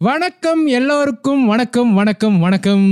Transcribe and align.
வணக்கம் 0.00 0.66
எல்லோருக்கும் 0.66 1.46
வணக்கம் 1.46 1.94
வணக்கம் 1.94 2.38
வணக்கம். 2.38 2.84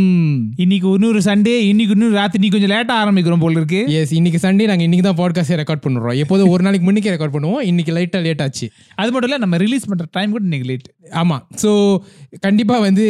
இன்னைக்கு 0.56 0.92
இன்னொரு 0.92 1.18
சண்டே 1.18 1.58
இன்னைக்கு 1.58 1.94
இன்னொரு 1.94 2.10
ராத்திரி. 2.10 2.48
நீ 2.48 2.58
கொஞ்சம் 2.58 2.70
லேட்டா 2.70 2.94
ஆரம்பிக்கிறோம் 3.02 3.40
போல 3.40 3.52
இருக்கு. 3.52 3.92
எஸ் 3.92 4.12
இன்னைக்கு 4.12 4.48
சண்டே 4.48 4.66
நாங்க 4.66 4.82
இன்னைக்கு 4.82 5.12
தான் 5.12 5.18
பாட்காஸ்ட் 5.20 5.60
ரெக்கார்ட் 5.60 5.84
பண்ணுறோம். 5.86 6.16
எப்போதும் 6.16 6.48
ஒரு 6.48 6.62
நாளைக்கு 6.62 6.92
முன்னுக்கே 6.92 7.14
ரெக்கார்ட் 7.14 7.34
பண்ணுவோம். 7.36 7.60
இன்னைக்கு 7.60 7.92
லைட்டா 7.92 8.22
லேட் 8.22 8.42
ஆச்சு. 8.42 8.70
அது 8.94 9.12
மட்டும் 9.12 9.30
இல்ல 9.30 9.40
நம்ம 9.40 9.56
ரிலீஸ் 9.56 9.84
பண்ற 9.84 10.04
டைம் 10.10 10.30
கூட 10.30 10.42
இன்னைக்கு 10.42 10.68
லேட் 10.68 10.88
ஆமா. 11.22 11.38
ஸோ 11.62 11.98
கண்டிப்பா 12.40 12.78
வந்து 12.78 13.04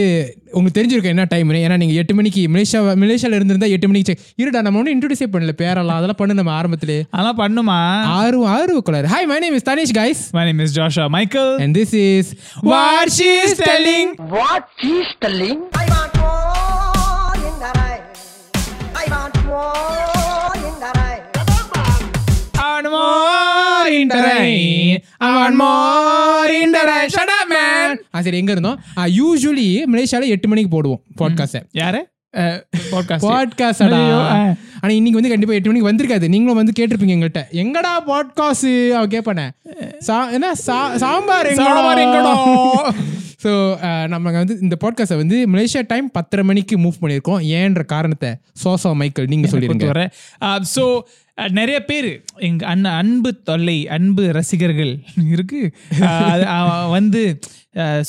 உங்களுக்கு 0.51 0.81
தெரிஞ்சிருக்கும் 0.81 1.15
என்ன 1.15 1.25
டைம் 1.25 1.51
ஏன்னா 1.51 1.77
நீங்க 1.77 1.95
எட்டு 1.95 2.15
மணிக்கு 2.15 2.49
மலேசியா 2.49 2.81
மலேசியால 3.03 3.35
இருந்திருந்தா 3.35 3.67
எட்டு 3.67 3.87
மணிக்கு 3.87 4.13
check- 4.13 4.43
இருடா 4.43 4.63
நம்ம 4.63 4.79
ஒன்றும் 4.79 5.01
இன்ட்ரடியூஸே 5.01 5.29
பண்ணல. 5.33 5.53
பேரெல்லாம் 5.63 5.97
அதெல்லாம் 5.97 6.19
பண்ணு 6.19 6.35
நம்ம 6.35 6.61
ஆரம்பத்திலே. 6.61 6.99
அதெல்லாம் 7.11 7.39
பண்ணுமா? 7.39 7.79
ஆறு 8.19 8.47
ஆறு 8.47 8.83
குளார் 8.91 9.09
hi 9.15 9.27
my 9.27 9.39
name 9.39 9.55
is 9.55 9.69
Tanish 9.71 9.97
guys 9.99 10.23
My 10.33 10.45
name 10.51 10.63
is 10.67 10.73
Joshua 10.79 11.09
Michael. 11.09 11.51
and 11.61 11.75
this 11.77 11.93
is 11.97 12.27
what 12.63 13.09
she 13.19 13.29
is 13.45 13.55
telling 13.87 14.09
What 14.29 14.63
she's 14.77 15.11
telling? 15.21 15.59
I 15.73 15.87
want 15.87 16.15
more 16.19 17.35
in 17.41 17.55
the 17.57 17.71
rain. 17.77 18.01
I 18.95 19.07
want 19.07 19.37
more 19.45 20.55
in 20.61 20.75
the 20.77 20.91
rain. 20.93 21.21
I 22.57 22.73
want 22.73 22.89
more 22.89 23.87
in 23.91 24.09
the 24.09 24.21
rain. 24.21 24.97
I 25.21 25.31
want 25.37 25.57
more 25.57 26.51
in 26.57 26.73
the 26.73 26.83
rain. 26.85 27.09
Shut 27.11 27.31
up, 27.31 27.47
man. 27.53 27.91
ஆ 28.15 28.23
சரி 28.23 28.39
எங்க 28.39 28.53
இருந்தோம் 28.53 28.79
usually 29.17 29.69
மலேசியால 29.87 30.29
எட்டு 30.29 30.49
மணிக்கு 30.49 30.71
போடுவோம் 30.73 31.03
பாட்காஸ்ட்டை 31.21 31.63
யாரு 31.73 32.01
பாட்காஸ்ட் 32.93 33.27
பாட்காஸ்ட் 33.27 33.85
ஆனா 34.79 34.93
இன்னைக்கு 34.93 35.19
வந்து 35.19 35.31
கண்டிப்பா 35.31 35.55
எட்டு 35.55 35.71
மணிக்கு 35.71 35.91
வந்திருக்காது 35.91 36.27
நீங்களும் 36.29 36.61
வந்து 36.61 36.77
கேட்டிருப்பீங்க 36.79 37.17
எங்கள்கிட்ட 37.17 37.45
எங்கடா 37.63 37.93
பாட்காஸ்ட் 38.09 38.69
அவன் 38.97 39.15
கேட்பானே 39.15 39.47
என்ன 40.33 40.51
சா- 40.67 40.95
சாம்பார் 40.97 41.51
சாம்பார் 41.61 42.03
எங்கடா? 42.05 42.35
ஸோ 43.47 44.09
நம்ம 44.09 44.31
வந்து 44.31 44.59
இந்த 44.61 44.77
பாட்காஸ்ட்டை 44.81 45.17
வந்து 45.17 45.49
மலேசியா 45.53 45.83
டைம் 45.87 46.11
பத்தரை 46.11 46.45
மணிக்கு 46.45 46.79
மூவ் 46.79 46.93
பண்ணியிருக்கோம். 47.01 47.43
ஏன்ற 47.43 47.83
காரணத்தை 47.83 48.31
சோசா 48.65 48.95
மைக்கேல் 48.95 49.27
நீங்க 49.27 49.49
சொல்லிருங்க 49.49 50.11
வரேன் 50.43 50.61
ஸோ 50.75 51.01
நிறைய 51.37 51.85
பேர் 51.85 52.09
எங்க 52.41 52.67
அண்ண 52.67 52.91
அன்பு 52.93 53.43
தொல்லை 53.43 53.89
அன்பு 53.89 54.33
ரசிகர்கள் 54.33 54.93
இருக்கு. 55.31 55.61
வந்து 56.89 57.23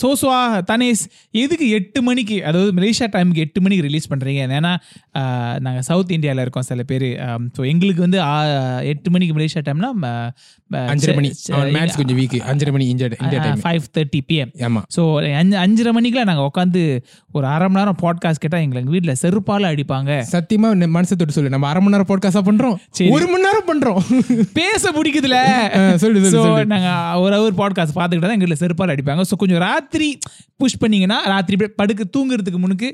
சோசுவா 0.02 0.38
தனேஷ் 0.68 1.02
எதுக்கு 1.36 1.70
எட்டு 1.70 2.02
மணிக்கு 2.02 2.46
அதாவது 2.46 2.72
மலேசியா 2.72 3.08
டைமுக்கு 3.08 3.36
எட்டு 3.36 3.62
மணிக்கு 3.62 3.84
ரிலீஸ் 3.84 4.14
பண்றீங்க? 4.14 4.42
ஏன்னா 4.52 4.72
அஹ், 5.14 5.60
நாங்க 5.60 5.82
சவுத் 5.82 6.12
இந்தியாவில் 6.12 6.42
இருக்கோம் 6.42 6.64
சில 6.64 6.84
பேர். 6.84 7.08
ஸோ 7.58 7.68
எங்களுக்கு 7.68 8.02
வந்து 8.02 8.20
எட்டு 8.88 9.12
மணிக்கு 9.12 9.36
மலேசியா 9.36 9.64
டைம்னா 9.64 9.90
அஞ்சரை 10.88 11.16
மணி. 11.16 11.30
மேட்ச் 11.72 11.96
கொஞ்சம் 11.96 12.18
வீக் 12.18 12.38
அஞ்சரை 12.48 12.72
மணி 12.72 12.88
இந்தியா 12.88 13.10
ஃபைவ் 13.64 13.84
தேர்ட்டி 13.94 14.22
பிஎம் 14.28 14.54
ஆமா. 14.62 14.82
ஸோ 14.96 15.04
அஞ்சு 15.34 15.58
அஞ்சரை 15.58 15.96
மணிக்கெலாம் 15.96 16.26
நாங்கள் 16.26 16.48
உட்காந்து 16.48 16.84
ஒரு 17.32 17.48
அரை 17.48 17.68
மணி 17.68 17.80
நேரம் 17.80 18.00
பாட்காஸ்ட் 18.02 18.42
கேட்டால் 18.42 18.62
எங்களை 18.62 18.84
எங்கள் 18.84 18.96
வீட்டில் 18.96 19.20
செருப்பால் 19.22 19.70
அடிப்பாங்க. 19.70 20.12
சத்தியமா 20.32 20.70
நெ- 20.80 20.94
மனசை 20.94 21.14
தொட்டு 21.14 21.32
சொல்லு. 21.32 21.50
நம்ம 21.50 21.68
அரை 21.68 21.82
மணி 21.82 21.96
நேரம் 21.96 22.10
பாட்காஸ்டா 22.10 22.44
பண்றோம். 22.44 22.78
சரி. 22.92 23.10
ஒரு 23.18 23.28
மணி 23.32 23.46
நேரம் 23.48 23.70
பண்றோம். 23.70 24.02
பேச 24.60 24.92
பிடிக்குதுல. 24.98 25.38
சொல்லு, 26.04 26.20
ஸோ. 26.36 26.42
நாங்கள் 26.74 27.22
ஒரு 27.24 27.34
ஹவர் 27.38 27.60
பாட்காஸ்ட் 27.62 27.98
பார்த்துக்கிட்டு 27.98 28.30
தான் 28.30 28.38
எங்களை 28.40 28.58
செருப்பால் 28.64 28.94
அடிப்பாங்க. 28.96 29.26
ஸோ 29.32 29.38
கொஞ்சம் 29.44 29.64
ராத்திரி 29.68 30.10
புஷ் 30.62 30.80
பண்ணீங்கன்னா 30.82 31.18
ராத்திரி 31.32 31.56
படுக்க 31.80 32.04
தூங்குறதுக்கு 32.16 32.60
முன்னுக்கு 32.62 32.88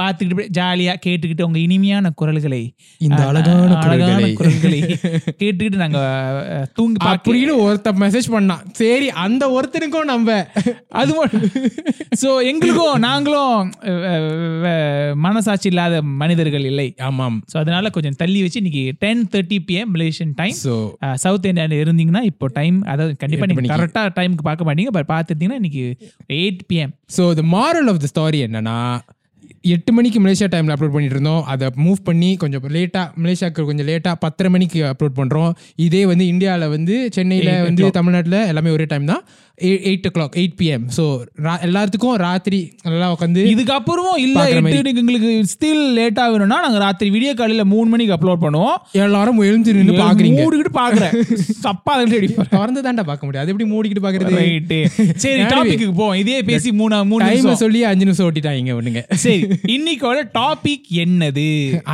பார்த்துக்கிட்டு 0.00 0.44
ஜாலியாக 0.58 0.98
கேட்டுக்கிட்டு 1.06 1.46
உங்க 1.46 1.58
இனிமையான 1.64 2.12
குரல்களை 2.20 2.60
இந்த 3.06 3.20
அழகான 3.30 3.78
அழகான 3.84 4.30
குரல்களை. 4.40 4.80
கேட்டுக்கிட்டு 5.40 5.82
நாங்கள் 5.82 6.68
தூங்கி 6.78 7.04
அப்படின்னு 7.12 7.54
ஒருத்த 7.64 7.92
மெசேஜ் 8.04 8.28
பண்ணான் 8.36 8.62
சரி 8.80 9.08
அந்த 9.24 9.44
ஒருத்தனுக்கும் 9.56 10.10
நம்ம. 10.12 10.38
அது 11.00 11.12
ஸோ 12.22 12.30
எங்களுக்கும் 12.50 12.98
நாங்களும் 13.08 13.72
மனசாட்சி 15.26 15.68
இல்லாத 15.72 15.94
மனிதர்கள் 16.22 16.66
இல்லை. 16.70 16.88
ஆமாம். 17.08 17.36
ஸோ 17.52 17.56
அதனால 17.62 17.90
கொஞ்சம் 17.96 18.18
தள்ளி 18.22 18.40
வச்சு 18.44 18.60
இன்னைக்கு 18.62 18.84
ten 19.02 19.22
thirty 19.32 19.53
PM 19.68 19.90
Malaysian 19.96 20.34
time 20.40 20.56
so 20.64 20.74
south 21.24 21.48
இந்தியாவில் 21.50 21.82
இருந்தீங்கன்னா 21.84 22.22
இப்போ 22.30 22.48
டைம் 22.60 22.78
அதாவது 22.92 23.12
கண்டிப்பாக 23.22 23.50
நீங்கள். 23.52 23.72
கரெக்டாக 23.74 24.14
டைமுக்கு 24.20 24.46
பார்க்க 24.50 24.68
மாட்டீங்க 24.70 24.94
பட் 24.98 25.10
பார்த்துட்டீங்கன்னா 25.14 25.60
இன்னைக்கு 25.62 25.84
eight 26.40 26.62
PM 26.72 26.94
so 27.18 27.26
the 27.40 27.44
moral 27.56 27.90
of 27.92 28.02
the 28.04 28.10
story 28.14 28.40
என்னன்னா 28.48 28.78
எட்டு 29.74 29.90
மணிக்கு 29.96 30.18
மலேசியா 30.24 30.46
டைமில் 30.52 30.72
அப்லோட் 30.74 30.92
பண்ணிட்டு 30.94 31.16
இருந்தோம். 31.16 31.44
அதை 31.52 31.66
மூவ் 31.84 32.00
பண்ணி 32.08 32.28
கொஞ்சம் 32.42 32.64
லேட்டாக 32.76 33.06
மலேசியாவுக்கு 33.22 33.62
கொஞ்சம் 33.68 33.88
லேட்டாக 33.90 34.16
பத்தரை 34.24 34.48
மணிக்கு 34.54 34.80
அப்லோட் 34.90 35.16
பண்ணுறோம் 35.20 35.52
இதே 35.86 36.02
வந்து 36.10 36.24
இந்தியாவில் 36.32 36.72
வந்து 36.74 36.94
சென்னையில் 37.16 37.50
வந்து. 37.68 37.84
தமிழ்நாட்டில் 37.98 38.38
எல்லாமே 38.50 38.72
ஒரே 38.76 38.86
டைம் 38.92 39.06
தான். 39.12 39.22
Eight 39.58 40.06
o'clock 40.14 40.36
eight 40.40 40.54
PM 40.60 40.84
so 40.96 41.02
எல்லாத்துக்கும் 41.66 42.14
ராத்திரி 42.24 42.58
நல்லா 42.86 43.08
உட்காந்து 43.14 43.42
இதுக்கப்புறமும் 43.52 44.18
இல்ல 44.24 44.38
எட்டு 44.54 44.92
எங்களுக்கு 45.02 45.30
ஸ்டில் 45.52 45.82
லேட்டாக 45.98 46.32
வேணும்னா 46.32 46.58
நாங்கள் 46.64 46.82
ராத்திரி 46.84 47.08
விடிய 47.14 47.32
காலையில் 47.40 47.70
மூணு 47.72 47.86
மணிக்கு 47.92 48.14
அப்லோட் 48.16 48.42
பண்ணுவோம். 48.44 48.78
எல்லாரும் 49.04 49.38
எழுந்து 49.48 49.74
நின்று 49.76 49.94
பார்க்குறீங்க 50.00 50.40
மூடிக்கிட்டு 50.44 50.72
பார்க்குறேன் 50.78 51.14
தப்பா 51.66 51.92
அதில் 51.98 52.34
திறந்து 52.54 52.82
தாண்டா 52.86 53.04
பார்க்க 53.10 53.28
முடியாது 53.28 53.52
எப்படி 53.52 53.68
மூடிக்கிட்டு 53.74 54.04
பார்க்கறது 54.06 54.34
ரைட்டு 54.40 54.78
சரி. 55.24 55.42
டாபிக்கு 55.52 55.86
போவோம். 56.00 56.16
இதே 56.22 56.38
பேசி 56.50 56.72
மூணு 56.80 56.98
மூணு 57.12 57.22
டைமை 57.28 57.54
சொல்லி 57.62 57.82
அஞ்சு 57.90 58.08
நிமிஷம் 58.08 58.26
ஓட்டிட்டாங்க 58.28 58.76
ஒண்ணுங்க. 58.80 59.02
சரி 59.24 59.38
இன்னைக்கோட 59.76 60.18
டாபிக் 60.38 60.88
என்னது? 61.04 61.46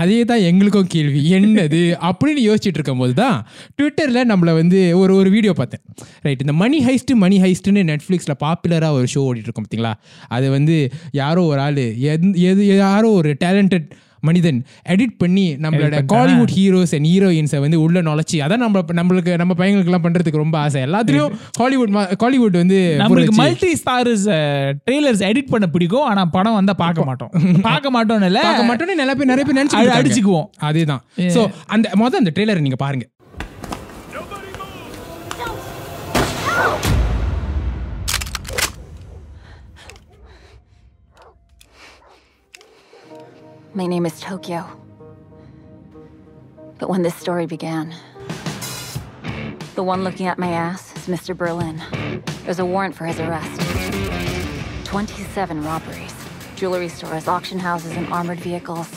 அதே 0.02 0.18
தான் 0.30 0.44
எங்களுக்கும் 0.50 0.90
கேள்வி. 0.96 1.20
என்னது? 1.38 1.82
அப்படின்னு 2.08 2.42
யோசிச்சுட்டு 2.48 2.78
இருக்கும்போது 2.80 3.14
தான் 3.22 3.36
ட்விட்டரில் 3.78 4.28
நம்மளை 4.32 4.54
வந்து 4.60 4.80
ஒரு 5.02 5.12
ஒரு 5.20 5.30
வீடியோ 5.36 5.54
பார்த்தேன். 5.60 5.84
ரைட் 6.26 6.44
இந்த 6.46 6.56
மணி 6.64 6.80
ஹைஸ்ட் 6.88 7.14
மணி 7.24 7.38
ஹைஸ்ட்னு 7.50 7.82
நெட்ஃப்ளிக்ஸில் 7.92 8.40
பாப்புலராக 8.44 8.98
ஒரு 9.00 9.08
ஷோ 9.14 9.22
ஓடிட்டு 9.30 9.48
இருக்கோம் 9.48 9.66
பார்த்தீங்களா 9.66 9.94
அது 10.28 10.46
வந்து 10.58 10.76
யாரோ 11.22 11.42
ஒரு 11.54 11.60
ஆள் 11.60 11.82
எது 12.50 12.76
யாரோ 12.76 13.10
ஒரு 13.22 13.32
டேலண்டட் 13.44 13.88
மனிதன் 14.28 14.58
எடிட் 14.92 15.14
பண்ணி 15.20 15.44
நம்மளோட? 15.64 15.98
காலிவுட் 16.12 16.50
ஹீரோஸ் 16.56 16.90
அண்ட் 16.96 17.06
ஹீரோயின்ஸை 17.10 17.60
வந்து 17.64 17.78
உள்ள 17.84 17.98
நுழைச்சி 18.08 18.38
அதான் 18.46 18.62
நம்ம 18.62 18.82
நம்மளுக்கு 18.98 19.38
நம்ம 19.42 19.54
பையங்களுக்குலாம் 19.60 20.04
பண்றதுக்கு 20.06 20.42
ரொம்ப 20.42 20.56
ஆசை. 20.62 20.80
எல்லாத்துலயும் 20.88 21.36
ஹாலிவுட் 21.60 21.94
காலிவுட் 22.22 22.58
வந்து 22.62 22.78
நம்மளுக்கு. 23.02 23.34
மல்டி 23.40 23.70
ஸ்டார்ஸ் 23.82 24.26
ட்ரெய்லர்ஸ் 24.86 25.22
எடிட் 25.30 25.50
பண்ண 25.54 25.68
பிடிக்கும். 25.76 26.06
ஆனா 26.10 26.24
படம் 26.36 26.58
வந்தா 26.58 26.74
பார்க்க 26.82 27.08
மாட்டோம். 27.10 27.32
பார்க்க 27.68 27.94
மாட்டோம்னு 27.96 28.28
இல்ல. 28.32 28.42
பார்க்க 28.48 28.68
மாட்டோம்னு 28.70 28.98
நிறைய 29.02 29.14
பேர் 29.20 29.32
நிறைய 29.32 29.46
பேர் 29.46 29.60
நினைச்சு 29.60 29.96
அடிச்சுக்குவோம். 30.00 30.48
அதேதான். 30.70 31.02
சோ 31.36 31.42
அந்த 31.76 31.88
மொதல் 32.02 32.22
அந்த 32.22 32.32
ட்ரெய்லரை 32.36 32.64
நீங்க 32.66 32.80
பாருங்க. 32.84 33.06
My 43.72 43.86
name 43.86 44.04
is 44.04 44.18
Tokyo. 44.18 44.66
But 46.80 46.88
when 46.88 47.02
this 47.02 47.14
story 47.14 47.46
began, 47.46 47.94
the 49.76 49.84
one 49.84 50.02
looking 50.02 50.26
at 50.26 50.40
my 50.40 50.50
ass 50.50 50.92
is 50.96 51.06
Mr. 51.06 51.36
Berlin. 51.36 51.80
There's 52.42 52.58
a 52.58 52.66
warrant 52.66 52.96
for 52.96 53.04
his 53.06 53.20
arrest. 53.20 53.60
27 54.86 55.62
robberies, 55.62 56.12
jewelry 56.56 56.88
stores, 56.88 57.28
auction 57.28 57.60
houses, 57.60 57.92
and 57.92 58.12
armored 58.12 58.40
vehicles. 58.40 58.90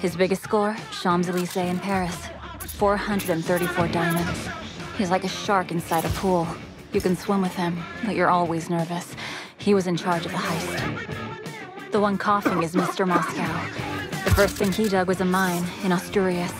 His 0.00 0.14
biggest 0.14 0.44
score, 0.44 0.76
Champs 1.00 1.28
Elysees 1.28 1.56
in 1.56 1.80
Paris. 1.80 2.16
434 2.60 3.88
diamonds. 3.88 4.48
He's 4.96 5.10
like 5.10 5.24
a 5.24 5.28
shark 5.28 5.72
inside 5.72 6.04
a 6.04 6.10
pool. 6.10 6.46
You 6.92 7.00
can 7.00 7.16
swim 7.16 7.42
with 7.42 7.56
him, 7.56 7.82
but 8.04 8.14
you're 8.14 8.30
always 8.30 8.70
nervous. 8.70 9.16
He 9.58 9.74
was 9.74 9.88
in 9.88 9.96
charge 9.96 10.24
of 10.26 10.30
the 10.30 10.38
heist. 10.38 11.90
The 11.90 12.00
one 12.00 12.18
coughing 12.18 12.62
is 12.62 12.76
Mr. 12.76 13.04
Moscow. 13.06 13.91
The 14.24 14.30
first 14.36 14.56
thing 14.56 14.72
he 14.72 14.88
dug 14.88 15.08
was 15.08 15.20
a 15.20 15.24
mine 15.24 15.64
in 15.84 15.92
Asturias. 15.92 16.52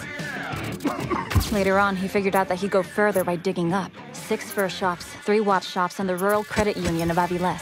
Later 1.53 1.79
on, 1.79 1.97
he 1.97 2.09
figured 2.09 2.35
out 2.35 2.49
that 2.49 2.59
he'd 2.59 2.71
go 2.71 2.83
further 2.83 3.25
by 3.25 3.37
digging 3.37 3.73
up. 3.73 3.93
Six 4.13 4.51
fur 4.51 4.69
shops, 4.69 5.05
three 5.25 5.41
watch 5.41 5.67
shops, 5.67 6.01
and 6.01 6.09
the 6.09 6.17
Rural 6.17 6.45
Credit 6.45 6.77
Union 6.77 7.11
of 7.11 7.19
Aviles. 7.19 7.61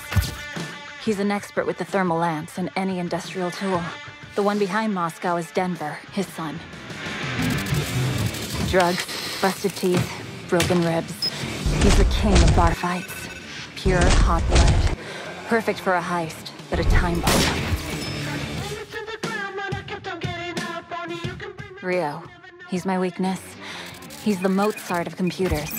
He's 1.05 1.19
an 1.19 1.31
expert 1.31 1.67
with 1.67 1.79
the 1.79 1.85
thermal 1.85 2.19
lance 2.19 2.57
and 2.57 2.71
any 2.77 2.99
industrial 2.99 3.51
tool. 3.51 3.83
The 4.37 4.43
one 4.43 4.59
behind 4.59 4.95
Moscow 4.95 5.37
is 5.37 5.51
Denver, 5.51 5.99
his 6.13 6.27
son. 6.29 6.59
Drugs, 8.69 9.07
busted 9.43 9.73
teeth, 9.73 10.09
broken 10.49 10.83
ribs. 10.85 11.27
He's 11.83 11.97
the 11.97 12.05
king 12.13 12.35
of 12.35 12.55
bar 12.55 12.75
fights. 12.75 13.29
Pure 13.75 14.05
hot 14.05 14.47
blood. 14.49 14.97
Perfect 15.49 15.81
for 15.81 15.95
a 15.95 16.01
heist, 16.01 16.53
but 16.71 16.79
a 16.79 16.85
time 16.85 17.21
bomb. 17.21 17.70
Rio. 21.83 22.23
He's 22.69 22.85
my 22.85 22.99
weakness. 22.99 23.41
He's 24.23 24.41
the 24.41 24.49
Mozart 24.49 25.07
of 25.07 25.17
computers. 25.17 25.71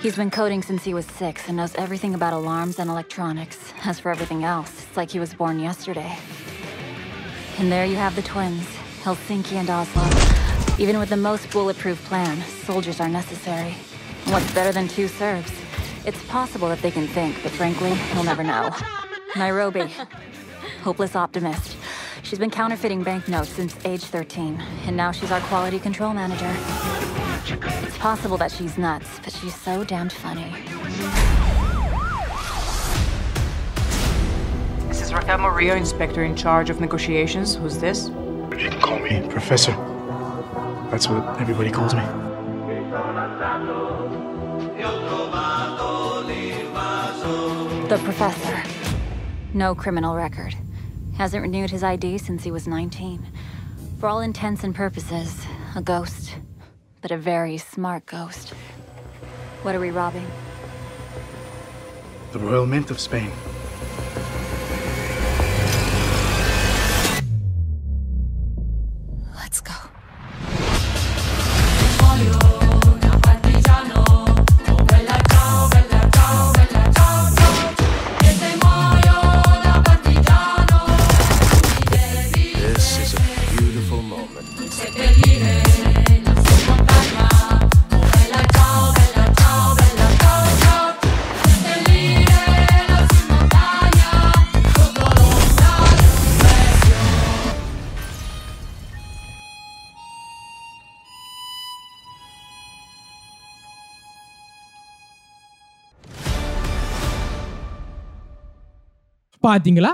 He's 0.00 0.16
been 0.16 0.30
coding 0.30 0.62
since 0.62 0.84
he 0.84 0.94
was 0.94 1.06
six 1.06 1.48
and 1.48 1.56
knows 1.56 1.74
everything 1.74 2.14
about 2.14 2.32
alarms 2.32 2.78
and 2.78 2.88
electronics. 2.88 3.72
As 3.84 3.98
for 3.98 4.10
everything 4.10 4.44
else, 4.44 4.84
it's 4.84 4.96
like 4.96 5.10
he 5.10 5.18
was 5.18 5.34
born 5.34 5.58
yesterday. 5.58 6.16
And 7.58 7.70
there 7.70 7.84
you 7.84 7.96
have 7.96 8.16
the 8.16 8.22
twins, 8.22 8.66
Helsinki 9.02 9.54
and 9.54 9.68
Oslo. 9.68 10.04
Even 10.78 10.98
with 10.98 11.10
the 11.10 11.16
most 11.16 11.50
bulletproof 11.50 12.02
plan, 12.04 12.40
soldiers 12.64 13.00
are 13.00 13.08
necessary. 13.08 13.74
What's 14.26 14.54
better 14.54 14.72
than 14.72 14.88
two 14.88 15.08
Serbs? 15.08 15.52
It's 16.06 16.22
possible 16.28 16.68
that 16.68 16.80
they 16.80 16.90
can 16.90 17.06
think, 17.08 17.42
but 17.42 17.52
frankly, 17.52 17.98
we'll 18.14 18.24
never 18.24 18.44
know. 18.44 18.70
Nairobi. 19.36 19.92
Hopeless 20.82 21.14
optimist. 21.14 21.76
She's 22.30 22.38
been 22.38 22.48
counterfeiting 22.48 23.02
banknotes 23.02 23.48
since 23.48 23.74
age 23.84 24.04
13, 24.04 24.54
and 24.86 24.96
now 24.96 25.10
she's 25.10 25.32
our 25.32 25.40
quality 25.40 25.80
control 25.80 26.14
manager. 26.14 26.48
It's 27.84 27.98
possible 27.98 28.36
that 28.36 28.52
she's 28.52 28.78
nuts, 28.78 29.18
but 29.24 29.32
she's 29.32 29.52
so 29.52 29.82
damned 29.82 30.12
funny. 30.12 30.54
This 34.86 35.02
is 35.02 35.12
Raquel 35.12 35.38
Murillo, 35.38 35.74
Inspector 35.74 36.22
in 36.22 36.36
charge 36.36 36.70
of 36.70 36.80
negotiations. 36.80 37.56
Who's 37.56 37.78
this? 37.78 38.10
You 38.10 38.70
can 38.70 38.80
call 38.80 39.00
me 39.00 39.26
Professor. 39.28 39.72
That's 40.92 41.08
what 41.08 41.40
everybody 41.40 41.72
calls 41.72 41.96
me. 41.96 42.02
The 47.88 48.00
professor. 48.04 48.62
No 49.52 49.74
criminal 49.74 50.14
record. 50.14 50.54
Hasn't 51.16 51.42
renewed 51.42 51.70
his 51.70 51.82
ID 51.82 52.18
since 52.18 52.44
he 52.44 52.50
was 52.50 52.66
19. 52.66 53.26
For 53.98 54.08
all 54.08 54.20
intents 54.20 54.64
and 54.64 54.74
purposes, 54.74 55.44
a 55.76 55.82
ghost. 55.82 56.36
But 57.02 57.10
a 57.10 57.18
very 57.18 57.58
smart 57.58 58.06
ghost. 58.06 58.50
What 59.62 59.74
are 59.74 59.80
we 59.80 59.90
robbing? 59.90 60.26
The 62.32 62.38
Royal 62.38 62.66
Mint 62.66 62.90
of 62.90 62.98
Spain. 62.98 63.30
பாத்தீங்களா? 109.50 109.92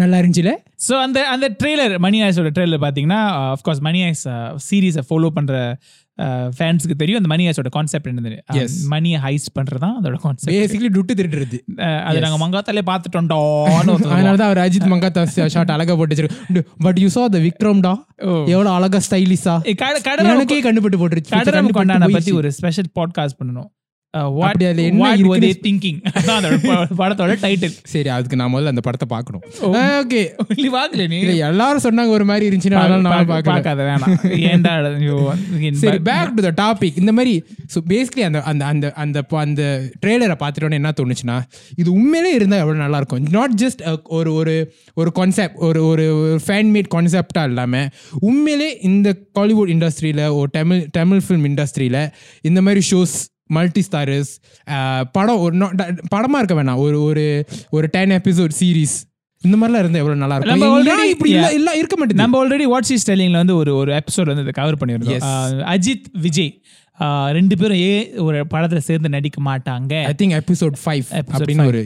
நல்லா 0.00 0.16
இருந்துச்சுல? 0.20 0.52
So 0.86 0.94
அந்த 1.02 1.18
அந்த 1.34 1.46
trailer 1.60 1.92
money 2.06 2.18
ஐஸோட 2.24 2.48
trailer 2.56 2.80
பார்த்தீங்கன்னா 2.82 3.20
of course 3.52 3.80
money 3.86 4.00
heist 4.08 4.24
சீரீஸை 4.66 5.02
follow 5.08 5.28
பண்ணுற 5.36 5.54
ஃபேன்ஸுக்கு 6.58 6.96
தெரியும். 7.00 7.20
அந்த 7.20 7.30
மணி 7.32 7.44
ஐஸோட 7.50 7.70
கான்செப்ட் 7.76 8.08
என்னது. 8.10 8.30
மணி 8.94 9.10
ஹைஸ் 9.24 9.46
பண்ணுறது 9.56 9.80
தான் 9.84 9.96
அதோட 9.98 10.18
கான்செப்ட் 10.24 10.56
பேசிக்கலி 10.62 10.90
டுட்டு 10.96 11.16
திருடுறது. 11.20 11.58
அது 12.08 12.22
நாங்கள் 12.24 12.42
மங்காத்தாலே 12.44 12.84
பார்த்துட்டோம்டோன்னு 12.90 13.94
அதனால 14.14 14.34
தான் 14.40 14.48
அவர் 14.50 14.62
அஜித் 14.66 14.88
மங்காத்தா 14.94 15.24
ஷார்ட் 15.54 15.74
அழகா 15.76 15.96
போட்டு 16.00 16.14
வச்சிருக்கு 16.14 16.64
பட் 16.86 17.00
யூ 17.04 17.10
சா 17.16 17.24
த 17.36 17.40
விக்ரம்டா 17.46 17.94
எவ்வளவு 18.54 18.74
அழகா 18.76 19.00
ஸ்டைலிஷா 19.08 19.56
எனக்கே 20.34 20.60
கண்டுபிட்டு 20.68 21.00
போட்டுருச்சு. 21.02 21.32
கொண்டான 21.80 22.04
பத்தி 22.06 22.14
போயிடுச்சு. 22.14 22.38
ஒரு 22.42 22.50
ஸ்பெஷல் 22.60 22.90
பாட்காஸ்ட் 23.00 23.40
பண்ணணும். 23.42 23.70
வாட் 24.30 24.46
அப்படி 24.46 24.64
அதுல 24.64 24.82
என்ன 24.82 25.04
திங்கிங் 25.62 25.98
அதான் 26.12 26.46
ப- 26.62 26.96
படத்தோட 26.98 27.36
டைட்டில் 27.42 27.74
சரி 27.84 28.08
அதுக்கு 28.08 28.36
நான் 28.36 28.54
முதல்ல 28.54 28.66
அந்த 28.66 28.80
படத்தை 28.80 29.08
பார்க்கணும். 29.10 29.42
ஓகே 29.94 30.20
நீ 31.08 31.36
எல்லாரும் 31.46 31.82
சொன்னாங்க 31.82 32.08
ஒரு 32.08 32.24
மாதிரி 32.24 32.44
இருந்துச்சுன்னா 32.48 32.80
அதனால 32.82 33.02
நான் 33.02 33.26
பார்க்காத 33.44 33.82
வேணாம். 33.82 34.14
ஏன்டா 34.46 34.72
சரி 35.76 35.98
back- 35.98 36.04
back 36.04 36.34
to 36.34 36.52
the 36.52 36.62
topic 36.62 36.98
இந்த 36.98 37.12
மாதிரி 37.12 37.44
ஸோ 37.74 37.80
பேசிக்கலி 37.88 38.20
அந்த 38.20 38.42
அந்த 38.42 38.64
அந்த 38.64 38.92
அந்த 38.96 39.18
அந்த 39.38 39.62
ட்ரெய்லரை 40.06 40.36
பார்த்துட்டோன்னே 40.40 40.72
என்ன 40.72 40.92
தோணுச்சுன்னா 41.00 41.36
இது 41.76 41.92
உண்மையிலே 41.92 42.34
இருந்தால் 42.34 42.58
எவ்வளோ 42.58 42.78
நல்லா 42.78 42.96
இருக்கும் 42.96 43.26
நாட் 43.30 43.62
ஜஸ்ட் 43.62 43.82
ஒரு 44.08 44.34
ஒரு 44.34 44.54
ஒரு 44.94 45.12
கான்செப்ட் 45.12 45.56
ஒரு 45.60 45.86
ஒரு 45.86 46.04
ஃபேன் 46.46 46.70
மேட் 46.72 46.90
கான்செப்டாக 46.94 47.48
இல்லாமல் 47.48 47.88
உண்மையிலே 48.20 48.78
இந்த 48.82 49.08
காலிவுட் 49.38 49.72
இண்டஸ்ட்ரியில் 49.74 50.32
ஒரு 50.32 50.50
தமிழ் 50.50 50.86
தமிழ் 50.92 51.22
ஃபிலிம் 51.28 51.46
இண்டஸ்ட்ரியில் 51.46 52.02
இந்த 52.42 52.62
மாதிரி 52.62 52.82
ஷோஸ் 52.90 53.16
மல்டி 53.46 53.82
ஸ்டாரர்ஸ் 53.88 54.32
படம் 55.12 55.42
ஒரு 55.44 55.56
படமா 56.14 56.38
இருக்க 56.40 56.54
வேணாம். 56.60 56.80
ஒரு 56.86 56.98
ஒரு 57.08 57.26
ஒரு 57.70 57.88
டென் 57.96 58.14
எபிசோட் 58.20 58.54
சீரீஸ் 58.60 58.96
இந்த 59.42 59.56
மாதிரிலாம் 59.56 59.82
இருந்தால் 59.82 60.02
எவ்வளோ 60.02 60.18
நல்லா 60.20 60.36
நம்ம 60.50 60.66
இருக்கும் 60.68 61.02
ஏன் 61.02 61.10
இப்படி 61.14 61.30
இல்ல 61.58 61.70
இருக்க 61.80 61.94
மாட்டேங்குது 61.98 62.22
நம்ம 62.22 62.40
ஆல்ரெடி 62.42 62.66
வாட்ஸ் 62.72 62.92
இஸ் 62.96 63.06
டெல்லிங்ல 63.10 63.42
வந்து 63.42 63.56
ஒரு 63.56 63.72
ஒரு 63.82 63.92
எபிசோட் 64.00 64.32
வந்து 64.32 64.58
கவர் 64.60 64.80
பண்ணியிருந்தோம். 64.80 65.24
அஜித் 65.74 66.08
விஜய் 66.26 66.52
ரெண்டு 67.36 67.54
பேரும் 67.60 67.80
ஏன் 67.88 68.06
ஒரு 68.26 68.36
படத்துல 68.52 68.80
சேர்ந்து 68.86 69.08
நடிக்க 69.14 69.38
மாட்டாங்க. 69.48 69.92
ஐ 70.10 70.12
திங்க் 70.20 70.36
எபிசோட் 70.38 70.76
ஃபைவ் 70.84 71.04
அப்படின்னு. 71.18 71.66
ஒரு 71.72 71.80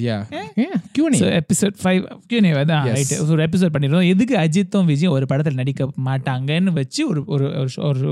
கியூனே 0.96 1.18
எபிசோட் 1.40 1.76
ஃபைவ் 1.82 2.02
கியூனே 2.30 2.52
தான். 2.72 2.84
ரைட் 2.96 3.14
ஒரு 3.34 3.42
எபிசோட் 3.46 3.72
பண்ணிருந்தோம் 3.74 4.10
எதுக்கு 4.12 4.36
அஜித்தும் 4.44 4.88
விஜயும் 4.90 5.16
ஒரு 5.16 5.26
படத்தில் 5.32 5.58
நடிக்க 5.62 5.88
மாட்டாங்கன்னு 6.08 6.72
வச்சு 6.78 7.02
ஒரு 7.10 7.22
ஒரு 7.34 7.48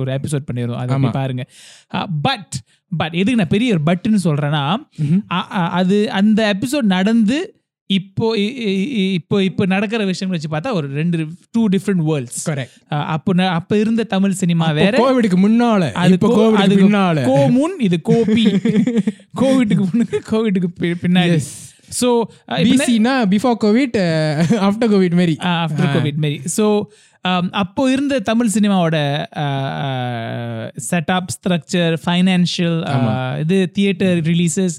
ஒரு 0.01 0.11
எபிசோட் 0.19 0.49
பண்ணிருந்தோம் 0.51 0.83
அதை. 0.83 1.13
பாருங்க. 1.21 1.45
பட் 2.29 2.57
பட் 2.93 3.13
எதுக்கு 3.13 3.37
நான் 3.37 3.49
பெரிய 3.49 3.75
ஒரு 3.75 3.83
பட்டுன்னு 3.87 4.21
அ- 5.53 5.71
அது 5.73 6.11
அந்த 6.13 6.55
எபிசோட் 6.55 6.93
நடந்து 6.93 7.39
இப்போ 7.91 8.27
இப்போ 9.13 9.45
இப்போ 9.45 9.67
நடக்கிற 9.67 10.05
விஷயம் 10.05 10.31
வச்சு 10.31 10.49
பார்த்தா 10.49 10.73
ஒரு 10.73 10.89
ரெண்டு 10.93 11.19
டூ 11.51 11.69
டிஃப்ரெண்ட் 11.69 12.03
வேர்ல்ட்ஸ் 12.05 12.41
கரெக்ட் 12.47 12.75
அப்போ 13.09 13.33
அப்ப 13.51 13.79
இருந்த 13.79 14.05
தமிழ் 14.05 14.31
சினிமா 14.33 14.71
வேற. 14.73 14.95
கோவிடுக்கு 14.99 15.39
முன்னால 15.39 15.93
அது 15.95 16.13
இப்ப 16.13 16.29
கோ- 16.29 16.37
கோவிடுக்கு 16.39 16.57
அதுக்கு 16.57 16.85
பின்னால. 16.85 17.25
கோ 17.25 17.47
முன் 17.51 17.79
இது 17.79 18.01
கோபி. 18.03 18.45
கோவிட்டுக்கு 19.41 19.85
முன்னுக்கு 19.85 20.21
கோவிட்டுக்கு 20.31 20.71
பின்னாடி. 21.03 21.39
ஸோ 22.01 22.09
பிசினா 22.69 23.15
பிஃபோர் 23.31 23.59
கோவிட் 23.65 23.99
ஆஃப்டர் 24.61 24.91
கோவிட் 24.91 25.15
மாதிரி 25.15 25.37
ஆஃப்டர் 25.43 25.91
கோவிட் 25.97 26.17
மாரி. 26.17 26.39
ஸோ 26.57 26.67
அப்போ 27.53 27.91
இருந்த 27.91 28.21
தமிழ் 28.21 28.49
சினிமாவோட 28.49 28.97
செட்டப் 30.91 31.31
ஸ்ட்ரக்சர் 31.31 31.95
ஃபைனான்ஷியல் 32.05 32.79
இது 33.39 33.71
தியேட்டர் 33.73 34.19
ரிலீசஸ் 34.23 34.77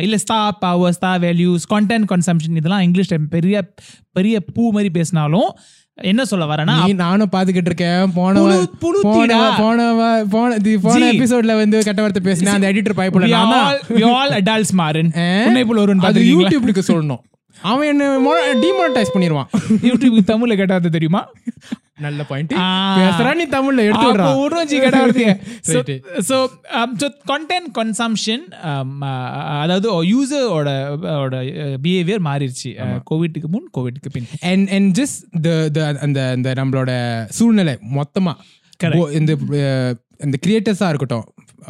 இல்லை 0.00 0.18
star 0.18 0.38
power 0.58 0.92
star 0.92 1.12
values 1.18 1.64
content 1.70 2.08
consumption 2.12 2.56
இதெல்லாம் 2.56 2.80
இங்கிலீஷ் 2.80 3.12
பெரிய 3.28 3.62
பெரிய 4.12 4.40
பூ 4.40 4.70
மாதிரி 4.70 4.90
பேசினாலும் 4.90 5.48
என்ன 6.02 6.24
சொல்ல 6.24 6.44
வரேன்னா 6.44 6.94
நானும் 6.94 7.28
பாத்துக்கிட்டு 7.32 7.70
இருக்கேன் 7.70 8.12
போன. 8.14 8.40
போன 8.78 8.98
போன 9.58 9.80
போன 10.30 10.58
போன. 10.82 11.10
எபிசோட்ல 11.12 11.54
வந்து 11.54 11.84
கெட்ட 11.84 12.00
வார்த்தை 12.00 12.22
பேசினேன் 12.24 12.54
அந்த 12.54 12.72
editor 12.72 12.98
we 13.92 14.04
all 14.12 14.30
adults 14.40 14.72
Maran? 14.72 15.10
உன்னை 15.46 15.64
போல 15.64 15.80
ஒருவன் 15.80 16.08
அது? 16.08 16.22
யூடியூப்க்கு 16.32 16.82
சொல்லணும் 16.86 17.22
அவன் 17.62 17.88
என்ன 17.88 18.04
டிமானிட்டைஸ் 18.60 19.14
பண்ணிடுவான் 19.14 19.48
யூடியூப் 19.82 20.30
தமிழ்ல 20.30 20.56
கேட்டாது 20.56 20.88
தெரியுமா 20.88 21.22
நல்ல 22.02 22.24
பாயிண்ட். 22.24 22.52
பேசுறா 22.98 23.34
நீ 23.34 23.44
தமிழ்ல 23.44 23.84
எடுத்து 23.86 24.06
விடுறான் 24.08 24.38
விடுறோம் 24.40 24.64
ஜி 24.64 24.78
கேட்டா 24.78 25.00
Right. 25.02 26.20
so, 26.20 26.48
um, 26.76 26.90
so 26.96 27.08
content 27.30 27.66
consumption, 27.74 28.40
um, 28.64 28.88
uh, 29.00 29.60
அதாவது 29.60 29.88
யூசரோட 30.04 30.68
பிஹேவியர் 31.82 32.24
மாறிடுச்சு. 32.24 32.70
கோவிட்டுக்கு 33.10 33.46
முன் 33.46 33.70
கோவிட்டுக்கு 33.78 34.10
பின். 34.12 34.26
அண்ட் 34.40 34.68
அண்ட் 34.68 34.98
ஜஸ்ட் 34.98 35.70
த 35.70 35.98
அந்த 36.00 36.30
அந்த 36.30 36.52
நம்மளோட 36.52 36.90
சூழ்நிலை 37.28 37.78
மொத்தமா. 37.94 38.32
இந்த 39.10 39.36
இந்த 40.18 40.38
கிரியேட்டர்ஸாக 40.46 40.88
இருக்கட்டும் 40.88 41.24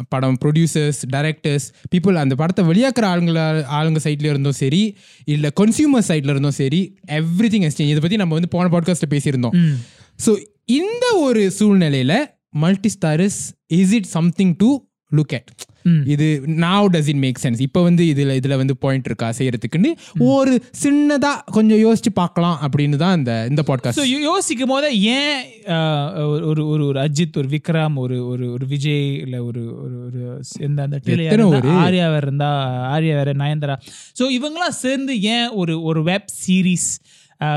படம் 0.09 0.37
ப்ரொடியூசர்ஸ் 0.45 0.99
டைரக்டர்ஸ் 1.13 1.65
பீப்புள் 1.91 2.13
அந்த 2.13 2.35
படத்தை 2.35 2.65
வெளியாக்குற 2.65 3.03
ஆளுங்கள 3.03 3.39
ஆளுங்க 3.73 3.97
சைட்ல 4.03 4.23
இருந்தும் 4.23 4.51
சரி 4.51 4.97
இல்லை 5.25 5.49
கன்சியூமர் 5.61 6.07
சைட்ல 6.07 6.29
இருந்தும் 6.29 6.51
சரி 6.51 6.81
எவ்ரி 7.07 7.47
திங் 7.47 7.65
எக்ஸ்சேஞ்ச் 7.65 7.91
இதை 7.93 7.99
பற்றி 7.99 8.15
நம்ம 8.15 8.33
வந்து 8.33 8.47
போன 8.47 8.69
பாட்காஸ்ட்டில் 8.69 9.09
பேசியிருந்தோம். 9.09 9.75
ஸோ 10.19 10.31
இந்த 10.65 11.05
ஒரு 11.19 11.51
சூழ்நிலையில 11.59 12.15
multi 12.57 12.91
starrers 12.97 13.41
is 13.67 13.93
it 13.93 14.05
something 14.05 14.55
to 14.57 14.69
look 15.11 15.33
at 15.33 15.51
இது 16.05 16.27
now 16.45 16.85
does 16.87 17.07
it 17.07 17.15
make 17.15 17.39
sense 17.43 17.61
இப்போ 17.61 17.83
வந்து 17.83 18.03
இதுல 18.03 18.35
இதுல 18.35 18.57
வந்து 18.57 18.77
பாயிண்ட் 18.77 19.05
இருக்கா 19.05 19.33
செய்யறதுக்குன்னு 19.37 19.91
ஒரு 20.27 20.53
சின்னதா 20.83 21.43
கொஞ்சம் 21.51 21.81
யோசிச்சு 21.83 22.09
பார்க்கலாம் 22.13 22.57
அப்படின்னு 22.61 22.95
தான் 22.95 23.17
இந்த 23.17 23.45
இந்த 23.49 23.61
பாட்காஸ்ட் 23.61 24.05
யோசிக்கும் 24.21 24.67
போது 24.67 25.01
ஏன் 25.11 25.41
ஒரு 26.41 26.67
ஒரு 26.67 26.85
ஒரு 26.85 26.99
அஜித் 26.99 27.37
ஒரு 27.37 27.47
விக்ரம் 27.47 27.95
ஒரு 27.95 28.27
ஒரு 28.27 28.51
ஒரு 28.51 28.65
விஜய் 28.65 29.13
இல்ல 29.15 29.43
ஒரு 29.43 29.63
ஒரு 29.75 29.97
ஒரு 30.05 30.21
எந்த 30.59 30.81
அந்த 30.83 30.99
ஆர்யா 31.79 32.07
வேற 32.09 32.21
இருந்தா 32.21 32.51
ஆர்யா 32.95 33.15
வேற 33.15 33.33
நயன்தாரா. 33.33 33.77
ஸோ 34.19 34.23
இவங்களாம் 34.29 34.79
சேர்ந்து 34.81 35.21
ஏன் 35.21 35.49
ஒரு 35.53 35.83
ஒரு 35.83 36.03
வெப் 36.03 36.31
சீரிஸ் 36.47 36.89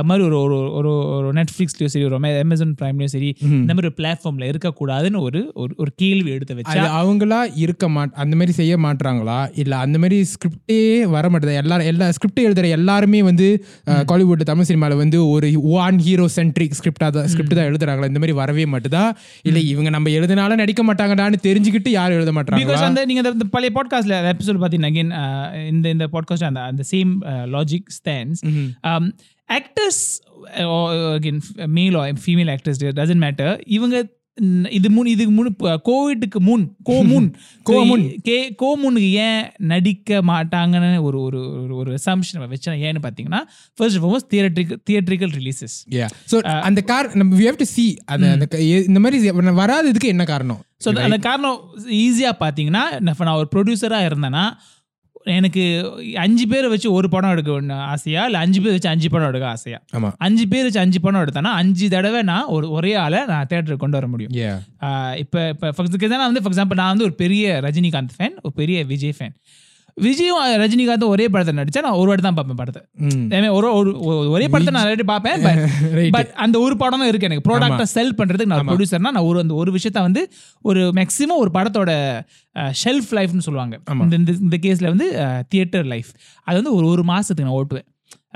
மாதிரி 0.05 0.25
ஒரு 0.27 0.37
ஒரு 0.41 0.57
ஒரு 0.79 0.91
ஒரு 1.17 1.29
நெட்ஃப்ளிக்ஸ்லயும் 1.33 1.93
சரி 1.93 2.05
ஒரு 2.05 2.17
அமேசான் 2.39 2.75
பிரைம்லயும் 2.79 3.13
சரி 3.13 3.29
இந்த 3.53 3.71
மாதிரி 3.71 3.87
ஒரு 3.87 3.97
பிளாட்ஃபார்ம்ல 3.99 4.51
இருக்கக்கூடாதுன்னு 4.51 5.21
ஒரு 5.23 5.41
ஒரு- 5.57 5.77
ஒரு 5.77 5.91
கேள்வி 5.97 6.31
எடுத்து 6.31 6.57
வச்சா 6.57 6.85
அவங்களா 6.99 7.41
இருக்க 7.57 7.89
மாட் 7.89 8.15
அந்த 8.23 8.35
மாதிரி 8.37 8.53
செய்ய 8.53 8.77
மாட்றாங்களா? 8.79 9.35
இல்ல 9.57 9.77
அந்த 9.79 9.97
மாதிரி 9.99 10.19
ஸ்கிரிப்டே 10.31 10.79
வர 11.09 11.29
மாட்டேது? 11.29 11.55
எல்லாரும் 11.57 11.87
எல்லா 11.87 12.09
ஸ்கிரிப்ட் 12.11 12.43
எழுதுற 12.45 12.69
எல்லாருமே 12.77 13.21
வந்து 13.23 13.49
காலிவுட் 14.05 14.45
தமிழ் 14.45 14.69
சினிமால 14.71 14.97
வந்து 14.97 15.21
ஒரு 15.29 15.49
ஒன் 15.79 15.99
ஹீரோ 16.01 16.27
சென்ட்ரிக் 16.37 16.77
ஸ்கிரிப்டா 16.79 17.09
தான் 17.11 17.29
ஸ்கிரிப்ட் 17.29 17.57
தான் 17.59 17.69
எழுதுறாங்களா? 17.71 18.07
இந்த 18.07 18.19
மாதிரி 18.19 18.37
வரவே 18.37 18.67
மாட்டுதா? 18.67 19.05
இல்ல 19.45 19.59
இவங்க 19.67 19.91
நம்ம 19.91 20.11
எழுதினாலும் 20.11 20.63
நடிக்க 20.63 20.83
மாட்டாங்கடான்னு 20.85 21.41
தெரிஞ்சுக்கிட்டு 21.45 21.91
யாரும் 21.93 22.19
எழுத 22.19 22.31
பிகாஸ் 22.31 22.39
மாட்டாங்களா 22.39 22.89
அந்த 22.89 23.05
நீங்க 23.05 23.23
இந்த 23.29 23.49
பழைய 23.53 23.73
பாட்காஸ்ட்ல 23.75 24.19
எபிசோட் 24.33 24.61
பார்த்தீங்கன்னா 24.61 25.23
இந்த 25.69 25.87
இந்த 25.91 26.09
பாட்காஸ்ட் 26.13 26.49
அந்த 26.49 26.63
அந்த 26.67 26.85
same 26.93 27.15
logic 27.55 27.89
stands 27.97 28.43
actors 29.49 30.03
again 31.15 31.41
male 31.69 31.95
female 31.95 32.53
actors 32.53 32.83
doesn't 32.97 33.25
matter 33.25 33.61
இவங்க 33.67 33.97
இது 34.71 34.91
முன் 34.91 35.07
இதுக்கு 35.07 35.33
முன் 35.33 35.57
கோவிட்டுக்கு 35.85 36.39
முன் 36.39 36.77
கோ 36.83 37.03
முன். 37.13 37.29
கோ 37.63 37.85
முன். 37.85 38.03
கே 38.23 38.55
கோ 38.55 38.77
முன்னுக்கு 38.77 39.11
ஏன் 39.21 39.53
நடிக்க 39.57 40.23
மாட்டாங்கன்னு 40.23 41.01
ஒரு 41.01 41.21
ஒரு 41.21 41.41
ஒரு- 41.77 41.97
அசம்ஷன் 41.99 42.43
வச்சா 42.47 42.73
ஏன்னு 42.83 42.99
பார்த்தீங்கன்னா 43.03 43.41
first 43.75 43.99
of 43.99 44.05
almost 44.05 44.29
theatrical 44.31 44.81
theatrical 44.91 45.33
releases 45.39 45.77
Yeah. 45.91 46.11
So, 46.25 46.41
அந்த 46.61 46.81
கார் 46.83 47.15
நம்ம 47.15 47.39
we 47.39 47.45
have 47.45 47.57
to 47.57 47.69
see 47.77 47.89
அந்த 48.05 48.31
அந்த 48.31 48.47
க- 48.47 48.63
எ- 48.69 48.85
இந்த 48.85 49.01
மாதிரி 49.01 49.31
வராததுக்கு 49.57 50.05
என்ன 50.07 50.25
காரணம்? 50.25 50.61
ஸோ 50.85 50.99
அந்த 51.01 51.19
காரணம் 51.19 51.59
ஈஸியாக 52.01 52.37
பார்த்தீங்கன்னா 52.41 52.85
இப்ப 53.11 53.25
நான் 53.25 53.37
ஒரு 53.37 53.49
ப்ரொடியூசராக 53.55 54.09
இருந்தேன்னா 54.11 54.45
எனக்கு 55.27 55.63
அஞ்சு 56.17 56.49
பேரை 56.49 56.69
வச்சு 56.69 56.93
ஒரு 56.93 57.09
படம் 57.09 57.31
எடுக்க 57.31 57.75
ஆசையா? 57.75 58.25
இல்லை 58.25 58.41
அஞ்சு 58.41 58.61
பேர் 58.61 58.73
வச்சு 58.73 58.89
அஞ்சு 58.89 59.11
படம் 59.11 59.29
எடுக்க 59.29 59.49
ஆசையா? 59.49 59.83
ஆமா. 59.97 60.13
அஞ்சு 60.19 60.49
பேர் 60.49 60.63
வச்சு 60.63 60.81
அஞ்சு 60.81 61.01
படம் 61.01 61.21
எடுத்தேன்னா 61.21 61.53
அஞ்சு 61.63 61.89
தடவை 61.89 62.23
நான் 62.23 62.45
ஒரு 62.45 62.71
ஒரே 62.71 62.95
ஆளை 62.95 63.25
நான் 63.27 63.47
தேட்டருக்கு 63.51 63.77
கொண்டு 63.77 63.97
வர 63.97 64.07
முடியும். 64.07 64.33
இப்போ 65.17 65.49
இப்போ 65.49 65.85
நான் 66.09 66.33
வந்து 66.33 66.43
ஃபார் 66.43 66.53
எக்ஸாம்பிள் 66.53 66.75
நான் 66.75 66.89
வந்து 66.89 67.05
ஒரு 67.05 67.15
பெரிய 67.15 67.61
ரஜினிகாந்த் 67.63 68.15
ஃபேன் 68.19 68.35
ஒரு 68.43 68.55
பெரிய 68.55 68.85
விஜய் 68.85 69.15
ஃபேன் 69.19 69.35
விஜயும் 70.01 70.41
ரஜினிகாந்தும் 70.57 71.07
ஒரே 71.07 71.29
படத்தை 71.29 71.55
நடிச்சா 71.57 71.83
நான் 71.83 71.93
ஒரு 71.93 72.07
வாட்டி 72.07 72.23
தான் 72.23 72.35
பார்ப்பேன் 72.35 72.57
படத்தை. 72.57 72.83
ஒரு 73.51 73.99
ஒரு 74.29 74.49
படத்தை 74.51 74.75
நான் 74.75 74.87
ரெடி 74.87 75.05
பார்ப்பேன். 75.05 75.41
பட் 76.11 76.31
அந்த 76.37 76.59
ஒரு 76.59 76.77
படம் 76.77 76.99
தான் 76.99 77.09
இருக்கு 77.09 77.27
எனக்கு. 77.27 77.51
ப்ராடக்ட்டை 77.51 77.83
செல் 77.83 78.15
பண்றதுக்கு 78.15 78.47
நான் 78.47 78.67
ப்ரொடியூசர்னா 78.69 79.15
நான் 79.15 79.25
ஒரு 79.25 79.41
அந்த 79.41 79.55
ஒரு 79.55 79.73
விஷயத்த 79.73 80.01
வந்து 80.01 80.23
ஒரு 80.63 80.93
மேக்ஸிமம் 80.95 81.37
ஒரு 81.37 81.51
படத்தோட 81.55 81.91
ஷெல்ஃப் 82.85 83.11
லைஃப்னு 83.11 83.39
சொல்லுவாங்க. 83.39 83.77
இந்த 84.03 84.17
இந்த- 84.17 84.39
இந்த 84.41 84.57
கேஸ்ல 84.63 84.87
வந்து 84.87 85.07
தியேட்டர் 85.49 85.85
லைஃப் 85.85 86.11
அது 86.45 86.57
வந்து 86.57 86.75
ஒரு 86.75 86.87
ஒரு 86.87 87.03
மாசத்துக்கு 87.03 87.41
நான் 87.41 87.57
ஓட்டுவேன். 87.57 87.87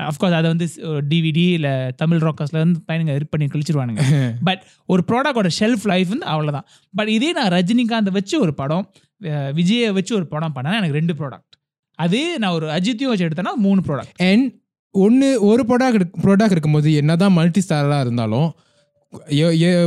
அஃப்கோர்ஸ் 0.01 0.33
அதை 0.33 0.43
வந்து 0.43 0.67
டிவிடி 1.09 1.53
இல்லை 1.53 1.71
தமிழ் 1.97 2.23
ராக்கர்ஸ்ல 2.23 2.59
வந்து 2.65 2.81
பையனுங்க 2.89 3.15
இது 3.15 3.27
பண்ணி 3.31 3.47
கழிச்சிருவானுங்க. 3.47 4.01
பட் 4.45 4.63
ஒரு 4.87 5.03
ப்ராடக்டோட 5.09 5.51
ஷெல்ஃப் 5.61 5.85
லைஃப் 5.85 6.09
வந்து 6.09 6.27
அவ்வளோதான் 6.27 6.67
பட் 6.95 7.09
இதே 7.09 7.33
நான் 7.33 7.49
ரஜினிகாந்த் 7.49 8.11
வச்சு 8.11 8.41
ஒரு 8.41 8.55
படம் 8.55 8.87
விஜயை 9.57 9.93
வச்சு 9.93 10.15
ஒரு 10.15 10.27
படம் 10.27 10.53
பண்ணா 10.53 10.77
எனக்கு 10.77 10.95
ரெண்டு 10.95 11.15
ப்ராடக்ட் 11.15 11.50
அதே 12.01 12.25
நான் 12.39 12.53
ஒரு 12.53 12.67
அஜித்தையும் 12.71 13.13
வச்சு 13.13 13.29
எடுத்தேன்னா 13.29 13.55
மூணு 13.59 13.81
ப்ராடக்ட் 13.83 14.21
அண்ட் 14.25 14.47
ஒன்று 14.95 15.29
ஒரு 15.43 15.63
ப்ராடக்ட் 15.69 16.05
ப்ராடக்ட் 16.23 16.51
இருக்கும்போது 16.51 16.91
என்னதான் 16.95 17.33
மல்டி 17.33 17.61
ஸ்டாராக 17.61 18.01
இருந்தாலும் 18.01 18.49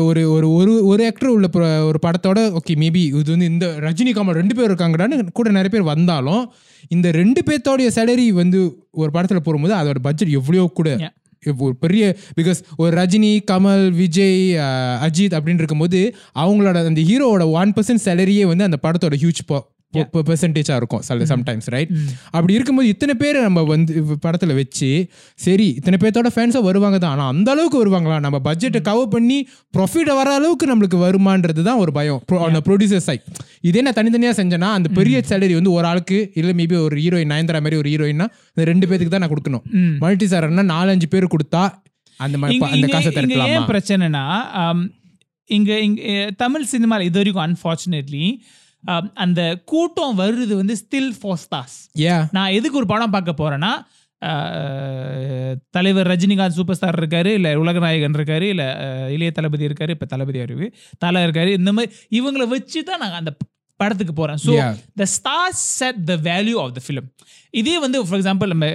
ஒரு 0.06 0.22
ஒரு 0.30 0.48
ஒரு 0.52 0.72
ஒரு 0.84 1.02
ஆக்டர் 1.06 1.30
உள்ள 1.30 1.48
ஒரு 1.86 2.00
படத்தோட 2.06 2.40
ஓகே 2.60 2.74
மேபி 2.76 3.02
இது 3.12 3.32
வந்து 3.32 3.46
இந்த 3.46 3.68
ரஜினி 3.80 4.12
கமல் 4.14 4.34
ரெண்டு 4.34 4.56
பேர் 4.56 4.70
இருக்காங்கடான்னு 4.70 5.32
கூட 5.32 5.52
நிறைய 5.52 5.72
பேர் 5.72 5.92
வந்தாலும் 5.92 6.44
இந்த 6.92 7.12
ரெண்டு 7.12 7.42
பேர்த்தோடைய 7.42 7.90
சேலரி 7.90 8.32
வந்து 8.34 8.60
ஒரு 8.96 9.12
படத்தில் 9.12 9.46
போடும்போது 9.46 9.74
அதோட 9.74 10.00
பட்ஜெட் 10.00 10.34
எவ்வளோ 10.34 10.66
கூட. 10.74 10.90
ஒரு 11.60 11.76
பெரிய 11.76 12.04
பிகாஸ் 12.38 12.60
ஒரு 12.78 12.92
ரஜினி 12.98 13.32
கமல் 13.52 13.86
விஜய் 13.94 14.38
அஜித் 15.02 15.36
அப்படின்னு 15.38 15.58
இருக்கும்போது 15.58 16.00
அவங்களோட 16.36 16.86
அந்த 16.86 17.02
ஹீரோவோட 17.02 17.52
ஒன் 17.54 17.74
பர்சன்ட் 17.74 18.04
சேலரியே 18.06 18.46
வந்து 18.46 18.64
அந்த 18.64 18.78
படத்தோட 18.84 19.16
ஹியூஜ் 19.16 19.42
பெர்சன்டேஜாக 20.24 20.76
இருக்கும். 20.76 21.02
சில 21.02 21.26
சம்டைம்ஸ் 21.32 21.68
ரைட் 21.70 21.92
அப்படி 22.32 22.54
இருக்கும்போது 22.54 22.88
இத்தனை 22.88 23.16
பேர் 23.16 23.40
நம்ம 23.42 23.64
வந்து 23.68 23.94
படத்தில் 24.22 24.54
வச்சு 24.54 24.90
சரி 25.40 25.68
இத்தனை 25.78 26.00
பேர்த்தோட 26.02 26.32
ஃபேன்ஸாக 26.36 26.64
வருவாங்க 26.64 26.98
தான். 26.98 27.12
ஆனால் 27.12 27.32
அந்த 27.34 27.52
அளவுக்கு 27.52 27.80
வருவாங்களா? 27.82 28.18
நம்ம 28.20 28.40
பட்ஜெட்டை 28.46 28.82
கவர் 28.82 29.10
பண்ணி 29.10 29.38
ப்ராஃபிட் 29.74 30.12
வர 30.14 30.30
அளவுக்கு 30.34 30.68
நம்மளுக்கு 30.68 31.00
வருமான்றது 31.04 31.64
தான் 31.64 31.78
ஒரு 31.78 31.92
பயம். 31.92 32.22
அந்த 32.48 32.62
ப்ரொடியூசர் 32.68 33.06
சைட் 33.06 33.26
இதே 33.64 33.82
நான் 33.82 33.94
தனித்தனியாக 33.94 34.38
செஞ்சேன்னா 34.40 34.72
அந்த 34.74 34.90
பெரிய 34.94 35.18
சேலரி 35.28 35.54
வந்து 35.54 35.72
ஒரு 35.72 35.88
ஆளுக்கு 35.88 36.20
இல்லை 36.36 36.56
மேபி 36.56 36.78
ஒரு 36.82 36.98
ஹீரோயின் 36.98 37.32
நயன்தாரா 37.32 37.62
மாதிரி 37.62 37.78
ஒரு 37.78 37.90
ஹீரோயின்னா 37.90 38.26
இந்த 38.52 38.64
ரெண்டு 38.64 38.88
பேருக்கு 38.88 39.12
தான் 39.12 39.24
நான் 39.24 39.32
கொடுக்கணும். 39.32 39.64
மல்டி 40.00 40.26
சார்னா 40.26 40.66
நாலஞ்சு 40.72 41.08
பேர் 41.08 41.34
கொடுத்தா 41.34 41.64
அந்த 42.20 42.38
ம- 42.38 42.50
இங்க- 42.54 42.68
அந்த 42.70 42.88
காசை 42.90 43.12
ஏன் 43.50 43.70
பிரச்சனைனா 43.70 44.24
இங்க 45.50 45.72
இங்க 45.80 46.02
தமிழ் 46.38 46.66
சினிமாவில் 46.66 47.06
இது 47.06 47.20
வரைக்கும் 47.20 47.46
அன்ஃபார்ச்சுனேட்லி 47.46 48.26
அந்த 49.14 49.42
கூட்டம் 49.66 50.20
வருது 50.20 50.54
வந்து 50.56 50.76
ஸ்டில் 50.76 51.12
ஏ 52.02 52.16
நான் 52.32 52.52
எதுக்கு 52.52 52.78
ஒரு 52.78 52.86
படம் 52.86 53.10
பார்க்க 53.10 53.42
போறேன்னா 53.44 53.74
தலைவர் 55.70 56.08
ரஜினிகாந்த் 56.08 56.50
சூப்பர் 56.50 56.76
ஸ்டார் 56.76 57.00
இருக்காரு 57.00 57.26
இல்ல 57.34 57.60
உலகநாயகன் 57.60 58.14
இருக்காரு 58.14 58.42
இல்ல 58.42 58.66
இளைய 59.10 59.32
தளபதி 59.32 59.68
இருக்காரு 59.68 59.90
இப்ப 59.90 60.06
தளபதி 60.06 60.40
அறிவு 60.40 60.68
தலை 60.98 61.24
இருக்காரு 61.24 61.48
இந்த 61.54 61.74
மாதிரி 61.74 61.92
இவங்களை 62.12 62.48
வச்சு 62.48 62.84
தான் 62.84 63.00
நாங்க 63.00 63.16
அந்த 63.16 63.34
படத்துக்கு 63.80 64.14
போறேன். 64.14 64.36
So. 64.46 64.52
The 64.96 65.06
stars 65.16 65.64
set 65.78 66.06
the 66.06 66.16
value 66.24 66.56
of 66.56 66.74
the 66.74 66.82
film 66.88 67.08
இதே 67.54 67.76
வந்து 67.84 67.98
ஃபார் 68.08 68.18
எக்ஸாம்பிள் 68.20 68.52
நம்ம 68.54 68.68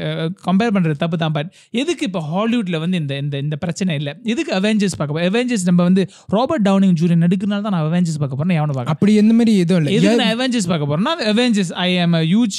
கம்பேர் 0.47 0.73
பண்றது 0.75 0.97
தப்பு 1.03 1.17
தான் 1.23 1.35
பட் 1.37 1.49
எதுக்கு 1.83 2.05
இப்போ 2.09 2.21
ஹாலிவுட்ல 2.31 2.79
வந்து 2.85 2.97
இந்த 3.03 3.15
இந்த 3.25 3.37
இந்த 3.45 3.57
பிரச்சனை 3.65 3.93
இல்லை? 4.01 4.13
எதுக்கு 4.33 4.53
அவெஞ்சர்ஸ் 4.59 4.97
பார்க்க 4.99 5.15
போறோம் 5.15 5.29
அவெஞ்சர்ஸ் 5.31 5.67
நம்ம 5.71 5.81
வந்து 5.89 6.03
ராபர்ட் 6.37 6.67
டவுனிங் 6.69 6.97
ஜூனியர் 7.01 7.23
நடிக்கிறனால 7.25 7.65
தான் 7.67 7.75
நான் 7.77 7.87
அவெஞ்சர்ஸ் 7.87 8.21
பார்க்க 8.23 8.41
போறேன் 8.41 8.59
எவனை 8.61 8.77
பார்க்க 8.77 8.95
அப்படி 8.97 9.15
எந்த 9.23 9.35
மாதிரி 9.39 9.55
எதுவும் 9.65 9.81
இல்லை. 9.83 9.95
எதுக்கு 9.99 10.21
நான் 10.23 10.35
அவெஞ்சர்ஸ் 10.37 10.71
பார்க்க 10.73 10.91
போறேன்னா 10.93 11.15
Avengers 11.33 11.73
I 11.87 11.91
am 12.05 12.19
huge 12.25 12.59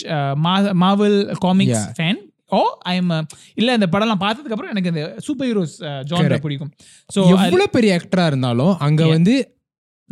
Marvel 0.83 1.17
comics. 1.45 1.85
Fan 1.99 2.19
oh 2.57 2.59
I 2.91 2.95
am 2.99 3.11
இல்ல 3.59 3.69
இந்த 3.77 3.87
படம்லாம் 3.93 4.21
பார்த்ததுக்கு 4.23 4.55
அப்புறம் 4.55 4.73
எனக்கு 4.73 4.91
இந்த 4.93 5.03
சூப்பர் 5.25 5.47
ஹீரோஸ் 5.49 5.75
ஜான்ரா. 6.11 6.37
பிடிக்கும். 6.45 6.71
ஸோ 7.09 7.19
எவ்வளவு 7.35 7.67
பெரிய 7.75 7.97
ஆக்டரா 7.99 8.25
இருந்தாலும் 8.31 8.73
அங்க 8.87 9.01
வந்து 9.15 9.35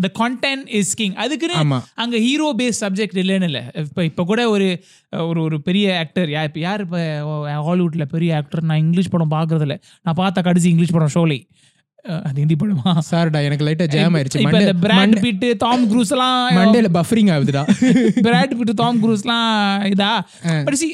த 0.05 0.09
கான்டென்ட் 0.19 0.65
இஸ் 0.79 0.93
கிங் 1.01 1.15
அதுக்குன்னு 1.23 1.79
அங்க 2.03 2.15
ஹீரோ 2.27 2.47
பேஸ் 2.61 2.81
சப்ஜெக்ட் 2.85 3.21
இல்லைன்னு 3.23 3.49
இல்லை. 3.51 3.63
இப்போ 3.83 4.03
இப்போ 4.09 4.25
கூட 4.31 4.41
ஒரு 4.55 4.67
ஒரு 5.29 5.39
ஒரு 5.47 5.59
பெரிய 5.69 5.95
ஆக்டர் 6.03 6.29
யா 6.35 6.43
இப்போ 6.49 6.61
யார் 6.67 6.83
இப்போ 6.87 6.99
ஹாலிவுட்ல 7.69 8.07
பெரிய 8.15 8.35
ஆக்டர் 8.41 8.67
நான் 8.71 8.83
இங்கிலீஷ் 8.85 9.13
படம் 9.15 9.35
பார்க்கறதில்ல 9.37 9.77
நான் 10.05 10.19
பார்த்த 10.23 10.45
கடைசி 10.49 10.69
இங்கிலீஷ் 10.73 10.95
படம் 10.97 11.15
ஷோலை. 11.17 11.39
அது 12.27 12.37
ஹிந்தி 12.41 12.55
படமா? 12.59 12.91
சார்டா 13.07 13.39
எனக்கு 13.45 13.65
லைட்டா 13.67 13.85
ஜாம் 13.93 14.15
ஆயிருச்சு. 14.17 14.41
இப்போ 14.43 14.59
இந்த 14.65 14.75
பிராட் 14.83 15.15
பிட்டு 15.23 15.47
டாம் 15.63 15.83
க்ரூஸ் 15.91 16.11
எல்லாம் 16.15 16.37
மண்டேல 16.57 16.89
பஃபரிங் 16.97 17.31
ஆகுதுடா. 17.35 17.63
பிராட் 18.27 18.53
பிட்டு 18.59 18.73
டாம் 18.81 18.99
க்ரூஸ்லாம் 19.03 19.49
இதா? 19.93 20.11
பட் 20.67 20.77
சி 20.81 20.87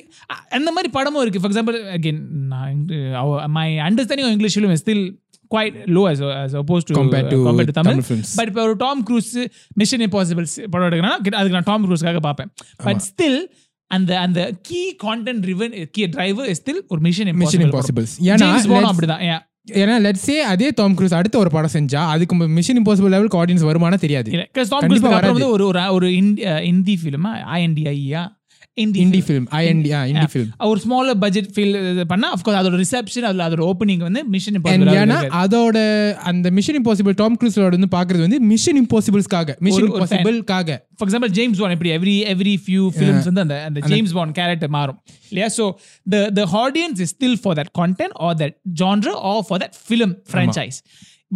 அந்த 0.58 0.70
மாதிரி 0.76 0.92
படமும் 0.98 1.24
இருக்கு. 1.24 1.42
ஃபார் 1.42 1.52
எக்ஸாம்பிள் 1.52 1.78
அகைன் 1.98 2.22
நான் 2.54 2.80
my 3.58 3.68
understanding 3.90 4.32
English 4.36 4.58
film 4.58 4.80
still 4.84 5.06
quite 5.54 5.76
low 5.96 6.04
as 6.12 6.22
as 6.36 6.54
opposed 6.62 6.88
to 6.90 6.94
Compared 6.94 7.28
to 7.30 7.38
compared 7.48 7.70
to 7.72 7.76
Tamil 7.80 8.02
films. 8.04 8.30
But 8.40 8.50
இப்போ 8.52 8.64
ஒரு 8.68 8.76
டாம் 8.84 9.02
க்ரூஸ் 9.10 9.32
மிஷன் 9.82 10.04
இம்பாசிபிள்ஸ் 10.08 10.56
படம் 10.72 10.88
எடுக்கிறேன்னா 10.88 11.14
அதுக்கு 11.34 11.58
நான் 11.58 11.70
டாம் 11.72 11.86
க்ரூஸ்க்காக 11.88 12.22
பார்ப்பேன் 12.22 12.52
பட் 12.84 13.04
ஸ்டில் 13.10 13.40
அந்த 13.92 14.12
அந்த 14.20 14.40
key 14.62 14.82
content 15.04 15.44
driven 15.52 15.74
key 15.96 16.06
driver 16.14 16.52
still 16.62 16.82
ஒரு 16.90 17.02
மிஷன் 17.02 17.32
மிஷன் 17.42 17.66
இம்பாசிபிள் 17.68 18.08
ஏன்னா 18.30 18.48
அப்படிதான் 18.92 19.24
yeah. 19.24 19.42
ஏன்னா 19.78 19.94
லெட்ஸ் 20.06 20.26
சே 20.28 20.34
அதே 20.44 20.70
டாம் 20.72 20.96
க்ரூஸ் 20.98 21.14
அடுத்த 21.14 21.36
ஒரு 21.38 21.50
படம் 21.50 21.74
செஞ்சா 21.76 22.02
அதுக்கு 22.14 22.36
மிஷன் 22.56 22.80
இம்பாசிபிள் 22.82 23.14
லெவலுக்கு 23.14 23.40
ஆடியன்ஸ் 23.42 23.64
வருமானா 23.70 23.98
தெரியாது 23.98 24.30
டாம் 24.72 24.84
க்ரூஸ். 24.84 25.04
வந்து 25.30 25.48
ஒரு 25.54 25.66
ஒரு 25.98 26.08
இந்தி 26.72 26.96
ஃபிலிமா 27.02 27.32
ஐஎன்டிஐயா 27.58 28.24
indie 28.78 29.00
Hindi 29.04 29.20
film 29.26 29.44
I 29.58 29.60
N 29.70 29.82
indie 30.12 30.28
film 30.32 30.52
ஒரு 30.70 30.80
ஸ்மாலர் 30.84 31.18
பட்ஜெட் 31.24 31.50
ஃபீல் 31.56 31.76
பண்ணா 32.12 32.28
அஃப்கோர்ஸ் 32.36 32.58
அதோட 32.60 32.78
ரிசப்ஷன் 32.82 33.28
அதுல 33.30 33.44
அதோட 33.48 33.64
ஓப்பனிங் 33.72 34.04
வந்து 34.08 34.22
மிஷன் 34.36 34.58
ஏன்னா 35.02 35.18
அதோட 35.42 35.78
அந்த 36.32 36.52
மிஷன் 36.58 36.80
இம்பாசிபிள் 36.82 37.16
டாம் 37.22 37.38
க்ரூஸோட 37.42 37.70
வந்து 37.78 37.92
பாக்குறது 37.98 38.26
வந்து 38.28 38.40
மிஷன் 38.52 38.80
இம்பாசிபிள்ஸ்க்காக 38.84 39.56
மிஷன். 39.68 39.88
இம்பாசிபிள்காக 39.90 40.78
ஃபார் 40.98 41.08
எக்ஸாம்பிள் 41.08 41.34
ஜேம்ஸ் 41.38 41.62
பாண்ட் 41.62 41.76
எப்படி 41.78 41.94
எவ்ரி 42.00 42.16
எவ்ரி 42.34 42.56
ஃபியூ 42.66 42.84
ஃபிலிம்ஸ் 42.98 43.30
வந்து 43.32 43.44
அந்த 43.46 43.58
அந்த 43.70 43.80
ஜேம்ஸ் 43.92 44.16
பாண்ட் 44.18 44.36
கேரக்டர் 44.40 44.74
மாறும். 44.78 45.00
இல்லையா? 45.32 45.50
So 45.58 45.66
the 46.06 46.26
the 46.40 46.50
audience 46.66 47.00
is 47.06 47.14
still 47.16 47.40
for 47.44 47.58
that 47.62 47.72
content 47.82 48.18
or 48.28 48.38
that 48.44 48.56
genre 48.82 49.20
or 49.34 49.44
for 49.50 49.62
that 49.66 49.78
film 49.88 50.16
franchise 50.32 50.80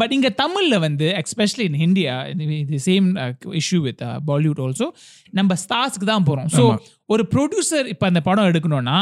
but 0.01 0.13
இங்க 0.17 0.29
தமிழ்ல 0.41 0.75
வந்து 0.87 1.07
எஸ்பெஷலி 1.21 1.65
இன் 1.69 1.79
இந்தியா 1.87 2.13
இது 2.67 2.79
same 2.89 3.07
issue 3.61 3.79
with 3.87 4.03
Bollywood 4.29 4.61
also 4.65 4.87
நம்ம 5.39 5.57
ஸ்டார்ஸ்க்கு 5.63 6.07
தான் 6.13 6.27
போறோம். 6.29 6.51
ஸோ 6.57 6.63
ஒரு 7.13 7.25
ப்ரொடியூசர் 7.33 7.89
இப்போ 7.95 8.07
அந்த 8.11 8.21
படம் 8.29 8.49
எடுக்கணும்னா 8.51 8.99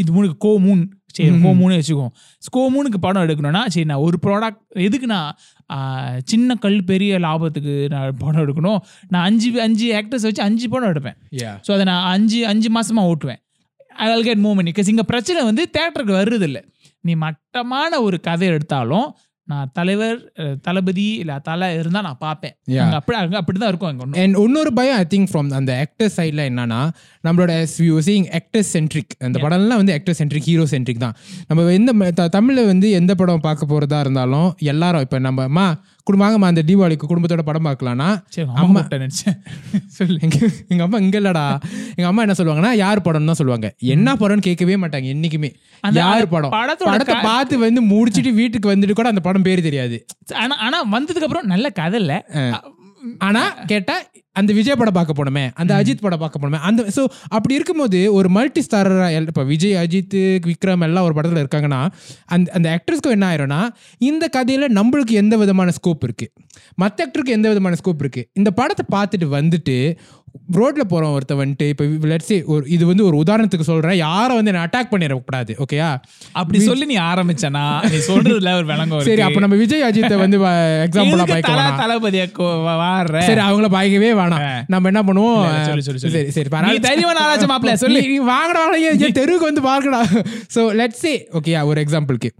இது 0.00 0.10
மூணுக்கு 0.14 0.38
கோ 0.44 0.52
மூன் 0.66 0.84
சரி 1.16 1.28
கோ 1.44 1.50
மூணு 1.60 1.74
வச்சுக்குவோம். 1.78 2.12
கோ 2.54 2.62
மூணுக்கு 2.74 2.98
படம் 3.04 3.24
எடுக்கணும்னா 3.26 3.62
சரி 3.74 3.86
நான் 3.90 4.04
ஒரு 4.06 4.16
ப்ராடக்ட் 4.24 4.62
எதுக்கு 4.86 5.08
நான் 5.14 5.30
சின்ன 6.32 6.56
கல் 6.64 6.80
பெரிய 6.90 7.18
லாபத்துக்கு 7.26 7.74
நான் 7.94 8.18
படம் 8.24 8.42
எடுக்கணும்? 8.44 8.80
நான் 9.12 9.24
அஞ்சு 9.28 9.48
அஞ்சு 9.66 9.86
ஆக்டர்ஸ் 10.00 10.26
வச்சு 10.28 10.42
அஞ்சு 10.48 10.66
படம் 10.74 10.90
எடுப்பேன். 10.92 11.16
ஸோ 11.66 11.72
அதை 11.76 11.84
நான் 11.92 12.06
அஞ்சு 12.14 12.40
அஞ்சு 12.52 12.70
மாசமா 12.78 13.04
ஓட்டுவேன். 13.12 13.40
I 14.04 14.08
will 14.10 14.26
get 14.28 14.42
move 14.46 14.56
money 14.58 14.72
because 14.72 14.90
இங்கே 14.92 15.06
பிரச்சனை 15.12 15.42
வந்து 15.50 15.62
தேட்டருக்கு 15.76 16.14
வர்றது 16.20 16.46
இல்லை 16.48 16.62
நீ 17.08 17.14
மட்டமான 17.24 18.00
ஒரு 18.06 18.16
கதை 18.28 18.46
எடுத்தாலும் 18.54 19.08
நான் 19.48 19.70
தலைவர் 19.72 20.18
தளபதி 20.62 21.04
இல்ல 21.22 21.32
தலை 21.48 21.66
இருந்தா 21.74 22.00
நான் 22.00 22.20
பார்ப்பேன். 22.20 22.54
அப்படி 22.98 23.16
அங்க 23.18 23.36
அப்படிதான் 23.40 23.70
இருக்கும் 23.72 23.90
அங்க. 23.90 24.20
அண்ட் 24.22 24.36
இன்னொரு 24.44 24.72
பயம் 24.72 24.96
ஐ 24.96 25.04
திங்க் 25.14 25.28
ஃப்ரம் 25.32 25.50
அந்த 25.58 25.72
ஆக்டர் 25.84 26.12
சைடில் 26.16 26.42
என்னன்னா 26.50 26.80
நம்மளோட 27.24 27.52
சீங் 28.08 28.26
ஆக்டர் 28.38 28.66
சென்ட்ரிக் 28.74 29.14
அந்த 29.18 29.36
படம்லாம் 29.44 29.80
வந்து 29.82 29.94
ஆக்டர் 29.98 30.18
சென்ட்ரிக் 30.20 30.48
ஹீரோ 30.50 30.66
சென்ட்ரிக் 30.74 31.04
தான். 31.04 31.16
நம்ம 31.48 31.68
எந்த 31.78 32.28
தமிழ்ல 32.38 32.64
வந்து 32.66 32.90
எந்த 33.00 33.14
படம் 33.14 33.44
பார்க்க 33.48 33.72
போறதா 33.72 34.00
இருந்தாலும் 34.00 34.48
எல்லாரும் 34.72 35.04
இப்போ 35.06 35.18
நம்ம 35.18 35.68
அம்மா 36.08 36.26
குடும்பமா 36.28 36.46
அந்த 36.46 36.62
தீபாவளிக்கு 36.62 37.06
குடும்பத்தோட 37.06 37.42
படம் 37.42 37.64
பார்க்கலாம்னா? 37.64 38.08
அம்மா 38.54 38.80
நினைச்சேன். 38.94 39.36
சொல்லு. 39.96 40.18
எங்க 40.20 40.36
எங்க 40.68 40.82
அம்மா 40.82 40.98
இங்க 40.98 41.18
இல்லடா. 41.20 41.44
எங்க 41.96 42.06
அம்மா 42.06 42.22
என்ன 42.22 42.34
சொல்லுவாங்கன்னா 42.38 42.72
யார் 42.76 43.00
படம்னு 43.00 43.26
தான் 43.26 43.34
சொல்லுவாங்க. 43.34 43.68
என்ன 43.88 44.14
படம்னு 44.14 44.40
கேட்கவே 44.40 44.76
மாட்டாங்க 44.76 45.08
என்னைக்குமே. 45.14 45.50
யார் 45.98 46.28
படம்? 46.28 46.52
படத்தை 46.84 47.16
பார்த்து 47.22 47.58
வந்து 47.58 47.82
முடிச்சிட்டு 47.92 48.32
வீட்டுக்கு 48.32 48.72
வந்துட்டு 48.74 48.92
கூட 48.92 49.08
அந்த 49.08 49.20
படம் 49.20 49.42
பேர் 49.42 49.60
தெரியாது. 49.60 49.98
ஆனா 50.34 50.56
ஆனா 50.58 50.80
வந்ததுக்கு 50.92 51.28
அப்புறம் 51.28 51.46
நல்ல 51.46 51.70
கதை 51.72 52.00
இல்ல. 52.00 52.14
ஆனா 53.18 53.42
கேட்டா 53.66 53.94
அந்த 54.32 54.52
விஜய் 54.52 54.76
படம் 54.76 54.92
பார்க்க 54.92 55.12
போனோமே 55.12 55.50
அந்த 55.54 55.72
அஜித் 55.74 56.00
படம் 56.00 56.18
பார்க்க 56.18 56.38
போனோமே. 56.38 56.58
அந்த 56.60 56.82
ஸோ 56.96 57.02
அப்படி 57.28 57.54
இருக்கும்போது 57.54 58.12
ஒரு 58.12 58.28
மல்டி 58.28 58.62
ஸ்டாரரா 58.62 59.06
இப்போ 59.22 59.44
விஜய் 59.44 59.74
அஜித் 59.74 60.16
விக்ரம் 60.46 60.82
எல்லாம் 60.82 61.04
ஒரு 61.04 61.14
படத்துல 61.14 61.42
இருக்காங்கன்னா 61.44 61.80
அந்த 62.26 62.52
அந்த 62.52 62.68
ஆக்டர்ஸ்க்கும் 62.76 63.10
என்ன 63.10 63.26
ஆயிரும்னா 63.26 63.60
இந்த 64.00 64.28
கதையில 64.36 64.68
நம்மளுக்கு 64.72 65.14
எந்த 65.14 65.36
விதமான 65.36 65.70
ஸ்கோப் 65.70 66.04
இருக்கு? 66.04 66.26
மற்ற 66.74 67.06
ஆக்டருக்கு 67.06 67.36
எந்த 67.38 67.48
விதமான 67.48 67.74
ஸ்கோப் 67.74 67.98
இருக்கு? 67.98 68.30
இந்த 68.32 68.50
படத்தை 68.50 68.86
பார்த்துட்டு 68.94 69.28
வந்துட்டு 69.38 69.76
ரோட்ல 70.56 70.84
போறோம் 70.88 71.14
ஒருத்த 71.14 71.34
வந்துட்டு 71.38 71.66
இப்போ 71.72 71.84
லெட்ஸே 72.08 72.38
ஒரு 72.48 72.64
இது 72.68 72.84
வந்து 72.86 73.04
ஒரு 73.04 73.16
உதாரணத்துக்கு 73.22 73.66
சொல்றேன் 73.68 73.98
யாரை 74.00 74.32
வந்து 74.36 74.52
என்ன 74.52 74.64
அட்டாக் 74.64 74.90
பண்ணிடக்கூடாது 74.92 75.54
ஓகேயா 75.64 75.88
அப்படி 76.34 76.58
சொல்லி 76.62 76.86
நீ 76.86 76.96
ஆரம்பிச்சனா 77.06 77.64
நீ 77.86 78.00
சொல்றதுல 78.06 78.52
ஒரு 78.56 78.66
விளங்கம் 78.66 79.04
சரி. 79.08 79.22
அப்ப 79.26 79.40
நம்ம 79.40 79.56
விஜய் 79.56 79.86
அஜித்தை 79.86 80.16
வந்து 80.18 80.38
எக்ஸாம்பிளா 80.84 81.14
எதுக்கு 81.14 81.32
பாய்க்க 81.32 81.50
தல 81.50 81.60
வேணாம். 81.60 81.80
தளபதியா 81.82 82.26
கோ- 82.36 82.52
வா- 82.64 82.78
வாடுற 82.80 83.22
சரி 83.26 83.42
அவங்கள 83.44 83.68
பாய்க்கவே 83.72 84.12
வேணாம் 84.14 84.44
நம்ம 84.68 84.88
என்ன 84.88 85.02
பண்ணுவோம். 85.02 85.42
சரி 85.68 85.82
சரி 86.34 86.44
நீ 86.44 86.50
பரவாயில்ல. 86.50 86.84
தைரியமான 86.86 87.22
ஆளாச்சும் 87.24 87.52
மாப்பிள்ளை, 87.52 87.76
சொல்லு. 87.78 88.02
வாங்கடா 88.28 88.64
தெருவுக்கு 89.18 89.50
வந்து 89.50 89.64
பார்க்கடா 89.64 90.02
ஸோ 90.54 90.62
லெட்ஸ் 90.76 91.02
சே 91.02 91.14
ஓகேயா 91.34 91.62
ஒரு 91.64 91.80
எக்ஸாம்பிளுக்கு 91.84 92.30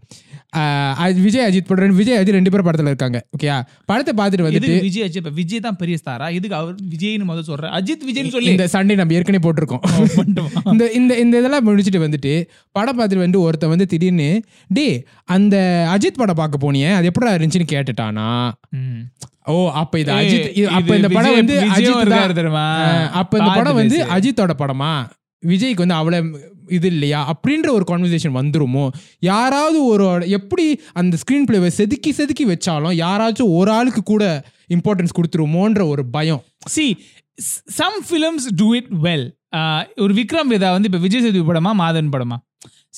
விஜய் 1.24 1.44
அஜித் 1.46 1.68
படம் 1.68 1.96
விஜய் 1.98 2.16
அஜித் 2.18 2.36
ரெண்டு 2.36 2.50
பேரும் 2.52 2.66
படத்துல 2.68 2.92
இருக்காங்க. 2.92 3.18
ஓகேயா 3.36 3.56
படத்தை 3.90 4.12
பார்த்துட்டு 4.18 4.46
வந்துட்டு 4.46 4.68
எதுக்கு 4.70 4.86
விஜய் 4.86 5.04
அஜித் 5.06 5.20
இப்ப? 5.20 5.32
விஜய் 5.40 5.62
தான் 5.66 5.78
பெரிய 5.80 5.96
ஸ்டாரா 6.02 6.28
இதுக்கு 6.36 6.56
அவர் 6.60 6.74
விஜய்னு 6.92 7.26
முதல்ல 7.30 7.46
சொல்ற? 7.50 7.70
அஜித் 7.78 8.04
விஜய்னு 8.08 8.32
சொல்லி. 8.36 8.52
இந்த 8.54 8.66
சண்டே 8.74 8.96
நம்ம 9.00 9.16
ஏற்கனவே 9.18 9.42
போட்டிருக்கோம். 9.46 9.82
இந்த 10.72 10.84
இந்த 11.00 11.12
இந்த 11.24 11.34
இதெல்லாம் 11.42 11.66
முடிச்சுட்டு 11.68 12.04
வந்துட்டு 12.06 12.34
படம் 12.76 12.98
பார்த்துட்டு 12.98 13.26
வந்து 13.26 13.40
ஒருத்தன் 13.46 13.72
வந்து 13.74 13.88
திடீர்னு 13.92 14.30
டே 14.78 14.86
அந்த 15.36 15.56
அஜித் 15.96 16.20
படம் 16.22 16.40
பார்க்க 16.42 16.64
போனியே 16.66 16.92
அது 16.98 17.10
எப்படி 17.10 17.34
இருந்துச்சுன்னு 17.36 17.72
கேட்டுட்டானா. 17.74 18.28
ஓ 19.52 19.56
அப்ப 19.80 19.98
இது 20.02 20.12
அஜித் 20.20 20.48
அப்ப 20.78 20.96
இந்த 21.00 21.08
படம் 21.16 21.38
வந்து 21.40 21.56
அஜித் 21.76 22.12
தான். 22.14 23.12
அப்ப 23.20 23.38
இந்த 23.40 23.50
படம் 23.58 23.78
வந்து. 23.80 23.98
அஜித்தோட 24.16 24.54
படமா? 24.62 24.92
விஜய்க்கு 25.42 25.82
வந்து 25.84 25.98
அவ்வளவு 26.00 26.54
இது 26.68 26.86
இல்லையா? 26.86 27.34
அப்படின்ற 27.34 27.70
ஒரு 27.70 27.84
கான்வர்சேஷன் 27.86 28.36
வந்துருமோ? 28.36 28.90
யாராவது 29.18 29.84
ஒரு 29.84 30.28
எப்படி 30.28 30.80
அந்த 30.92 31.16
ஸ்கிரீன் 31.16 31.44
பிளேவை 31.50 31.66
செதுக்கி 31.66 32.12
செதுக்கி 32.12 32.46
வச்சாலும் 32.46 32.96
யாராச்சும் 32.96 33.54
ஒரு 33.54 33.70
ஆளுக்கு 33.70 34.02
கூட 34.02 34.44
இம்பார்ட்டன்ஸ் 34.74 35.16
கொடுத்துருமோன்ற 35.16 35.88
ஒரு 35.88 36.06
பயம். 36.06 36.42
Some 37.78 37.96
films 38.10 38.44
do 38.62 38.76
it 38.76 38.84
well. 39.02 39.30
ஆஹ் 39.56 39.86
ஒரு 39.96 40.14
விக்ரம் 40.14 40.50
வேதா 40.50 40.70
வந்து 40.70 40.84
இப்ப 40.84 40.98
விஜய் 40.98 41.20
சேதுபதி 41.20 41.58
படமா 41.58 41.72
மாதன் 41.72 42.08
படமா? 42.08 42.36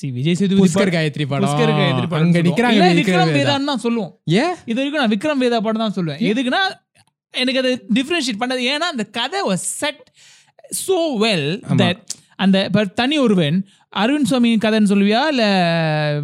See 0.01 0.11
விஜய் 0.11 0.35
சேதுபதி 0.35 0.71
புஷ்கர் 0.73 0.93
காயத்ரி 0.93 1.27
படம். 1.27 1.49
புஷ்கர் 1.49 1.79
காயத்ரி 1.79 2.09
படம் 2.09 2.25
அங்க. 2.25 2.41
நிக்கிறாங்க 2.41 2.75
விக்ரம் 2.75 2.99
விக்ரம் 2.99 3.31
வேதா. 3.31 3.39
வேதான்னு 3.39 3.65
தான் 3.65 3.77
சொல்லுவோம். 3.77 4.19
ஏன் 4.25 4.53
இது 4.65 4.91
வரைக்கும் 4.91 5.01
நான் 5.01 5.11
விக்ரம் 5.11 5.43
வேதா 5.43 5.59
படம் 5.59 5.91
தான் 5.91 5.93
சொல்லுவேன். 5.95 6.21
எதுக்குன்னா 6.21 6.61
எனக்கு 7.31 7.59
அது 7.59 7.85
டிஃபரன்ஷியேட் 7.93 8.39
பண்ணது. 8.39 8.63
ஏன்னா 8.65 8.87
அந்த 8.93 9.03
கதை 9.03 9.41
was 9.41 9.61
set 9.81 9.99
so 10.71 11.25
well 11.25 11.61
that 11.77 11.97
அந்த 12.39 12.65
இப்ப 12.65 12.85
தனி 12.99 13.17
ஒருவன் 13.17 13.57
அரவிந்த் 13.93 14.29
சுவாமி 14.31 14.49
கதைன்னு 14.55 14.89
சொல்லுவியா? 14.91 15.21
இல்ல 15.27 15.43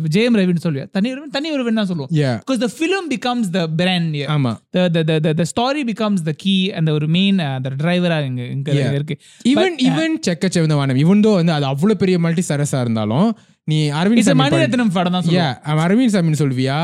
ஜெயம் 0.10 0.38
ரவின்னு 0.40 0.64
சொல்லுவியா? 0.64 0.86
தனி 0.92 1.12
ஒருவன் 1.12 1.30
தனி 1.30 1.52
ஒருவன் 1.52 1.74
தான் 1.74 1.86
சொல்லுவோம். 1.86 2.12
Because 2.42 2.62
the 2.66 2.70
film 2.76 3.08
becomes 3.14 3.50
the 3.50 3.62
brand 3.80 4.18
ஆமா. 4.36 4.52
The 4.74 4.84
the 4.96 5.02
the 5.04 5.18
the, 5.20 5.32
the 5.34 5.46
story 5.46 5.84
becomes 5.84 6.22
the 6.24 6.36
key 6.44 6.72
அந்த 6.72 6.92
ஒரு 6.92 7.08
மெயின் 7.08 7.40
அந்த 7.50 7.70
டிரைவரா 7.82 8.18
இங்க 8.26 8.44
இங்க. 8.48 8.70
இருக்கு. 8.94 9.18
ஈவன் 9.50 9.78
ஈவன் 9.88 10.16
செக்க 10.28 10.50
செவந்த 10.50 10.74
வானம் 10.74 10.96
இவன் 10.96 11.24
தோ 11.26 11.34
வந்து 11.34 11.54
அது 11.54 11.66
அவ்வளவு 11.66 11.98
பெரிய 11.98 12.20
மல்டி 12.20 12.44
சரஸா 12.50 12.82
இருந்தாலும் 12.82 13.28
நீ 13.68 13.78
அரவிந்த் 13.92 14.28
சாமி 14.28 14.42
மணிரத்னம் 14.44 14.94
படம் 14.94 15.16
தான் 15.18 15.82
அரவிந்த் 15.84 16.16
சாமின்னு 16.16 16.42
சொல்லுவியா? 16.44 16.80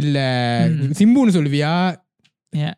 இல்ல 0.00 0.18
சிம்புன்னு 1.00 1.36
சொல்லுவியா? 1.38 1.74
Yeah. 2.60 2.72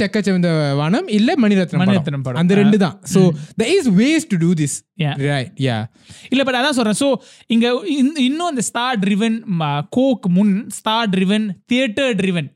செக்க 0.00 0.18
செவந்த 0.26 0.50
வானம் 0.80 1.08
இல்ல 1.16 1.30
மணிரத்னம் 1.42 1.80
மணிரத்னம் 1.82 2.24
படம். 2.26 2.40
அந்த 2.40 2.54
ரெண்டு 2.58 2.76
தான். 2.82 2.96
So 3.12 3.20
the 3.60 3.64
is 3.76 3.88
ways 4.00 4.26
to 4.32 4.36
do 4.42 4.50
this 4.60 4.76
Yeah. 5.04 5.14
Right 5.30 5.50
yeah 5.64 5.76
இல்ல 6.32 6.42
பட் 6.46 6.58
அதான் 6.58 6.76
சொல்றேன். 6.78 6.98
சோ 7.00 7.08
இங்க 7.54 7.66
இன்னும் 8.26 8.48
அந்த 8.50 8.62
ஸ்டார் 8.68 8.98
ட்ரிவன் 9.04 9.36
கோக் 9.96 10.26
முன் 10.36 10.54
star 10.78 11.10
driven 11.14 11.46
theatre 11.72 12.14
driven 12.20 12.48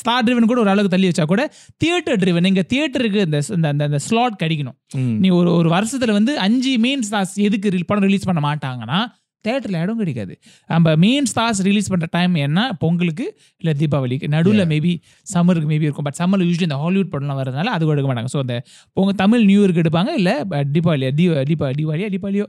star 0.00 0.24
driven 0.28 0.48
கூட 0.52 0.60
ஒரு 0.64 0.72
அளவுக்கு 0.74 0.94
தள்ளி 0.94 1.10
வச்சா 1.10 1.26
கூட 1.32 1.44
தியேட்டர் 1.84 2.20
ட்ரிவன் 2.24 2.48
இங்க 2.50 2.64
தியேட்டருக்கு 2.74 3.20
இந்த 3.28 3.40
அந்த 3.70 3.84
அந்த 3.90 4.00
ஸ்லாட் 4.08 4.40
கிடைக்கணும். 4.42 4.76
நீ 5.24 5.30
ஒரு 5.40 5.52
ஒரு 5.60 5.70
வருஷத்துல 5.76 6.16
வந்து 6.18 6.34
அஞ்சு 6.46 6.74
மெயின் 6.86 7.04
ஸ்டார்ஸ் 7.08 7.34
எதுக்கு 7.48 7.84
படம் 7.92 8.06
ரிலீஸ் 8.08 8.28
பண்ண 8.30 8.42
மாட்டாங்கன்னா 8.48 9.00
தேட்டரில் 9.46 9.78
இடம் 9.82 10.00
கிடைக்காது. 10.02 10.34
நம்ம 10.72 10.94
மெயின் 11.04 11.28
ஸ்டார்ஸ் 11.32 11.60
ரிலீஸ் 11.68 11.90
பண்ணுற 11.92 12.08
டைம் 12.16 12.34
என்ன? 12.46 12.66
பொங்கலுக்கு 12.82 13.26
இல்லை 13.62 13.74
தீபாவளிக்கு. 13.82 14.28
நடுவில் 14.36 14.64
மேபி 14.72 14.92
சம்மருக்கு 15.34 15.68
மேபி 15.72 15.86
இருக்கும். 15.88 16.08
பட் 16.08 16.18
சம்மர் 16.22 16.46
யூஸ்வலி 16.48 16.68
இந்த 16.70 16.80
ஹாலிவுட் 16.84 17.12
படம்லாம் 17.14 17.40
வரதுனால 17.42 17.74
அது 17.76 17.92
எடுக்க 17.94 18.08
மாட்டாங்க. 18.10 18.32
ஸோ 18.36 18.40
அந்த 18.44 18.56
பொங்க 18.98 19.14
தமிழ் 19.24 19.44
நியூ 19.50 19.60
இயர்க்கு 19.62 19.84
எடுப்பாங்க 19.84 20.12
இல்லை 20.22 20.34
தீபாவளியா 20.76 21.12
தீபா 21.20 21.38
தீபா 21.52 21.68
தீபாவளியா 21.80 22.10
தீபாவளியோ 22.16 22.48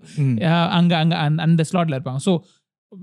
அங்கே 0.80 0.98
அங்கே 1.04 1.18
அந்த 1.26 1.42
அந்த 1.48 1.66
ஸ்லாட்டில் 1.72 1.98
இருப்பாங்க. 1.98 2.22
ஸோ 2.28 2.34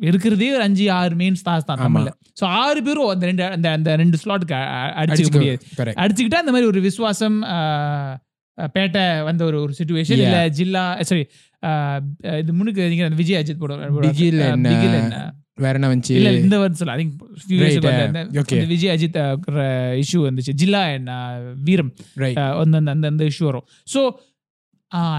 இருக்கிறதே 0.09 0.49
ஒரு 0.55 0.65
அஞ்சு 0.69 0.87
ஆறு 1.01 1.15
மெயின் 1.21 1.37
ஸ்டார்ஸ் 1.41 1.69
தான் 1.69 1.83
தமிழ்ல. 1.83 2.11
ஸோ 2.39 2.45
ஆறு 2.63 2.81
பேரும் 2.87 3.11
அந்த 3.13 3.27
ரெண்டு 3.29 3.45
அந்த 3.57 3.69
அந்த 3.77 3.91
ரெண்டு 4.01 4.17
ஸ்லாட்டுக்கு 4.23 4.57
அடிச்சுக்க 5.03 5.31
முடியாது. 5.37 5.61
அடிச்சுக்கிட்டா 6.03 6.41
இந்த 6.45 6.53
மாதிரி 6.55 6.71
ஒரு 6.73 6.81
விசுவாசம் 6.89 7.39
பேட்டை 8.67 9.25
வந்த 9.25 9.45
ஒரு 9.45 9.63
ஒரு 9.63 9.75
சுச்சுவேஷன். 9.79 10.11
இல்ல 10.11 10.49
ஜில்லா 10.49 11.01
சாரி 11.01 11.25
இது 12.39 12.53
முன்னுக்கு 12.53 12.83
அந்த 12.83 13.17
விஜய் 13.17 13.43
அஜித் 13.43 13.59
போட 13.59 13.75
பிகில் 13.77 14.41
அஹ், 14.41 14.53
என்ன? 14.53 14.71
பிகில் 14.71 15.03
என்ன? 15.03 15.35
வேற 15.55 15.73
என்ன 15.73 15.95
வந்துச்சு? 15.95 16.11
இல்ல 16.11 16.33
இந்த 16.33 16.59
வருஷம் 16.59 16.77
சொல்ல 16.77 16.93
I 16.93 17.05
think. 17.05 18.67
Vijay 18.67 18.95
Ajith 18.97 19.19
issue 20.03 20.25
வந்துச்சு. 20.29 20.53
ஜில்லா 20.53 20.89
என்ன? 20.89 21.39
வீரம். 21.63 21.93
அந்த 22.57 22.91
அந்த- 22.91 23.25
இஷ்யூ 23.25 23.45
வரும். 23.45 23.67
ஸோ 23.95 24.11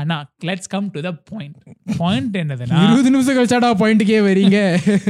நான் 0.04 0.34
let's 0.43 0.69
come 0.69 0.91
to 0.91 1.02
the 1.02 1.12
point 1.12 1.56
point 1.97 2.38
என்னதுன்னா 2.38 2.84
இருபது 2.86 3.12
நிமிஷம் 3.12 3.38
கழிச்சாடா 3.38 3.65
பாயிண்ட்டுக்கே 3.65 4.19
வரீங்க. 4.21 4.58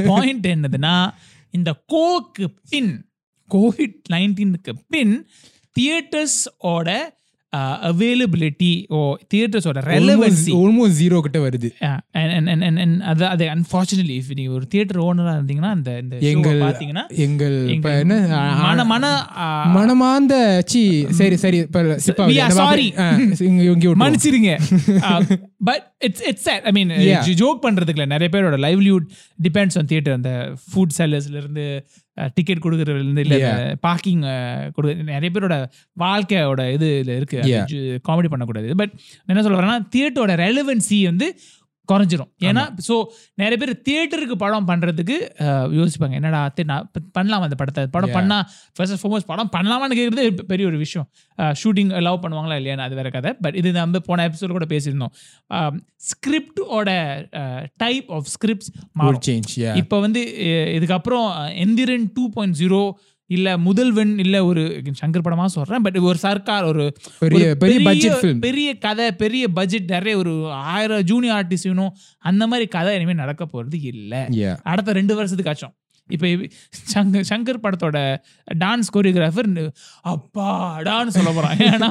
பாயிண்ட் 0.06 0.46
என்னதுன்னா 0.46 1.10
இந்த 1.50 1.84
கோக்கு 1.86 2.46
பின் 2.70 2.92
கோவிட் 3.50 4.00
நைன்டீனுக்கு 4.12 4.72
பின் 4.88 5.14
தியேட்டர்ஸோட 5.76 6.88
அவைலபிலிட்டி 7.88 8.72
ஓ 8.96 9.16
தியேட்டர்ஸோட 9.34 9.80
ரெலவன்சி 9.92 10.52
ஆல்மோஸ்ட் 10.58 10.98
ஜீரோ 11.00 11.20
கிட்ட 11.20 11.38
வருது. 11.38 11.68
அது 13.10 13.26
அது 13.26 13.44
அன்ஃபார்ச்சுனேட்லி 13.54 14.16
இஃப் 14.20 14.30
நீங்க 14.38 14.52
ஒரு 14.58 14.66
தியேட்டர் 14.66 15.00
ஓனரா 15.04 15.32
இருந்தீங்கன்னா 15.38 15.72
இந்த 15.76 16.16
show-வ 16.16 16.30
எங்கள் 16.32 16.60
பாத்தீங்கன்னா 16.60 17.04
எங்கள் 17.26 17.68
இப்ப 17.68 17.98
என்ன 17.98 18.14
மன 18.62 18.84
மன 18.84 19.04
மனமார்ந்த 19.76 20.62
சி 20.66 21.06
சரி 21.20 21.36
சரி 21.44 21.58
இப்ப 21.66 21.82
விட்டுருவோம். 21.82 22.92
மன்னிச்சிருங்க. 24.02 24.52
But 25.64 25.86
it's 25.98 26.26
it's 26.32 26.48
I 26.48 26.72
mean. 26.72 26.92
Joke 27.42 27.64
பண்றதுக்குல 27.66 28.06
நிறைய 28.14 28.30
பேரோட 28.34 28.58
லைவ்லிஹுட் 28.66 29.08
டிபெண்ட்ஸ் 29.48 29.78
ஆன் 29.80 29.90
தியேட்டர் 29.92 30.18
அந்த 30.18 30.32
ஃபுட் 30.68 30.96
செல்லர்ஸ்ல 30.98 31.40
இருந்து 31.42 31.66
டிக்கெட் 32.34 32.64
கொடுக்கறதுல 32.64 33.02
இருந்து 33.02 33.24
இல்ல 33.26 33.36
பார்க்கிங் 33.80 34.24
கொடுக்க 34.72 35.10
நிறைய 35.12 35.30
பேரோட 35.34 35.56
வாழ்க்கையோட 35.98 36.72
இது 36.72 36.88
இதுல 37.00 37.16
இருக்கு. 37.16 37.38
காமெடி 38.08 38.28
பண்ணக்கூடாது. 38.28 38.76
பட் 38.76 38.94
என்ன 39.26 39.42
சொல்ல 39.42 39.60
வரேன்னா 39.60 39.78
தியேட்டரோட 39.96 40.34
ரெலவென்சி 40.46 41.00
வந்து 41.04 41.28
குறைஞ்சிரும். 41.88 42.28
ஏன்னா 42.48 42.62
ஸோ 42.86 42.94
நிறைய 43.34 43.56
பேர் 43.56 43.72
தியேட்டருக்கு 43.86 44.36
படம் 44.36 44.68
பண்றதுக்கு 44.68 45.16
அஹ், 45.44 45.68
யோசிப்பாங்க. 45.78 46.14
என்னடா 46.14 46.40
நான் 46.66 46.84
பண்ணலாம் 47.12 47.42
அந்த 47.42 47.56
படத்தை. 47.56 47.82
படம் 47.88 48.08
Yeah. 48.08 48.18
பண்ணா 48.18 48.38
ஃபர்ஸ்ட் 48.76 49.00
ஃபோமோஸ்ட் 49.00 49.26
படம் 49.26 49.50
பண்ணலாமான்னு 49.52 49.98
கேட்குறது 49.98 50.22
பெரிய 50.44 50.66
ஒரு 50.66 50.78
விஷயம். 50.78 51.06
ஷூட்டிங் 51.60 51.90
லவ் 52.00 52.22
பண்ணுவாங்களா 52.22 52.56
இல்லையான்னு 52.56 52.86
அது 52.86 52.94
வேற 52.94 53.10
கதை. 53.10 53.32
பட் 53.40 53.56
இது 53.56 53.72
நம்ம 53.72 54.02
போன 54.06 54.26
எபிசோட் 54.28 54.56
கூட 54.56 54.68
பேசியிருந்தோம். 54.70 55.14
ஸ்கிரிப்டோட 56.10 56.90
டைப் 57.76 58.10
ஆஃப் 58.12 58.30
ஸ்கிரிப்ட்ஸ் 58.34 58.70
மாறும். 58.94 59.22
இப்போ 59.80 59.98
வந்து 60.00 60.22
இதுக்கப்புறம் 60.76 61.28
எந்திரன் 61.62 62.06
டூ 62.14 62.26
பாயிண்ட் 62.30 62.58
ஜீரோ 62.58 62.82
இல்ல 63.30 63.58
முதல்வன் 63.58 64.18
இல்ல 64.18 64.44
ஒரு 64.44 64.62
சங்கர் 65.00 65.24
படமா 65.24 65.44
சொல்றேன் 65.48 65.82
பட் 65.82 65.98
ஒரு 66.02 66.18
சர்க்கார் 66.18 66.64
ஒரு 66.64 66.84
பெரிய- 67.18 67.54
பெரிய 67.56 67.78
film. 68.22 68.38
பெரிய 68.38 68.78
கதை 68.78 69.12
பெரிய 69.14 69.48
பட்ஜெட் 69.48 69.90
நிறைய 69.90 70.18
ஒரு 70.18 70.32
ஆயிரம் 70.70 71.02
ஜூனியர் 71.02 71.36
ஆர்டிஸ்ட் 71.36 71.66
வேணும் 71.66 71.92
அந்த 72.22 72.46
மாதிரி 72.46 72.68
கதை 72.68 72.94
இனிமே 72.94 73.12
நடக்க 73.14 73.46
போறது 73.52 73.78
இல்ல. 73.84 74.14
அடுத்த 74.62 74.92
ரெண்டு 74.92 75.22
வருஷத்துக்காச்சும் 75.22 75.74
இப்போ 76.10 76.26
சங்கர் 76.94 77.24
சங்கர் 77.28 77.62
படத்தோட 77.62 77.98
டான்ஸ் 78.54 78.90
கோரியோகிராஃபர் 78.94 79.50
அப்பாடான்னு 80.10 81.08
சொல்ல 81.08 81.32
போறான் 81.32 81.56
ஏன்னா 81.66 81.90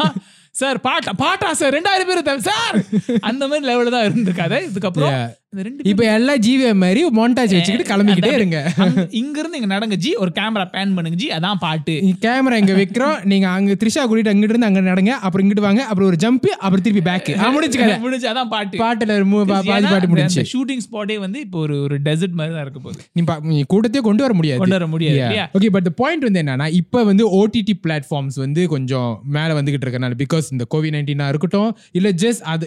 சார் 0.56 0.82
பாட்டா 0.82 1.12
பாட்டா 1.18 1.54
சார் 1.54 1.74
ரெண்டாயிரம் 1.74 2.10
பேர் 2.10 2.42
சார் 2.42 2.78
அந்த 3.22 3.48
மாதிரி 3.48 3.68
லெவலில் 3.68 3.90
தான் 3.90 4.08
இருந்திருக்காது 4.10 4.58
இதுக்கப்புறம் 4.70 5.20
ரெண்டு 5.58 5.90
இப்ப 5.90 6.04
எல்லாம் 6.14 6.38
ஜிவிஎம் 6.38 6.74
மாதிரி 6.76 7.02
மொண்டாஜ் 7.10 7.54
வச்சுக்கிட்டு 7.54 7.94
கிளம்பிக்கிட்டே 7.94 8.34
இருங்க. 8.34 8.58
அங்க- 8.78 9.06
இங்க 9.12 9.40
இருந்து 9.40 9.58
இங்க 9.58 9.70
நடங்க 9.76 9.96
ஜி. 9.96 10.14
ஒரு 10.16 10.32
கேமரா 10.36 10.66
பேன் 10.66 10.94
பண்ணுங்க 10.94 11.18
ஜி. 11.18 11.30
அதான் 11.30 11.60
பாட்டு. 11.60 11.94
கேமரா 12.22 12.54
இங்க 12.54 12.74
வைக்கிறோம். 12.74 13.24
நீங்க 13.24 13.48
அங்க 13.50 13.72
த்ரிஷா 13.74 14.04
கூட்டிட்டு 14.04 14.32
அங்கிட்டு 14.32 14.50
இருந்து 14.50 14.66
அங்க 14.66 14.82
நடங்க. 14.82 15.10
அப்புறம் 15.20 15.44
இங்கிட்டு 15.46 15.60
வாங்க. 15.60 15.84
அப்புறம் 15.84 16.10
ஒரு 16.10 16.18
ஜம்ப் 16.20 16.46
அப்புறம் 16.58 16.82
திருப்பி 16.82 17.02
பேக் 17.02 17.32
முடிச்சு 17.52 17.80
முடிஞ்சு 18.06 18.28
அதான் 18.32 18.48
பாட்டு. 18.48 18.78
பாட்டுல 18.78 19.16
பாதி 19.46 19.88
பாட்டு 19.88 20.08
முடிஞ்சு. 20.08 20.44
ஷூட்டிங் 20.54 20.84
ஸ்பாட்டே 20.86 21.18
வந்து 21.20 21.40
இப்போ 21.40 21.60
ஒரு 21.60 21.82
ஒரு 21.82 21.98
டெசர்ட் 22.02 22.32
மாதிரி 22.32 22.54
தான் 22.54 22.62
இருக்க 22.62 22.80
போகுது. 22.80 23.02
நீ 23.14 23.24
நீ 23.52 23.64
கூட்டத்தையே 23.74 24.02
கொண்டு 24.02 24.24
வர 24.24 24.34
முடியாது. 24.34 24.60
கொண்டு 24.60 24.76
வர 24.76 24.88
முடியாது? 24.88 25.40
ஓகே 25.58 25.70
பட் 25.70 25.96
பாயிண்ட் 25.96 26.24
வந்து 26.24 26.42
என்னன்னா 26.42 26.72
இப்போ 26.74 27.04
வந்து 27.04 27.26
ஓடிடி 27.38 27.76
பிளாட்ஃபார்ம்ஸ் 27.84 28.38
வந்து 28.38 28.68
கொஞ்சம் 28.68 29.10
மேலே 29.30 29.54
வந்துகிட்டு 29.54 29.86
இருக்கனால 29.86 30.20
பிகாஸ் 30.24 30.39
இந்த 30.56 30.66
கோவிட் 30.74 30.94
நைன்டீனா 30.96 31.28
இருக்கட்டும் 31.34 31.72
இல்ல 31.98 32.10
ஜஸ்ட் 32.24 32.44
அது 32.52 32.66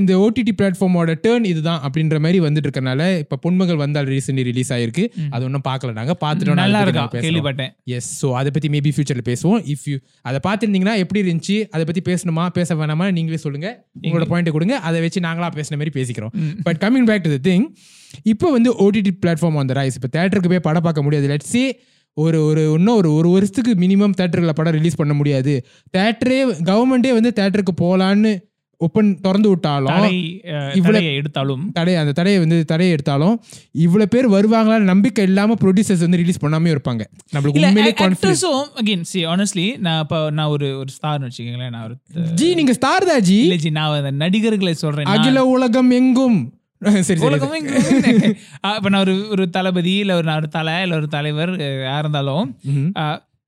இந்த 0.00 0.12
ஓடிடி 0.24 0.52
பிளாட்ஃபார்மோட 0.60 1.14
டேர்ன் 1.26 1.46
இதுதான் 1.52 1.80
அப்படின்ற 1.86 2.18
மாதிரி 2.24 2.40
வந்துட்டு 2.46 2.68
இருக்கனால 2.68 3.00
இப்போ 3.22 3.38
பொன்மகள் 3.44 3.80
வந்தால் 3.82 4.08
ரீசென்ட்லி 4.14 4.44
ரிலீஸ் 4.50 4.72
ஆயிருக்கு. 4.76 5.04
அது 5.34 5.44
ஒன்றும் 5.48 5.66
பார்க்கல. 5.70 5.92
நாங்க 5.98 6.16
பார்த்துட்டோம். 6.24 6.60
நல்லா 6.62 6.80
இருக்கா? 6.86 7.04
கேள்விப்பட்டேன். 7.26 7.72
எஸ் 7.96 8.10
ஸோ 8.20 8.30
அதை 8.40 8.52
பத்தி 8.56 8.70
மேபி 8.76 8.92
ஃபியூச்சர்ல 8.96 9.24
பேசுவோம். 9.30 9.60
இஃப் 9.74 9.86
யூ 9.90 9.98
அதை 10.28 10.40
பார்த்துருந்தீங்கன்னா 10.48 10.96
எப்படி 11.04 11.22
இருந்துச்சு 11.26 11.58
அதை 11.74 11.84
பத்தி 11.90 12.02
பேசணுமா 12.10 12.46
பேச 12.58 12.74
வேணாமா 12.74 13.06
நீங்களே 13.18 13.40
சொல்லுங்க. 13.44 13.68
உங்களோட 14.02 14.28
பாயிண்ட் 14.32 14.54
கொடுங்க. 14.56 14.76
அதை 14.88 15.00
வச்சு 15.06 15.20
நாங்களா 15.28 15.50
பேசின 15.58 15.78
மாதிரி 15.82 15.94
பேசிக்கிறோம். 16.00 16.34
But 16.66 16.80
coming 16.84 17.08
back 17.10 17.24
to 17.26 17.32
the 17.36 17.40
thing 17.50 17.66
இப்போ 18.32 18.46
வந்து 18.56 18.70
ஓடிடி 18.84 19.14
பிளாட்ஃபார்ம் 19.24 19.56
ரைஸ் 19.78 19.96
இப்போ 20.00 20.10
தேட்டருக்கு 20.16 20.50
போய் 20.52 20.66
படம் 20.66 20.84
பார்க்க 20.86 21.06
முடியாது. 21.06 21.26
லெட்ஸே 21.32 21.64
ஒரு 22.24 22.38
ஒரு 22.48 22.62
இன்னும் 22.76 22.98
ஒரு 23.00 23.10
ஒரு 23.20 23.30
வருஷத்துக்கு 23.36 23.72
மினிமம் 23.84 24.18
தேட்டர்களில் 24.20 24.58
படம் 24.58 24.76
ரிலீஸ் 24.80 25.00
பண்ண 25.00 25.14
முடியாது. 25.20 25.54
தேட்டரே 25.96 26.42
கவர்மெண்டே 26.70 27.12
வந்து 27.18 27.32
தேட்டருக்கு 27.40 27.74
போகலான்னு 27.84 28.34
ஓப்பன் 28.80 29.08
திறந்து 29.22 29.48
விட்டாலும் 29.48 29.94
தடையை 30.84 31.14
எடுத்தாலும். 31.20 31.62
தடை 31.78 31.94
அந்த 32.00 32.12
தடையை 32.18 32.38
வந்து 32.42 32.58
தடையை 32.72 32.90
எடுத்தாலும் 32.96 33.34
இவ்வளவு 33.84 34.10
பேர் 34.12 34.28
வருவாங்களான்னு 34.34 34.90
நம்பிக்கை 34.92 35.24
இல்லாம 35.28 35.56
ப்ரொடியூசர்ஸ் 35.62 36.04
வந்து 36.04 36.20
ரிலீஸ் 36.22 36.42
பண்ணாமே 36.44 36.68
இருப்பாங்க. 36.74 37.02
நம்மளுக்கு 37.34 37.62
உண்மையிலே 37.62 37.94
கான்ஃபிடன்ஸ் 38.02 38.44
ஆக்டர்ஸும் 38.44 38.68
அகைன் 38.82 39.02
சி 39.12 39.22
ஆனஸ்ட்லி 39.32 39.66
நான் 39.86 40.02
இப்போ 40.04 40.20
நான் 40.38 40.52
ஒரு 40.56 40.68
ஒரு 40.82 40.92
ஸ்டார்னு 40.98 41.28
வச்சுக்கோங்களேன் 41.28 41.74
நான் 41.76 41.86
ஒரு 41.88 41.96
ஜி 42.40 42.50
நீங்க 42.60 42.76
ஸ்டார் 42.78 43.08
தான் 43.10 43.24
ஜி. 43.30 43.40
இல்ல 43.48 43.58
ஜி 43.64 43.72
நான் 43.80 44.20
நடிகர்களை 44.24 44.76
சொல்றேன் 44.84 45.08
நான் 45.10 45.18
அகில 45.24 45.44
உலகம் 45.56 45.90
எங்கும். 46.00 46.38
சரி 47.02 47.20
உலகமே 47.26 47.58
இப்ப 48.72 48.88
நான் 48.88 49.00
ஒரு 49.00 49.14
ஒரு 49.28 49.44
தளபதி 49.50 49.94
இல்ல 49.98 50.12
ஒரு 50.16 50.28
ஒரு 50.34 50.48
தலை 50.52 50.74
இல்ல 50.82 50.94
ஒரு 50.96 51.08
தலைவர் 51.14 51.52
யாரா 51.82 51.98
இருந்தாலும் 51.98 52.46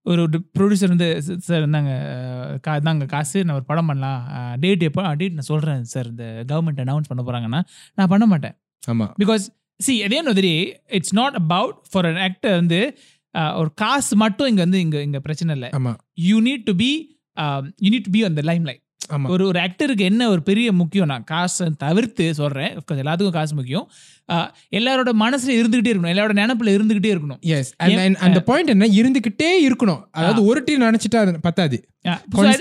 ஒரு 0.06 0.22
ப்ரொடியூசர் 0.54 0.92
வந்து 0.92 1.08
சார் 1.46 1.64
இந்தாங்க 1.64 1.90
அஹ், 2.12 2.54
கா 2.60 2.72
இந்தாங்க 2.76 3.06
காசு 3.08 3.38
நான் 3.44 3.56
ஒரு 3.56 3.66
படம் 3.66 3.88
பண்ணலாம். 3.88 4.20
டேட் 4.62 4.82
எப்போ 4.86 5.02
டேட் 5.14 5.36
நான் 5.36 5.48
சொல்றேன் 5.48 5.82
சார் 5.90 6.08
இந்த 6.08 6.24
கவர்மெண்ட் 6.48 6.82
அனௌன்ஸ் 6.84 7.10
பண்ண 7.10 7.22
போறாங்கன்னா 7.22 7.60
நான் 7.98 8.08
பண்ண 8.08 8.26
மாட்டேன். 8.26 8.54
ஆமா. 8.82 9.06
பிகாஸ் 9.20 9.44
சி 9.80 9.94
அதே 10.02 10.20
மாதிரி 10.22 10.52
it's 10.90 11.14
not 11.14 11.36
about 11.40 11.76
for 11.90 12.06
an 12.06 12.20
actor 12.24 12.54
வந்து 12.54 12.80
ஒரு 13.56 13.70
காசு 13.76 14.14
மட்டும் 14.16 14.48
இங்க 14.48 14.62
வந்து 14.62 14.80
இங்க 14.80 14.98
இங்க 15.02 15.20
பிரச்சனை 15.20 15.54
இல்லை. 15.56 15.70
ஆமா. 15.78 15.92
You 16.24 16.38
need 16.42 16.64
to 16.64 16.74
be 16.76 16.90
you 17.80 17.90
need 17.90 18.06
to 18.08 18.12
be 18.12 18.22
அந்த 18.26 18.42
லைம் 18.44 18.64
லைட் 18.64 18.82
ஒரு 19.28 19.46
ஒரு 19.46 19.60
ஆக்டருக்கு 19.60 20.00
என்ன 20.00 20.28
ஒரு 20.28 20.42
பெரிய 20.42 20.72
முக்கியம் 20.72 21.06
நான் 21.06 21.24
காசை 21.24 21.72
தவிர்த்து 21.78 22.34
course, 22.34 22.76
எல்லாத்துக்கும் 22.92 23.30
காசு 23.30 23.54
முக்கியம். 23.54 23.90
எல்லாரோட 24.70 25.10
மனசுல 25.20 25.50
இருந்துகிட்டே 25.50 25.92
இருக்கணும். 25.92 26.14
எல்லாரோட 26.14 26.50
நினைப்புல 26.50 26.78
இருந்துகிட்டே 26.78 27.18
இருக்கணும். 27.18 27.40
எஸ் 27.40 27.74
அந்த 28.18 28.40
பாயிண்ட் 28.42 28.68
என்ன? 28.68 28.86
இருந்துகிட்டே 28.86 29.70
இருக்கணும். 29.70 30.02
அதாவது 30.10 30.44
ஒரு 30.44 30.62
டீம் 30.64 30.82
நினைச்சிட்டா 30.82 31.36
பத்தாது. 31.40 31.88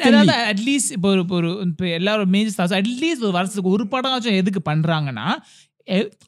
அதாவது 0.02 0.32
அட்லீஸ்ட் 0.54 0.91
இப்போ 0.91 1.10
ஒரு 1.10 1.25
ஒரு 1.30 1.60
இப்போ 1.60 1.88
எல்லாரும் 1.88 2.30
மேஜர் 2.30 2.67
அட்லீஸ்ட் 2.69 3.21
ஒரு 3.21 3.32
வருஷத்துக்கு 3.32 3.69
ஒரு 3.69 3.88
படம் 3.88 4.19
எதுக்கு 4.21 4.71
பண்றாங்கன்னா 4.71 5.36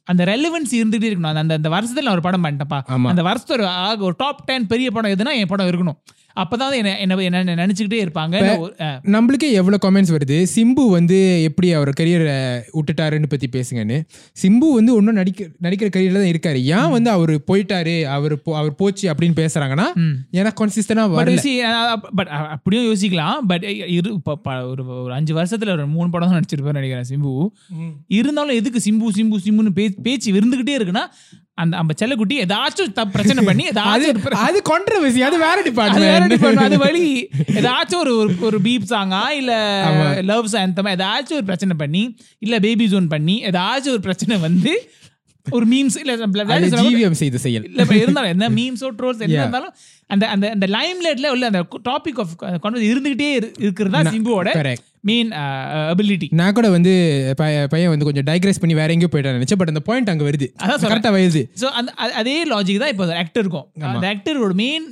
அந்த 0.03 0.23
ரெலவென்ஸ் 0.23 0.75
இருந்துகிட்டே 0.75 1.15
இருக்கணும். 1.15 1.33
அந்த- 1.33 1.53
அந்த 1.53 1.69
வருஷத்துல 1.69 2.01
நான் 2.01 2.11
ஒரு 2.11 2.21
படம் 2.21 2.43
பண்ணிட்டேன்ப்பா. 2.43 2.81
அந்த 3.07 3.23
வருஷத்துல 3.23 3.51
ஒரு 3.51 3.67
ஆக- 3.67 4.03
ஒரு 4.03 4.13
டாப் 4.17 4.43
டென் 4.45 4.67
பெரிய 4.67 4.91
படம் 4.91 5.11
எதுனா 5.11 5.33
என் 5.33 5.47
படம் 5.47 5.67
இருக்கணும். 5.67 6.01
அப்பதான் 6.39 6.73
என்ன 6.73 6.97
என்ன 6.97 7.21
என்ன 7.21 7.55
நினைச்சுக்கிட்டே 7.55 8.07
இருப்பாங்க. 8.07 8.37
நம்மளுக்கே 9.03 9.51
எவ்வளவு 9.51 9.91
கமெண்ட்ஸ் 9.91 10.17
வருது? 10.17 10.45
சிம்பு 10.55 10.89
வந்து 10.89 11.43
எப்படி 11.43 11.73
அவர் 11.73 11.89
கரியரை 11.99 12.61
விட்டுட்டாருன்னு 12.73 13.23
பத்தி 13.29 13.49
பேசுங்கன்னு. 13.51 14.01
சிம்பு 14.41 14.73
வந்து 14.73 14.95
ஒன்றும் 14.95 15.15
நடிக்க 15.15 15.43
நடிக்கிற 15.63 15.89
கரியர்ல 15.89 16.39
தான் 16.39 16.53
இருக்காரு. 16.53 16.61
ஏன் 16.61 16.89
வந்து 16.89 17.09
அவர் 17.09 17.29
போயிட்டாரு? 17.29 18.03
அவர் 18.03 18.35
போ- 18.35 18.53
அவர் 18.53 18.75
போச்சு 18.75 19.13
அப்படின்னு 19.13 19.45
பேசுறாங்கன்னா 19.45 19.83
ஏன்னா 20.31 20.49
கான்சிஸ்டனா 20.61 21.15
பட் 22.15 22.27
அப்படியும் 22.27 22.93
யோசிக்கலாம். 22.93 23.37
பட் 23.47 23.63
இரு 23.63 24.21
ஒரு 24.45 24.85
ஒரு 24.85 25.13
அஞ்சு 25.13 25.35
வருஷத்துல 25.35 25.71
ஒரு 25.71 25.87
மூணு 25.87 26.09
படம் 26.09 26.29
தான் 26.29 26.41
நடிச்சிருப்பேன் 26.41 26.79
நினைக்கிறேன் 26.79 27.05
சிம்பு. 27.09 27.47
இருந்தாலும் 28.07 28.55
எதுக்கு 28.55 28.81
சிம்பு 28.85 29.07
சிம்பு 29.15 29.35
சிம்புன்னு 29.45 29.89
பேச்சு 30.01 30.33
இருந்துகிட்டே 30.33 30.69
இருக்குன்னா 30.69 31.01
அந்த 31.61 31.75
நம்ம 31.77 31.93
செல்லக்குட்டி 31.97 32.35
ஏதாச்சும் 32.43 33.09
பிரச்சனை 33.11 33.43
பண்ணி 33.45 33.63
ஏதாச்சும் 33.69 34.21
அது 34.41 34.61
கான்ட்ரவர்சி 34.69 35.21
அது 35.21 35.37
வேற 35.39 35.57
அது 35.89 36.01
வேற 36.05 36.25
டிபார்ட்மெண்ட். 36.27 36.67
அது 36.67 36.77
வழி 36.77 37.05
ஏதாச்சும் 37.55 37.99
ஒரு 37.99 38.13
ஒரு- 38.41 38.61
பீப் 38.61 38.89
சாங்கா 38.89 39.29
இல்ல. 39.33 39.53
லவ் 40.23 40.47
சாந்தமா 40.51 40.91
ஏதாச்சும் 40.95 41.33
ஒரு 41.33 41.43
பிரச்சனை 41.43 41.75
பண்ணி 41.77 42.03
இல்ல 42.39 42.59
பேபி 42.59 42.87
ஜோன் 42.87 43.07
பண்ணி 43.07 43.43
ஏதாச்சும் 43.45 43.89
ஒரு 43.89 43.99
பிரச்சனை 43.99 44.37
வந்து 44.39 44.73
ஒரு 45.45 45.67
மீம்ஸ் 45.67 45.97
இல்ல 45.97 46.13
ஜிவிஎம் 46.83 47.11
செய்த 47.13 47.37
செயல் 47.37 47.63
இல்ல 47.65 47.83
இருந்தாலும் 47.95 48.29
என்ன 48.29 48.49
மீம்ஸோ 48.49 48.89
ட்ரோல்ஸ் 48.97 49.21
என்ன. 49.21 49.33
இருந்தாலும் 49.37 49.73
அந்த 50.09 50.27
அந்த 50.27 50.49
அந்த 50.49 50.67
லைம் 50.67 51.01
லைட்ல 51.03 51.29
உள்ள 51.29 51.45
அந்த 51.45 51.61
டாபிக் 51.85 52.19
ஆஃப் 52.19 52.33
கான்வர்ஸ் 52.63 52.89
இருந்துகிட்டே 52.89 53.29
இரு- 53.37 53.53
இருக்கிறது 53.59 53.93
தான் 53.93 54.13
சிம்புவோட. 54.13 54.49
மெயின் 55.03 55.29
அபிலிட்டி 55.89 56.27
நான் 56.33 56.53
கூட 56.53 56.67
வந்து 56.69 56.91
பைய- 57.37 57.67
பையன் 57.67 57.89
வந்து 57.89 58.05
கொஞ்சம் 58.05 58.25
டைக்ரைஸ் 58.25 58.59
பண்ணி 58.59 58.75
வேற 58.75 58.93
எங்கேயோ 58.93 59.11
போயிட்டான் 59.11 59.37
நினைச்சேன். 59.37 59.59
பட் 59.59 59.67
அந்த 59.67 59.81
பாயிண்ட் 59.81 60.09
அங்க 60.09 60.23
வருது. 60.23 60.47
அதான் 60.55 60.71
சொல்றேன். 60.75 60.91
கரெக்டா 60.93 61.11
வருது 61.15 61.41
ஸோ 61.61 61.69
அந்த 61.77 61.91
அதே 62.17 62.35
லாஜிக் 62.45 62.79
தான் 62.79 62.89
இப்போ 62.89 63.07
ஆக்டர் 63.17 63.43
இருக்கும். 63.43 63.67
அந்த 63.91 64.07
ஆக்டரோட 64.11 64.53
மெயின் 64.55 64.85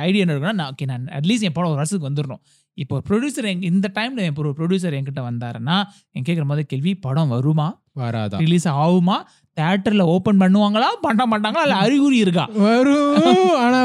ஐடியா 0.00 0.22
என்ன 0.22 0.34
இருக்குன்னா 0.34 0.54
நான் 0.54 0.72
ஓகே 0.72 0.86
நான் 0.86 1.06
அட்லீஸ்ட் 1.16 1.42
என் 1.42 1.52
படம் 1.52 1.70
ஒரு 1.70 1.78
வருஷத்துக்கு 1.78 2.10
வந்துடணும் 2.10 2.42
இப்போ 2.78 2.96
ப்ரொடியூசர் 3.08 3.46
எங்க 3.46 3.66
இந்த 3.66 3.86
டைம்ல 3.94 4.26
இப்போ 4.26 4.42
ஒரு 4.42 4.52
ப்ரொடியூசர் 4.58 4.96
என்கிட்ட 4.96 5.22
வந்தாருன்னா 5.24 5.76
என் 6.12 6.26
கேட்குற 6.26 6.44
மாதிரி 6.44 6.66
கேள்வி 6.66 6.92
படம் 6.98 7.28
வருமா? 7.28 7.68
வராதா? 7.94 8.36
ரிலீஸ் 8.38 8.68
ஆகுமா? 8.76 9.16
தேட்டர்ல 9.58 10.04
ஓபன் 10.14 10.40
பண்ணுவாங்களா? 10.42 10.88
பண்ண 11.04 11.22
மாட்டாங்களா? 11.30 11.64
இல்ல 11.66 11.76
அறிகுறி 11.84 12.18
இருக்கா? 12.24 12.44
வரும். 12.64 13.54
ஆனா 13.62 13.80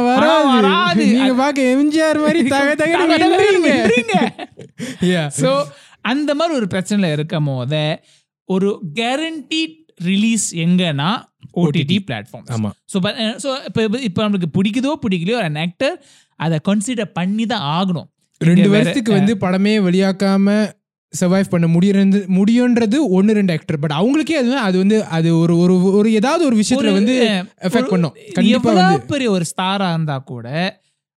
வராது. 0.50 1.06
நீங்க 1.12 1.36
பாக்க 1.36 1.62
எம்ஜிஆர் 1.76 2.20
மாதிரி 2.26 2.42
தக 2.56 2.70
தக. 2.76 2.94
ஸோ 5.42 5.52
அந்த 6.12 6.30
மாதிரி 6.38 6.54
ஒரு 6.60 6.68
பிரச்சனைல 6.74 7.10
இருக்கும் 7.18 7.48
போத 7.50 7.74
ஒரு 8.50 8.70
கேரண்டீட் 9.00 9.78
ரிலீஸ் 10.06 10.48
எங்கன்னா 10.64 11.10
ஓடிடி 11.62 11.98
பிளாட்ஃபார்ம் 12.08 12.48
ஆமா. 12.56 12.70
ஸோ 12.92 12.98
ஸோ 13.44 13.50
இப்போ 13.70 13.82
இப்போ 14.08 14.22
நம்மளுக்கு 14.24 14.50
பிடிக்குதோ 14.58 14.94
பிடிக்கலையோ 15.04 15.38
ஒரு 15.42 15.62
ஆக்டர் 15.66 15.96
அதை 16.40 16.58
கன்சிடர் 16.70 17.12
பண்ணி 17.20 17.46
தான் 17.46 17.66
ஆகணும். 17.76 18.08
ரெண்டு 18.42 18.68
வருஷத்துக்கு 18.70 19.12
வந்து 19.18 19.34
படமே 19.44 19.74
வெளியாக்காம 19.88 20.56
சர்வைவ் 21.14 21.50
பண்ண 21.50 21.68
முடியறது 21.68 22.20
முடியுன்றது 22.38 22.98
ஒன்னு 23.10 23.34
ரெண்டு 23.34 23.54
ஆக்டர் 23.54 23.80
பட் 23.80 23.96
அவங்களுக்கே 24.00 24.38
அது 24.42 24.58
அது 24.60 24.78
வந்து 24.78 24.98
அது 25.10 25.30
ஒரு 25.38 25.56
ஒரு 25.58 25.76
ஒரு 25.94 26.14
ஏதாவது 26.14 26.46
ஒரு 26.46 26.56
விஷயத்துல 26.56 26.94
வந்து 26.94 27.16
எஃபெக்ட் 27.62 27.94
பண்ணும். 27.94 28.16
கண்டிப்பா 28.34 28.58
எவ்வளவு 28.60 28.92
வந்து. 28.92 29.08
பெரிய 29.08 29.30
ஒரு 29.32 29.46
ஸ்டாரா 29.52 29.90
இருந்தா 29.90 30.18
கூட 30.32 30.48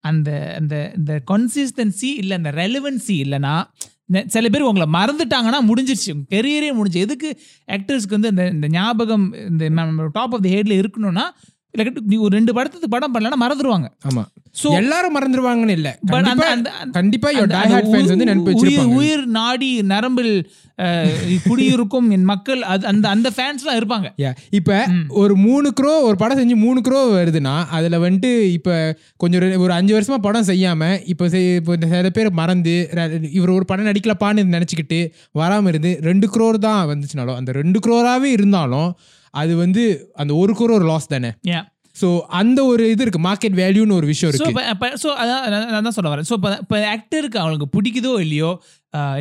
அந்த 0.04 0.30
அந்த 0.60 0.76
இந்த 0.98 1.14
கன்சிஸ்டன்சி 1.32 2.10
இல்ல 2.22 2.36
அந்த 2.36 2.52
ரெலவென்சி 2.52 3.16
இல்லைன்னா 3.24 3.56
சில 4.28 4.50
பேர் 4.50 4.62
உங்களை 4.62 4.88
மறந்துட்டாங்கன்னா 4.94 5.60
முடிஞ்சிருச்சு. 5.70 6.12
கெரியரே 6.34 6.72
முடிஞ்சு. 6.74 7.00
எதுக்கு 7.00 7.30
ஆக்டர்ஸ்க்கு 7.72 8.16
வந்து 8.18 8.28
இந்த 8.28 8.44
இந்த 8.48 8.68
ஞாபகம் 8.70 9.26
இந்த 9.50 9.70
டாப் 10.14 10.34
ஆஃப் 10.34 10.42
தி 10.42 10.52
ஹெட்ல 10.56 10.76
இருக்கணும்னா 10.82 11.26
நீ 12.06 12.16
ஒரு 12.18 12.34
ரெண்டு 12.36 12.54
படத்துக்கு 12.54 12.88
படம் 12.90 13.14
பண்ணலன்னா 13.14 13.40
மறந்துடுவாங்க 13.42 13.88
ஆமா. 14.08 14.24
ஸோ 14.56 14.68
எல்லாரும் 14.78 15.16
மறந்துருவாங்கன்னு 15.16 15.76
இல்ல. 15.76 15.90
கண்டிப்பா 16.98 17.30
உயிர் 18.64 18.66
உயிர் 18.98 19.24
நாடி 19.36 19.70
நரம்பில் 19.92 20.34
குடியிருக்கும் 21.48 22.08
என் 22.12 22.24
மக்கள் 22.24 22.62
அது 22.68 22.84
அந்த 22.88 23.06
அந்த 23.10 23.30
ஃபேன்ஸ்லாம் 23.30 23.78
இருப்பாங்க. 23.80 24.08
இப்ப 24.52 24.78
ஒரு 25.18 25.36
மூணு 25.38 25.70
க்ரோ 25.80 25.94
ஒரு 26.02 26.18
படம் 26.18 26.40
செஞ்சு 26.40 26.56
மூணு 26.58 26.82
க்ரோ 26.82 27.02
வருதுன்னா 27.14 27.56
அதுல 27.72 27.98
வந்துட்டு 28.00 28.32
இப்ப 28.52 28.78
கொஞ்சம் 29.18 29.42
ஒரு- 29.60 29.76
அஞ்சு 29.76 29.96
வருஷமா 29.96 30.20
படம் 30.22 30.48
செய்யாம 30.48 30.82
இப்ப 31.06 31.30
இப்ப 31.54 31.78
சில 31.94 32.10
பேர் 32.12 32.32
மறந்து 32.34 32.76
இவர் 33.32 33.56
ஒரு 33.56 33.66
படம் 33.66 33.86
நடிக்கலப்பான்னு 33.86 34.46
நினைச்சுக்கிட்டு 34.52 35.02
வராம 35.36 35.68
இருந்து 35.68 35.94
ரெண்டு 36.04 36.30
க்ரோர் 36.34 36.60
தான் 36.62 36.82
வந்துச்சுனாலும் 36.90 37.36
அந்த 37.36 37.52
ரெண்டு 37.54 37.80
க்ரோராவே 37.80 38.32
இருந்தாலும் 38.34 38.90
அது 39.42 39.54
வந்து 39.64 39.84
அந்த 40.22 40.32
ஒரு 40.42 40.54
க்ரோர் 40.58 40.76
ஒரு 40.80 40.88
லாஸ் 40.92 41.14
தானே? 41.14 41.32
ஸோ 41.96 42.08
அந்த 42.40 42.60
ஒரு 42.72 42.84
இது 42.94 43.04
இருக்கு. 43.06 43.20
மார்க்கெட் 43.28 43.56
வேல்யூன்னு 43.62 43.98
ஒரு 44.00 44.08
விஷயம் 44.12 44.30
இருக்கு. 44.32 44.54
ஸோ 45.04 45.10
அதான் 45.22 45.44
நான் 45.74 45.88
தான் 45.88 45.96
சொல்ல 45.98 46.12
வரேன். 46.14 46.28
ஸோ 46.30 46.36
இப்போ 46.40 46.52
இப்போ 46.64 46.78
ஆக்டருக்கு 46.96 47.42
அவங்களுக்கு 47.44 47.68
பிடிக்குதோ 47.76 48.14
இல்லையோ 48.26 48.50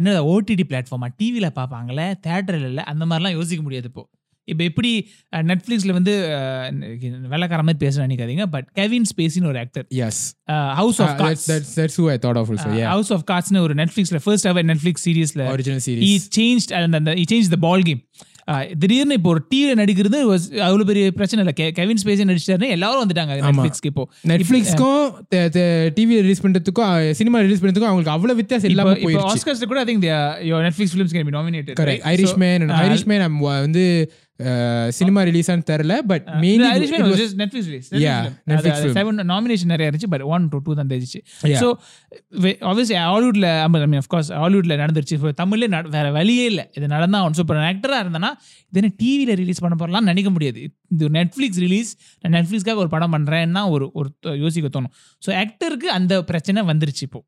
என்ன 0.00 0.16
ஓடிடி 0.32 0.66
பிளாட்ஃபார்மா 0.70 1.10
டிவியில் 1.20 1.56
பார்ப்பாங்களே 1.60 2.08
தேட்டரில் 2.26 2.66
இல்லை 2.72 2.84
அந்த 2.92 3.04
மாதிரிலாம் 3.10 3.38
யோசிக்க 3.38 3.62
முடியாது 3.68 3.88
இப்போ. 3.92 4.04
இப்போ 4.48 4.62
எப்படி 4.70 4.90
நெட்ஃப்ளிக்ஸில் 5.50 5.94
வந்து 5.96 6.12
வெள்ளக்கார 7.32 7.60
மாதிரி 7.66 7.80
பேச 7.84 7.94
நினைக்காதீங்க 8.06 8.44
பட் 8.54 8.66
கெவின் 8.78 9.06
ஸ்பேசின்னு 9.10 9.50
ஒரு 9.52 9.60
actor 9.64 9.84
as 10.06 10.22
house 10.80 10.98
of 11.04 11.14
cards 11.20 11.46
that's 11.52 11.70
that's 11.78 11.96
who 11.98 12.06
I 12.14 12.18
thought 12.24 12.38
of 12.40 12.48
also 12.54 12.68
yeah. 12.80 12.88
House 12.94 13.12
of 13.16 13.24
கார்ட்ஸ்னு 13.30 13.62
ஒரு 13.66 13.76
நெட்ஃப்ளிக்ஸ்ல 13.80 14.20
ஃபர்ஸ்ட் 14.24 14.48
அவர் 14.52 14.66
நெட்ஃப்ளிக்ஸ் 14.72 15.04
சீரிஸ்ல 15.06 15.44
original 15.54 15.80
ஈ 15.80 15.86
series 15.88 16.24
சேஞ்ச் 16.38 16.66
அந்த 16.80 17.14
சேஞ்ச் 17.32 17.52
த 17.54 17.60
பால் 17.66 17.84
கேம் 17.90 18.02
திடீர்னு 18.82 19.16
இப்போ 19.18 19.30
ஒரு 19.34 19.40
டிவியில் 19.50 19.78
நடிக்கிறது 19.80 20.18
was 20.30 20.44
அவ்வளோ 20.66 20.84
பெரிய 20.88 21.10
பிரச்சனை 21.18 21.40
இல்லை. 21.42 21.54
கெவின் 21.78 22.00
ஸ்பேசி 22.02 22.26
நடிச்சிட்டாருன்னு 22.30 22.72
எல்லாரும் 22.76 23.02
வந்துட்டாங்க 23.04 23.36
நெட்ஃப்ளிக்ஸ்க்கு 23.46 23.90
இப்போ. 23.92 24.04
நெட்ஃபிளிக்ஸ்க்கும் 24.32 25.04
டிவி 25.98 26.16
ரிலீஸ் 26.26 26.42
பண்றதுக்கும் 26.46 27.14
சினிமா 27.20 27.40
ரிலீஸ் 27.46 27.62
பண்றதுக்கும் 27.62 27.90
அவங்களுக்கு 27.90 28.14
அவ்வளவு 28.16 28.40
வித்தியாசம் 28.42 28.72
இல்லாம 28.72 28.94
இப்போ 28.96 29.06
போயிருச்சு. 29.06 29.32
ஆஸ்கர்ஸ்ல 29.34 29.68
கூட 29.72 29.80
I 29.84 29.86
think 29.90 30.06
Netflix 30.66 30.94
films 30.96 31.14
can 31.16 31.28
be 31.30 31.36
nominated 31.38 31.78
correct 31.82 32.06
Irishman 32.14 32.66
Irishman 32.86 33.24
வந்து 33.66 33.84
சினிமா 34.88 35.22
ரிலீஸ் 35.22 35.50
ஆனு 35.50 35.62
தெரியல 35.70 35.98
பட் 35.98 36.24
அது- 36.26 36.88
அது 38.56 38.88
film. 38.88 38.92
seven 38.92 39.16
nomination 39.16 39.64
நிறைய 39.64 39.92
இருந்துச்சு 39.92 40.06
பட் 40.08 40.20
ஒன் 40.20 40.48
to 40.48 40.58
டூ 40.64 40.74
தான் 40.74 40.86
தெரிஞ்சிச்சு. 40.86 41.20
ஸோ 41.42 41.72
ஆப்வியஸ்லி 42.70 42.96
ஹாலிவுட்ல 43.02 43.60
ஐ 43.60 43.68
மீன் 43.68 44.00
அஃப்கோர்ஸ் 44.00 44.30
ஹாலிவுட்ல 44.40 44.78
நடந்துருச்சு. 44.82 45.12
இப்போ 45.12 45.32
தமிழ்ல 45.44 45.88
வேற 45.88 46.10
வழியே 46.10 46.44
இல்லை. 46.44 46.70
இது 46.72 46.86
நடந்தா 46.86 47.18
அவன் 47.18 47.32
சூப்பர் 47.32 47.56
ஆக்டரா 47.56 47.98
இருந்தனா 48.04 48.30
இது 48.70 48.80
என்ன 48.80 48.92
டிவியில் 48.96 49.34
ரிலீஸ் 49.34 49.60
பண்ண 49.60 49.74
போறலாம் 49.76 50.04
நினைக்க 50.04 50.30
முடியாது. 50.30 50.70
இது 50.88 51.08
நெட்ஃப்ளிக்ஸ் 51.08 51.60
ரிலீஸ் 51.66 51.96
நான் 52.20 52.32
நெட்ஃப்ளிக்ஸ்க்காக 52.32 52.74
ஒரு 52.74 52.88
படம் 52.88 53.12
பண்றேன்னா 53.12 53.70
ஒரு 53.70 53.90
ஒரு 53.94 54.10
யோசிக்க 54.22 54.80
தோணும். 54.80 54.92
ஸோ 55.26 55.30
ஆக்டருக்கு 55.44 55.88
அந்த 55.98 56.24
பிரச்சனை 56.24 56.62
வந்துருச்சு 56.62 57.02
இப்போ. 57.02 57.24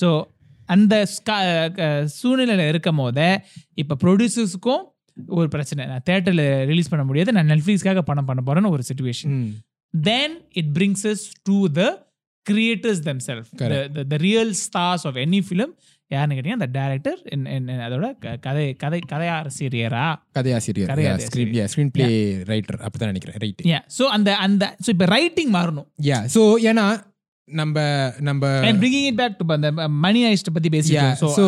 ஸோ 0.00 0.22
அந்த 0.66 1.06
சூழ்நிலையில 2.22 2.68
இருக்கும் 2.68 2.96
போதே 2.96 3.40
இப்போ 3.74 3.96
ப்ரொடியூசர்ஸுக்கும் 4.04 4.82
ஒரு 5.38 5.48
பிரச்சனை. 5.48 5.82
நான் 5.90 6.06
தேட்டரில் 6.10 6.46
ரிலீஸ் 6.70 6.90
பண்ண 6.92 7.04
முடியாது. 7.04 7.32
நான் 7.32 7.50
நெட்ஃப்ளிக்ஸ்க்காக 7.52 8.02
படம் 8.10 8.28
பண்ண 8.30 8.42
போறேன்னு 8.48 8.74
ஒரு 8.76 8.84
situation 8.88 9.34
then 9.94 10.36
it 10.60 10.72
brings 10.78 11.04
us 11.12 11.22
to 11.48 11.56
the 11.78 11.82
creators 12.46 13.02
them 13.08 13.24
self 13.26 13.50
the 14.12 14.18
real 14.28 14.54
stars 14.62 15.04
of 15.08 15.18
any 15.24 15.40
film 15.48 15.74
யாருன்னு 16.10 16.36
கேட்டீங்கன்னா 16.36 16.60
அந்த 16.60 16.70
டேரக்டர் 16.78 17.18
அதோட 17.86 18.06
கதை 18.46 18.64
கதை 18.74 18.98
கதையாசிரியரா? 19.12 20.06
கதையாசிரியர். 20.38 20.90
கதையாசிரியர். 20.90 21.28
Screen 21.28 21.54
yeah 21.58 21.66
screen 21.72 21.92
play 21.94 22.08
writer 22.50 22.78
அப்பதான் 22.86 23.12
நினைக்கிறேன். 23.12 23.38
ரைட் 23.44 23.62
ஏன் 23.74 23.84
ஸோ 23.98 24.04
அந்த 24.16 24.30
அந்த 24.46 24.64
ஸோ 24.84 24.90
இப்போ 24.94 25.08
ரைட்டிங் 25.14 25.52
மாறணும். 25.56 25.88
யா 26.10 26.18
ஸோ 26.34 26.42
ஏன்னா 26.70 26.86
நம்ம 27.48 27.76
நம்ம 28.20 28.42
பிரிங்கிங் 28.82 29.06
இட் 29.08 29.20
பேக் 29.22 29.38
டு 29.40 29.46
அந்த 29.56 29.70
மணி 30.04 30.20
ஐஸ்ட் 30.32 30.54
பத்தி 30.56 30.68
Yeah, 30.68 30.76
பேசிட்டோம் 30.76 31.34
ஸோ 31.38 31.46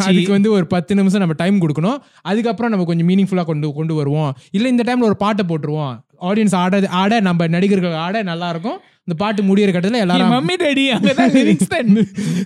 அதுக்கு 0.05 0.31
வந்து 0.31 0.51
ஒரு 0.51 0.67
பத்து 0.67 0.95
நிமிஷம் 0.95 1.19
நம்ம 1.19 1.35
டைம் 1.37 1.61
கொடுக்கணும். 1.61 1.97
அதுக்கப்புறம் 2.23 2.71
நம்ம 2.71 2.87
கொஞ்சம் 2.87 3.09
மீனிங்ஃபுல்லாக 3.09 3.45
கொண்டு 3.45 3.73
கொண்டு 3.73 3.95
வருவோம். 3.95 4.37
இல்லை 4.51 4.71
இந்த 4.71 4.83
டைம்ல 4.87 5.01
ஒரு 5.01 5.17
பாட்டை 5.17 5.45
போட்டுருவோம். 5.49 5.99
ஆடியன்ஸ் 6.29 6.57
ஆட 6.63 6.81
ஆட 7.01 7.21
நம்ம 7.21 7.49
நடிகர்கள் 7.57 7.97
ஆட 8.07 8.23
நல்லா 8.23 8.49
இருக்கும் 8.49 8.79
இந்த 9.05 9.17
பாட்டு 9.23 9.43
முடியிற 9.49 9.73
கட்டத்தில் 9.73 10.05
எல்லாரும் 10.05 10.35
மம்மி 10.37 10.57
டாடி 10.63 10.87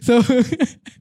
ஸோ 0.09 0.16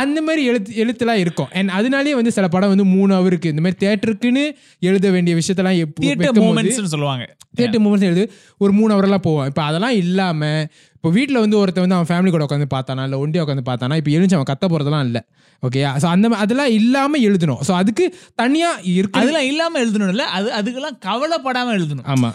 அந்த 0.00 0.18
மாதிரி 0.26 0.42
எழுத்து 0.50 0.72
எழுத்துலாம் 0.82 1.20
இருக்கும். 1.22 1.50
அண்ட் 1.58 1.70
அதனாலேயே 1.78 2.14
வந்து 2.18 2.32
சில 2.36 2.46
படம் 2.48 2.72
வந்து 2.72 2.86
மூணு 2.94 3.12
ஹவருக்கு 3.18 3.52
இந்த 3.52 3.62
மாதிரி 3.64 3.78
தேட்டருக்குன்னு 3.84 4.44
எழுத 4.82 5.06
வேண்டிய 5.10 5.34
விஷயத்தெல்லாம் 5.40 5.78
எப்போ 5.84 6.02
தியேட்டர் 6.04 6.40
மூமெண்ட்ஸ்னு 6.40 6.92
சொல்லுவாங்க. 6.94 7.24
தேட்டர் 7.58 7.82
மூமெண்ட்ஸ் 7.84 8.08
எழுது. 8.10 8.24
ஒரு 8.58 8.72
மூணு 8.72 8.90
ஹவரெல்லாம் 8.94 9.24
போவோம். 9.28 9.46
இப்போ 9.46 9.62
அதெல்லாம் 9.62 9.96
இல்லாமல் 10.02 10.62
இப்போ 10.96 11.10
வீட்டில் 11.10 11.42
வந்து 11.44 11.58
ஒருத்தன் 11.58 11.84
வந்து 11.84 11.96
அவன் 11.98 12.10
ஃபேமிலி 12.10 12.30
கூட 12.30 12.44
உட்காந்து 12.48 12.68
பார்த்தானா? 12.76 13.04
இல்லை 13.08 13.18
ஒண்டியா 13.24 13.44
உட்காந்து 13.44 13.64
பார்த்தானா? 13.70 13.96
இப்போ 14.00 14.10
எழுந்து 14.10 14.36
அவன் 14.38 14.50
கத்த 14.52 14.64
போகிறதெல்லாம் 14.66 15.06
இல்லை. 15.08 15.22
ஓகே 15.62 15.80
ஸோ 16.02 16.06
அந்த 16.14 16.26
அதெல்லாம் 16.42 16.70
இல்லாமல் 16.76 17.24
எழுதணும். 17.28 17.58
ஸோ 17.68 17.72
அதுக்கு 17.80 18.04
தனியாக 18.42 18.84
இருக்கு 18.98 19.18
அதெல்லாம் 19.20 19.48
இல்லாம 19.50 19.80
எழுதணும்ல 19.84 20.26
அது 20.36 20.48
அதுக்கெல்லாம் 20.58 20.96
கவலைப்படாம 21.06 21.74
எழுதணும். 21.78 22.06
ஆமாம் 22.12 22.34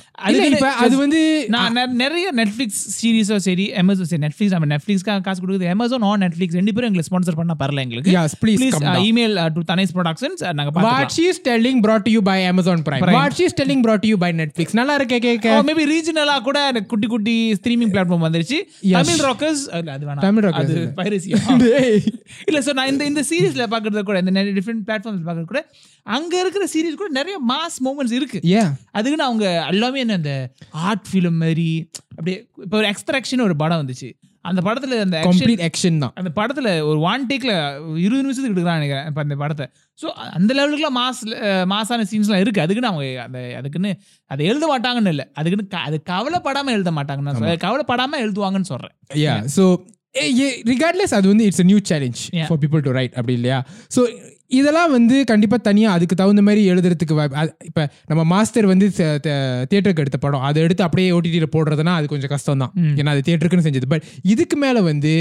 இப்போ 0.50 0.70
அது 0.86 0.96
வந்து 1.04 1.22
நான் 1.56 1.80
நிறைய 2.04 2.28
நெட்ஃபிளிக்ஸ் 2.40 2.82
சீரிஸோ 2.98 3.38
சரி 3.48 3.66
அமேசான் 3.82 4.10
சரி 4.12 4.22
நெட்ஃபிளிக்ஸ் 4.26 4.56
நம்ம 4.58 4.70
நெட்ஃபிளிக்ஸ்க்காக 4.74 5.24
காசு 5.28 5.40
கொடுக்குது 5.44 5.70
அமேசான் 5.76 6.06
ஆன் 6.12 6.24
நெட்ஃபிளிக்ஸ் 6.26 6.58
ரெண்டு 6.60 6.74
பேரும் 6.76 6.90
எங்களுக்கு 6.90 7.10
ஸ்பான்சர் 7.12 7.40
பண்ண 7.42 7.56
பரல 7.64 7.86
எங்களுக்கு. 7.86 8.14
Yes, 8.18 8.36
please 8.44 8.62
come 8.76 8.86
down. 8.90 9.02
Email 9.10 9.36
to 9.58 9.64
Dhanesh 9.72 9.96
productions 9.98 10.44
நாங்க 10.60 10.74
what 10.88 11.16
she's 11.18 11.42
telling 11.50 11.82
brought 11.88 12.06
to 12.08 12.14
you 12.16 12.22
by 12.30 12.38
Amazon 12.52 12.80
Prime. 12.88 13.04
Prime. 13.06 13.18
What 13.20 13.38
she's 13.40 13.58
telling 13.62 13.84
brought 13.88 14.04
to 14.06 14.12
you 14.12 14.20
by 14.26 14.32
Netflix. 14.42 14.68
நல்லா 14.82 14.96
இருக்கே 15.02 15.20
கேட்க 15.28 15.58
மேபி 15.72 15.86
ரீஜனலா 15.94 16.38
கூட 16.50 16.58
குட்டி 16.94 17.10
குட்டி 17.16 17.36
ஸ்ட்ரீமிங் 17.60 17.92
பிளாட்ஃபார்ம் 17.96 18.26
வந்துருச்சு. 18.28 18.60
தமிழ் 18.98 19.22
ராக்கர்ஸ் 19.28 19.66
அது 19.76 20.06
வேணாம். 20.08 20.24
தமிழ் 20.28 20.48
piracy. 21.02 21.32
டேய். 21.66 22.00
இல்ல 22.50 22.62
சார் 22.68 22.80
நான் 22.80 22.92
இந்த 22.94 23.15
இந்த 23.16 23.26
சீரிஸ்ல 23.32 23.66
பாக்குறது 23.74 24.06
கூட 24.12 24.20
இந்த 24.26 24.34
நிறைய 24.38 24.54
டிஃப்ரெண்ட் 24.60 24.86
பிளாட்ஃபார்ம்ஸ் 24.90 25.26
பாக்குறது 25.30 25.50
கூட 25.54 25.64
அங்க 26.18 26.34
இருக்கிற 26.44 26.68
சீரிஸ் 26.76 27.02
கூட 27.02 27.12
நிறைய 27.20 27.38
மாஸ் 27.54 27.80
மூமெண்ட்ஸ் 27.88 28.16
இருக்கு. 28.20 28.40
Yeah. 28.56 28.70
அதுக்குன்னு 28.98 29.30
அவங்க 29.30 29.48
எல்லாமே 29.74 30.00
என்ன 30.06 30.20
அந்த 30.22 30.36
ஆர்ட் 30.90 31.10
ஃபிலிம் 31.10 31.42
மாதிரி 31.46 31.72
அப்படியே 32.18 32.38
இப்போ 32.66 32.78
ஒரு 32.82 32.88
எக்ஸ்ட்ராக்ஷன் 32.94 33.48
ஒரு 33.50 33.58
படம் 33.64 33.82
வந்துச்சு. 33.84 34.10
அந்த 34.50 34.62
படத்துல 34.66 34.98
அந்த 35.04 35.20
complete 35.28 35.62
action 35.68 35.94
தான். 36.02 36.12
அந்த 36.20 36.32
படத்துல 36.40 36.68
ஒரு 36.90 37.00
ஒன் 37.12 37.24
டேக்ல 37.30 37.54
இருபது 38.04 38.24
நிமிஷத்துக்கு 38.26 38.54
எடுக்கிறான் 38.56 38.78
நினைக்கிறேன் 38.80 39.08
இப்போ 39.10 39.22
அந்த 39.26 39.36
படத்தை. 39.42 39.66
ஸோ 40.02 40.08
அந்த 40.38 40.52
லெவலுக்குலாம் 40.58 40.98
மாஸ் 41.00 41.22
மாசான 41.74 42.06
சீன்ஸ்லாம் 42.12 42.42
இருக்கு. 42.44 42.64
அதுக்குன்னு 42.66 42.92
அவங்க 42.92 43.24
அந்த 43.26 43.40
அதுக்குன்னு 43.60 43.92
அதை 44.32 44.46
எழுத 44.52 44.66
மாட்டாங்கன்னு 44.74 45.14
இல்லை. 45.16 45.26
அதுக்குன்னு 45.40 45.84
அது 45.88 46.00
கவலைப்படாம 46.14 46.74
எழுத 46.78 46.94
மாட்டாங்கன்னு 47.00 47.36
சொல்றேன். 47.40 47.64
கவலைப்படாம 47.66 48.22
எழுதுவாங்கன்னு 48.26 48.72
சொல்றேன். 48.74 48.96
ஸோ 49.58 49.66
ரிகார்ட்லெஸ் 50.72 51.18
அது 51.18 51.28
வந்து 51.34 51.48
it's 51.50 51.64
a 51.64 51.68
new 51.72 51.82
challenge. 51.92 52.22
For 52.50 52.62
people 52.64 52.86
to 52.88 52.94
write 53.00 53.18
அப்படி 53.20 53.36
இல்லையா? 53.40 53.60
ஸோ 53.96 54.02
இதெல்லாம் 54.58 54.92
வந்து 54.96 55.16
கண்டிப்பாக 55.30 55.62
தனியாக 55.68 55.96
அதுக்கு 55.98 56.16
தகுந்த 56.20 56.42
மாதிரி 56.48 56.62
எழுதுறதுக்கு 56.72 57.14
இப்போ 57.70 57.84
நம்ம 58.10 58.22
மாஸ்டர் 58.32 58.68
வந்து 58.72 58.88
தியேட்டருக்கு 59.70 60.04
எடுத்த 60.04 60.18
படம் 60.26 60.44
அதை 60.48 60.60
எடுத்து 60.66 60.84
அப்படியே 60.88 61.08
ஓடிடியில் 61.18 61.54
போடுறதுனா 61.56 61.94
அது 62.00 62.06
கொஞ்சம் 62.12 62.32
கஷ்டம் 62.34 62.62
தான் 62.64 62.74
ஏன்னா 63.00 63.14
அது 63.16 63.24
தியேட்டருக்குன்னு 63.28 63.68
செஞ்சது. 63.68 63.90
பட் 63.94 64.06
இதுக்கு 64.34 64.58
மேலே 64.64 64.82
வந்து 64.90 65.14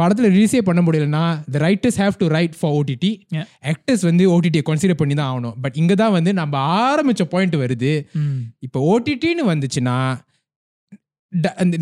படத்தில் 0.00 0.28
ரிலீஸே 0.34 0.62
பண்ண 0.68 0.82
முடியலன்னா 0.86 1.22
the 1.56 1.62
writers 1.66 2.00
have 2.02 2.18
to 2.22 2.28
write 2.36 2.58
for 2.60 2.74
OTT. 2.80 3.12
Actors 3.72 4.04
வந்து 4.10 4.26
ஓடிடியை 4.34 4.64
கன்சிடர் 4.70 5.00
பண்ணி 5.02 5.16
தான் 5.20 5.30
ஆகணும். 5.32 5.56
பட் 5.66 5.78
இங்கே 5.82 5.98
தான் 6.02 6.14
வந்து 6.18 6.32
நம்ம 6.40 6.64
ஆரம்பித்த 6.90 7.28
பாயிண்ட் 7.36 7.56
வருது. 7.64 7.94
இப்போ 8.68 8.80
ஓடிடின்னு 8.92 9.46
வந்துச்சுன்னா 9.52 9.96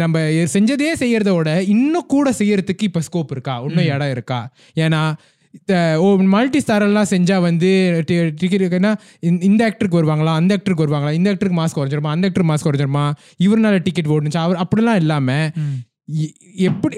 நம்ம 0.02 0.18
செஞ்சதே 0.54 0.92
செய்யறத 1.02 1.30
விட 1.36 1.50
இன்னும் 1.74 2.10
கூட 2.14 2.28
செய்யறதுக்கு 2.38 2.86
இப்போ 2.88 3.00
ஸ்கோப் 3.08 3.32
இருக்கா? 3.34 3.54
இன்னும் 3.68 3.90
இடம் 3.94 4.12
இருக்கா? 4.14 4.40
ஏன்னா 4.84 5.02
மல்டி 6.34 6.58
ஸ்டாரெல்லாம் 6.64 7.08
செஞ்சா 7.12 7.36
வந்து 7.46 7.70
டிக்கெட்டுன்னா 8.40 8.92
இந்த 9.48 9.60
ஆக்டருக்கு 9.68 10.00
வருவாங்களா? 10.00 10.32
அந்த 10.40 10.50
ஆக்டருக்கு 10.56 10.84
வருவாங்களா? 10.84 11.12
இந்த 11.18 11.28
ஆக்டருக்கு 11.32 11.58
மாஸ்க் 11.60 11.78
குறைஞ்சிருமா? 11.78 12.12
அந்த 12.16 12.28
ஆக்டர் 12.28 12.48
மாஸ்க் 12.50 12.68
குறைஞ்சிருமா? 12.68 13.04
இவர்னால 13.46 13.80
டிக்கெட் 13.86 14.12
ஓடுனுச்சு? 14.16 14.40
அவர் 14.46 14.60
அப்படிலாம் 14.64 15.00
இல்லாமல் 15.04 15.48
எப்படி 16.66 16.96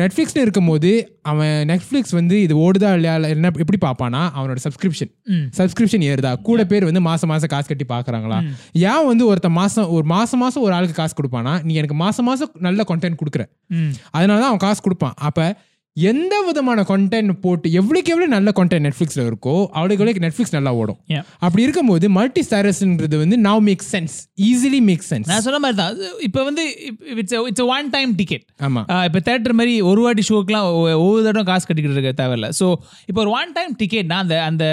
நெட்ஃப்ளிக்ஸ்னு 0.00 0.42
இருக்கும்போது 0.46 0.90
அவன் 1.30 1.54
நெட்ஃப்ளிக்ஸ் 1.70 2.14
வந்து 2.18 2.36
இது 2.46 2.54
ஓடுதா 2.64 2.90
இல்லையா 2.96 3.14
இல்ல 3.18 3.28
என்ன 3.34 3.50
எப்படி 3.64 3.78
பார்ப்பானா 3.86 4.20
அவனோட 4.38 4.58
சப்ஸ்கிரிப்ஷன் 4.66 5.10
சப்ஸ்கிரிப்ஷன் 5.58 6.04
ஏறுதா? 6.10 6.32
கூட 6.48 6.60
பேர் 6.72 6.88
வந்து 6.88 7.02
மாசம் 7.08 7.30
மாசம் 7.32 7.52
காசு 7.54 7.68
கட்டி 7.70 7.86
பார்க்கறாங்களா? 7.94 8.38
ஏன் 8.92 9.06
வந்து 9.10 9.26
ஒருத்த 9.30 9.50
மாசம் 9.60 9.88
ஒரு 9.96 10.06
மாசம் 10.14 10.42
மாசம் 10.44 10.64
ஒரு 10.66 10.74
ஆளுக்கு 10.78 10.96
காசு 11.00 11.14
கொடுப்பானா 11.20 11.54
நீ 11.66 11.74
எனக்கு 11.82 11.98
மாசம் 12.04 12.28
மாசம் 12.30 12.52
நல்ல 12.68 12.86
கண்டென்ட் 12.90 13.20
கொடுக்குற. 13.22 13.44
அதனால 14.16 14.38
தான் 14.42 14.50
அவன் 14.52 14.64
காசு 14.66 14.82
கொடுப்பான். 14.88 15.16
அப்ப 15.30 15.40
எந்த 15.96 16.34
விதமான 16.46 16.80
கண்டென்ட் 16.88 17.32
போட்டு 17.42 17.66
எவ்வளோக்கு 17.70 18.12
எவ்வளோ 18.12 18.26
நல்ல 18.28 18.50
கண்டென்ட் 18.56 18.84
நெட்ஃப்ளிக்ஸில் 18.86 19.22
இருக்கோ 19.26 19.52
அவ்வளோக்கு 19.74 19.98
எவ்வளோக்கு 19.98 20.22
நெட்ஃப்ளிக்ஸ் 20.24 20.54
நல்லா 20.56 20.70
ஓடும். 20.74 20.98
அப்படி 21.38 21.62
இருக்கும்போது 21.62 22.06
மல்டி 22.10 22.42
ஸ்டாரஸ்ன்றது 22.42 23.18
வந்து 23.20 23.36
now 23.44 23.60
make 23.60 23.84
sense 23.92 24.14
easily 24.48 24.80
make 24.88 25.04
sense 25.10 25.28
நான் 25.32 25.44
சொன்ன 25.46 25.60
மாதிரி 25.64 25.78
தான் 25.82 25.94
இப்போ 26.20 26.42
வந்து 26.44 26.64
it's 27.14 27.36
it's 27.50 27.66
one 27.68 27.90
time 27.90 28.12
ticket 28.14 28.44
ஆமாம் 28.60 28.88
இப்போ 29.08 29.22
தேட்டர் 29.28 29.56
மாதிரி 29.60 29.74
ஒரு 29.90 30.02
வாட்டி 30.06 30.24
ஷோக்கெலாம் 30.30 30.66
ஒவ்வொரு 30.98 31.24
தடவை 31.28 31.44
காசு 31.44 31.64
கட்டிக்கிட்டு 31.66 31.98
இருக்க 31.98 32.14
தேவையில்ல. 32.22 32.48
ஸோ 32.60 32.66
இப்போ 33.08 33.20
ஒரு 33.20 33.32
ஒன் 33.38 33.52
டைம் 33.52 33.72
டிக்கெட்னா 33.82 34.18
அந்த 34.24 34.36
அந்த 34.42 34.64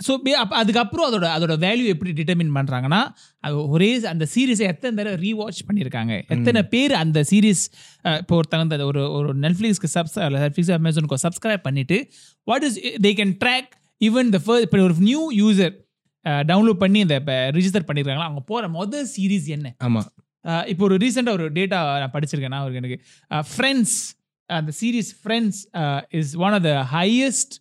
ஸோ 0.00 0.12
அதுக்கப்புறம் 0.54 1.06
அதோட 1.08 1.26
அதோட 1.36 1.54
வேல்யூ 1.58 1.86
எப்படி 1.86 2.10
டிட்டர்மின் 2.12 2.52
பண்ணுறாங்கன்னா 2.54 3.00
அது 3.44 3.68
ஒரே 3.68 4.00
அந்த 4.04 4.26
சீரிஸை 4.34 4.66
எத்தனை 4.66 4.92
தடவை 4.96 5.16
ரீவாட்ச் 5.26 5.60
பண்ணியிருக்காங்க 5.68 6.12
எத்தனை 6.28 6.62
பேர் 6.68 6.94
அந்த 6.94 7.20
சீரிஸ் 7.22 7.64
இப்போ 8.04 8.34
ஒருத்தங்க 8.36 8.66
அந்த 8.68 8.86
ஒரு 8.86 9.02
ஒரு 9.12 9.34
நெட்ஃப்ளிக்ஸ்க்கு 9.38 9.92
சப்ஸ் 9.94 10.16
நெட்ஃப்ளிக்ஸ் 10.36 10.72
அமேசானுக்கு 10.78 11.22
சப்ஸ்கிரைப் 11.26 11.62
பண்ணிட்டு 11.62 11.98
what 12.46 12.62
is 12.62 12.78
they 13.02 13.12
can 13.12 13.34
track 13.44 13.70
even 14.00 14.30
the 14.30 14.38
first 14.38 14.66
இப்போ 14.66 14.82
ஒரு 14.82 14.94
நியூ 15.00 15.22
யூசர் 15.32 15.74
டவுன்லோட் 16.44 16.78
பண்ணி 16.78 16.98
இந்த 16.98 17.16
ரிஜிஸ்டர் 17.50 17.86
பண்ணியிருக்காங்களா 17.88 18.28
அவங்க 18.28 18.42
போகிற 18.46 18.68
மொதல் 18.70 19.06
சீரிஸ் 19.16 19.46
என்ன? 19.48 19.68
ஆமாம் 19.78 20.08
இப்போ 20.66 20.82
ஒரு 20.84 20.96
ரீசெண்டாக 20.96 21.32
ஒரு 21.32 21.46
டேட்டா 21.52 21.78
நான் 21.98 22.12
படிச்சிருக்கேன் 22.12 22.48
நான் 22.48 22.74
எனக்கு. 22.74 22.98
ஃப்ரெண்ட்ஸ் 23.50 23.96
அந்த 24.50 24.72
series 24.80 25.10
Friends 25.24 25.60
is 26.10 26.36
one 26.36 26.52
of 26.52 26.62
the 26.62 26.72
highest 26.92 27.54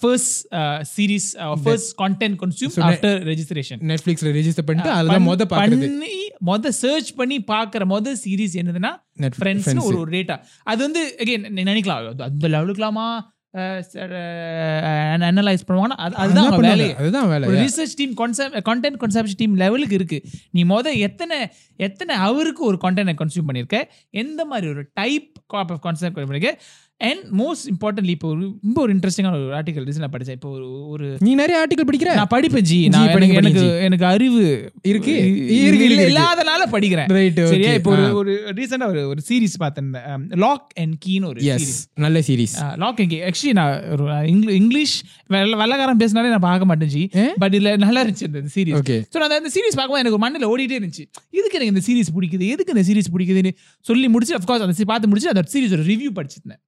first 0.00 0.54
series 0.96 1.56
first 1.62 1.98
content 1.98 2.36
consume 2.42 2.88
after 2.88 3.30
registration 3.30 3.78
நெட்ஃப்ளிக்ஸில் 3.82 4.38
ரெஜிஸ்டர் 4.38 4.66
பண்ணிட்டு 4.66 4.90
அதுதான் 4.90 5.28
மொதல் 5.28 5.52
பார்க்குறது 5.52 5.80
பண்ணி 5.80 6.30
மொத 6.46 6.68
சர்ச் 6.68 7.14
பண்ணி 7.14 7.44
பார்க்குற 7.46 7.88
மொத 7.88 8.16
சீரிஸ் 8.24 8.54
என்னதுன்னா 8.54 8.96
ஃப்ரெண்ட்ஸ்னு. 9.38 9.82
ஒரு 9.82 9.98
ஒரு 9.98 10.10
டேட்டா 10.10 10.40
அது 10.62 10.82
வந்து 10.82 11.16
அகைன் 11.18 11.60
நினைக்கலாம். 11.60 12.08
அது 12.08 12.22
அந்த 12.22 12.48
லெவலுக்குலாமா 12.48 13.20
அனலைஸ் 13.54 15.64
பண்ணுவாங்கன்னா 15.68 15.96
அது- 15.96 15.96
அதுதான் 15.96 16.46
அதுதான். 16.46 16.60
வேலையே. 16.60 16.94
அதுதான் 16.94 17.28
வேலை. 17.28 17.64
Research 17.64 17.96
team 17.96 18.14
concept 18.14 18.68
content 18.68 18.96
consumption 19.00 19.36
team 19.36 19.56
லெவலுக்கு 19.56 19.94
இருக்கு. 19.94 20.22
நீ 20.50 20.64
மொத 20.64 20.98
எத்தனை 20.98 21.48
எத்தனை 21.76 22.16
அவருக்கு 22.16 22.64
ஒரு 22.64 22.78
கண்டென்ட் 22.82 23.18
கன்சியூம் 23.18 23.48
பண்ணியிருக்க 23.48 23.82
எந்த 24.10 24.44
மாதிரி 24.44 24.68
ஒரு 24.68 24.90
டைப் 24.94 25.38
ஆஃப் 25.46 25.80
கான்செப்ட் 25.80 26.18
பண்ணியிருக்க 26.18 26.58
அண்ட் 27.02 27.22
மோஸ்ட் 27.36 27.66
இம்பார்ட்டன்ட்லி 27.70 28.12
இப்போ 28.12 28.28
ஒரு 28.28 28.40
ரொம்ப 28.62 28.78
ஒரு 28.80 28.90
இன்ட்ரெஸ்டிங்கான 28.94 29.34
ஒரு 29.38 29.54
ஆர்டிகல் 29.54 29.86
ரீசன் 29.86 30.08
படித்தேன் 30.08 30.36
இப்போ 30.36 30.50
ஒரு 30.50 30.66
ஒரு 30.86 31.06
நீ 31.20 31.34
நிறைய 31.34 31.56
ஆர்டிகல் 31.62 31.88
படிக்கிற? 31.90 32.10
நான் 32.14 32.30
படிப்பேன் 32.30 32.60
ஜி. 32.62 32.78
நான் 32.88 33.08
எனக்கு 33.08 33.38
எனக்கு 33.40 33.64
எனக்கு 33.80 34.06
அறிவு 34.06 34.40
இருக்கு? 34.82 35.14
இருக்கு, 35.14 35.14
இல்ல- 35.16 35.62
இருக்கு, 35.62 35.86
இருக்கு. 35.86 36.06
இல்லாதனால 36.08 36.62
படிக்கிறேன். 36.72 37.08
ரைட் 37.12 37.40
சரியா? 37.46 37.72
இப்போ 37.72 37.90
ஒரு 37.92 38.04
ஒரு 38.14 38.32
ரீசெண்டா 38.54 38.86
ஒரு 38.86 39.02
ஒரு 39.08 39.20
சீரிஸ் 39.28 39.56
பார்த்தேன் 39.58 39.90
லாக் 40.38 40.66
அண்ட் 40.74 40.94
கீன்னு 41.04 41.26
ஒரு 41.26 41.40
எஸ் 41.46 41.62
சீரிஸ் 41.62 41.80
நல்ல 41.96 42.18
series 42.20 42.54
lock 42.76 43.00
and 43.00 43.10
key 43.10 43.18
actually 43.22 43.52
நான் 43.52 43.74
ஒரு 43.90 44.04
இங்கிலீஷ் 44.26 44.58
இங்கிலீஷ் 44.62 44.96
வெள்ள 45.26 45.56
வெள்ளக்காரன் 45.56 45.96
பேசினாலே 45.96 46.28
நான் 46.28 46.38
பார்க்க 46.40 46.64
மாட்டேன் 46.64 46.88
ஜி? 46.88 47.02
பட் 47.38 47.54
இதுல 47.54 47.76
நல்லா 47.78 48.04
இருந்துச்சு 48.04 48.26
இந்த 48.26 48.42
சீரிஸ் 48.54 48.78
ஓகே 48.80 48.98
ஸோ 49.06 49.18
நான் 49.18 49.36
அந்த 49.36 49.52
சீரிஸ் 49.54 49.76
பார்க்கும்போது 49.76 50.04
எனக்கு 50.04 50.18
மண்ணில் 50.18 50.48
ஓடிட்டே 50.48 50.76
இருந்துச்சு. 50.80 51.04
எதுக்கு 51.30 51.56
எனக்கு 51.58 51.72
இந்த 51.74 51.84
சீரிஸ் 51.88 52.12
பிடிக்குது? 52.16 52.46
எதுக்கு 52.48 52.74
இந்த 52.74 52.84
சீரிஸ் 52.88 53.10
பிடிக்குதுன்னு 53.14 53.52
சொல்லி 53.84 54.08
முடிச்சு 54.08 54.36
அஃப்கோர்ஸ் 54.36 54.64
அந்த 54.66 54.84
பார்த்து 54.84 55.08
முடிச்சு 55.08 55.28
அந்த 55.28 55.44
சீரிஸ் 55.52 55.72
ஒரு 55.72 55.84
ரிவ்யூ 55.84 56.10
படிச்சிருந்தேன். 56.14 56.62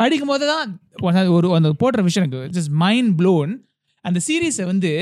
படிக்கும் 0.00 0.26
போது 0.26 0.44
தான் 0.46 0.66
ஒரு- 1.36 1.54
அந்த 1.56 1.70
போடுற 1.80 2.02
விஷயம் 2.02 2.24
எனக்கு 2.24 2.42
ஜஸ்ட் 2.56 2.72
மைண்ட் 2.78 3.12
ப்ளோன் 3.20 3.52
அந்த 4.04 4.20
சீரீஸை 4.26 4.64
வந்து 4.64 4.92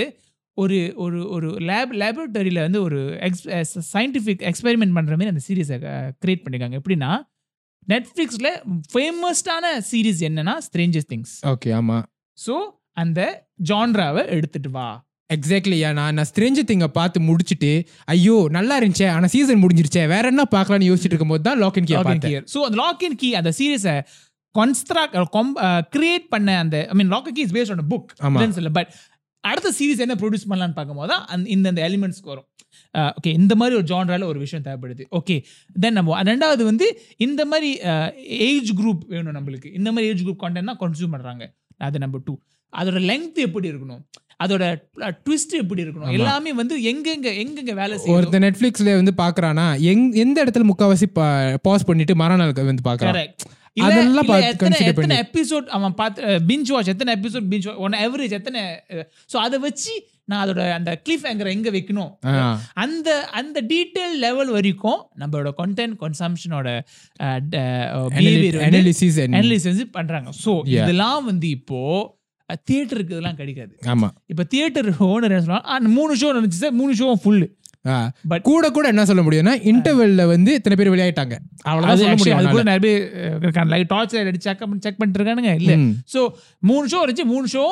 ஒரு 0.58 0.76
ஒரு 0.96 1.18
ஒரு 1.30 1.48
லேப் 1.66 1.90
லேபரட்டரியில் 1.98 2.60
வந்து 2.60 2.80
ஒரு 2.82 2.98
எக்ஸ் 3.22 3.44
சயின்டிஃபிக் 3.92 4.44
எக்ஸ்பெரிமெண்ட் 4.50 4.94
பண்ணுற 4.96 5.14
மாதிரி 5.14 5.32
அந்த 5.32 5.42
சீரீஸை 5.46 5.76
கிரியேட் 6.22 6.44
பண்ணியிருக்காங்க 6.44 6.78
எப்படின்னா 6.80 7.10
நெட்ஃப்ளிக்ஸில் 7.88 8.52
ஃபேமஸ்டான 8.92 9.66
சீரிஸ் 9.90 10.22
என்னன்னா 10.28 10.54
ஸ்ட்ரேஞ்சஸ் 10.66 11.10
திங்ஸ் 11.10 11.34
ஓகே 11.46 11.72
ஆமா. 11.76 11.98
ஸோ 12.38 12.54
அந்த 12.94 13.20
ஜான்ராவை 13.66 14.22
எடுத்துட்டு 14.30 14.70
வா. 14.70 14.86
எக்ஸாக்ட்லி 15.30 15.76
நான் 15.90 16.14
நான் 16.14 16.28
ஸ்ட்ரேஞ்சு 16.28 16.62
திங்கை 16.64 16.88
பார்த்து 16.92 17.18
முடிச்சுட்டு 17.20 17.70
ஐயோ 18.08 18.36
நல்லா 18.50 18.74
இருந்துச்சே 18.80 19.08
ஆனால் 19.10 19.28
சீசன் 19.28 19.62
முடிஞ்சிருச்சே 19.62 20.04
வேற 20.08 20.24
என்ன 20.28 20.42
பார்க்கலாம்னு 20.52 20.88
யோசிச்சுட்டு 20.90 21.14
இருக்கும்போது 21.14 21.42
தான் 21.42 21.58
லாக் 21.58 21.78
இன் 21.78 21.88
கே 21.88 21.96
ஸோ 22.52 22.60
அந்த 22.60 22.78
லாக் 22.82 23.02
இன் 23.02 23.16
கீ 23.16 23.30
அந்த 23.34 23.52
சீரிஸை 23.52 23.94
கான்ஸ்ட்ராக்ட் 24.58 25.16
கிரியேட் 25.96 26.26
பண்ண 26.34 26.58
அந்த 26.64 26.78
I 26.92 26.96
mean 27.00 27.12
lock 27.14 27.30
key 27.38 27.44
is 27.46 27.54
based 27.58 27.74
on 27.76 27.86
book 27.94 28.10
ஆமா. 28.28 28.42
இல்லை 28.62 28.72
பட் 28.78 28.90
அடுத்த 29.44 29.70
சீரிஸ் 29.78 30.02
என்ன 30.04 30.14
ப்ரொடியூஸ் 30.20 30.46
பண்ணலாம்னு 30.50 30.76
பார்க்கும்போது 30.78 31.10
தான் 31.12 31.24
அந்த 31.72 31.80
எலிமெண்ட்ஸ்க்கு 31.88 32.32
வரும். 32.32 32.48
ஓகே 33.18 33.30
இந்த 33.40 33.52
மாதிரி 33.60 33.74
ஒரு 33.78 33.86
ஜான்ரால 33.90 34.26
ஒரு 34.32 34.38
விஷயம் 34.44 34.64
தேவைப்படுது. 34.66 35.04
ஓகே 35.18 35.36
தென் 35.82 35.96
நம்ம 35.98 36.22
ரெண்டாவது 36.30 36.62
வந்து 36.70 36.86
இந்த 37.26 37.42
மாதிரி 37.52 37.70
ஏஜ் 38.48 38.70
குரூப் 38.80 39.02
வேணும் 39.14 39.36
நம்மளுக்கு. 39.38 39.70
இந்த 39.78 39.88
மாதிரி 39.92 40.10
ஏஜ் 40.12 40.24
குரூப் 40.26 40.40
கான்டென்ட் 40.44 40.70
தான் 40.72 40.80
கன்சியூம் 40.84 41.14
பண்ணுறாங்க 41.14 41.46
அது 41.88 42.02
நம்பர் 42.04 42.24
டூ 42.28 42.34
அதோட 42.72 43.00
லெங்க் 43.10 43.38
எப்படி 43.46 43.66
இருக்கணும்? 43.72 44.02
அதோட 44.44 44.64
ட்விஸ்ட் 45.26 45.54
எப்படி 45.60 45.80
இருக்கணும். 45.84 46.10
எல்லாமே 46.16 46.50
வந்து 46.60 46.74
எங்கெங்க 46.90 47.28
எங்கெங்க 47.42 47.74
வேலை 47.82 47.94
செய்யும் 47.98 48.16
ஒருத்தர் 48.16 48.44
நெட்ஃப்ளிக்ஸ்ல 48.46 48.96
வந்து 49.00 49.14
பார்க்கறானா 49.22 49.66
எங் 49.92 50.04
எந்த 50.24 50.36
இடத்துல 50.44 50.66
முக்காவாசி 50.70 51.08
பாஸ் 51.66 51.86
பண்ணிட்டு 51.90 52.16
மறுநாள் 52.22 52.52
வந்து 52.70 52.84
இல்ல 53.06 53.22
அதெல்லாம் 53.76 54.28
எத்தனை 54.44 54.76
எத்தனை. 54.90 55.16
எபிசோட் 55.24 55.66
அவன் 55.76 55.94
பார்த்து 55.94 56.36
பிஞ்ச் 56.50 56.70
வாட்ச் 56.74 56.92
எத்தனை 56.92 57.12
எபிசோட் 57.16 57.48
பிஞ்ச் 57.52 57.66
ஒன் 57.86 57.96
எவரேஜ் 58.06 58.36
எத்தனை 58.38 58.60
ஸோ 59.32 59.38
அதை 59.38 59.58
வச்சு 59.64 59.94
நான் 60.30 60.42
அதோட 60.44 60.62
அந்த 60.76 60.92
கிளிஃப் 61.04 61.26
எங்கர் 61.30 61.52
எங்க 61.52 61.68
வைக்கணும். 61.70 62.12
அந்த 62.84 63.08
அந்த 63.40 63.58
டீடைல் 63.72 64.14
லெவல் 64.24 64.50
வரைக்கும் 64.56 65.00
நம்மளோட 65.20 65.50
கண்டென்ட் 65.60 65.96
கன்சம்ஷனோட 66.02 66.68
பிஹேவியர் 68.14 68.58
அனாலிசிஸ் 68.68 69.18
அனலிஸ் 69.28 69.68
வந்து 69.70 69.86
பண்றாங்க 69.98 70.32
ஸோ. 70.44 70.54
இதெல்லாம் 70.78 71.24
வந்து 71.30 71.48
இப்போ 71.58 71.80
தியேட்டருக்கு 72.68 73.14
இதெல்லாம் 73.14 73.38
கிடைக்காது 73.38 73.72
ஆமா 73.92 74.08
இப்போ 74.32 74.44
தியேட்டர் 74.52 74.88
ஓனர் 75.06 75.32
என்ன 75.32 75.44
சொல்லுவாங்க 75.46 75.94
மூணு 75.96 76.12
ஷோ 76.20 76.28
இருந்துச்சு 76.32 76.60
சார் 76.64 76.76
மூணு 76.80 76.92
ஷோ 77.00 77.08
ஃபுல்லு 77.22 77.46
But- 78.24 78.42
கூட 78.42 78.70
கூட 78.70 78.86
என்ன 78.88 79.04
சொல்ல 79.04 79.22
முடியும்னா 79.22 79.54
இன்டர்வெல்ல 79.70 80.22
வந்து 80.28 80.50
இத்தனை 80.54 80.76
பேர் 80.76 80.90
விளையாட்டாங்க 80.90 81.34
அவ்வளவுதான் 81.64 82.00
சொல்ல 82.00 82.16
முடியும் 82.16 82.40
அது 82.40 82.50
கூட. 82.50 82.64
நிறைய 82.64 82.82
பேர் 82.84 83.00
இருக்காங்க. 83.40 83.68
லைட் 83.72 83.88
டார்ச் 83.88 84.14
அடிச்சு 84.22 84.46
செக் 84.46 84.62
செக் 84.84 84.98
பண்ணிட்டு 84.98 85.20
இருக்கானுங்க 85.20 85.52
இல்ல. 85.60 85.72
ஸோ 86.12 86.22
மூணு 86.62 86.86
ஷோ 86.86 87.00
இருந்துச்சு. 87.02 87.26
மூணு 87.26 87.46
ஷோ 87.52 87.64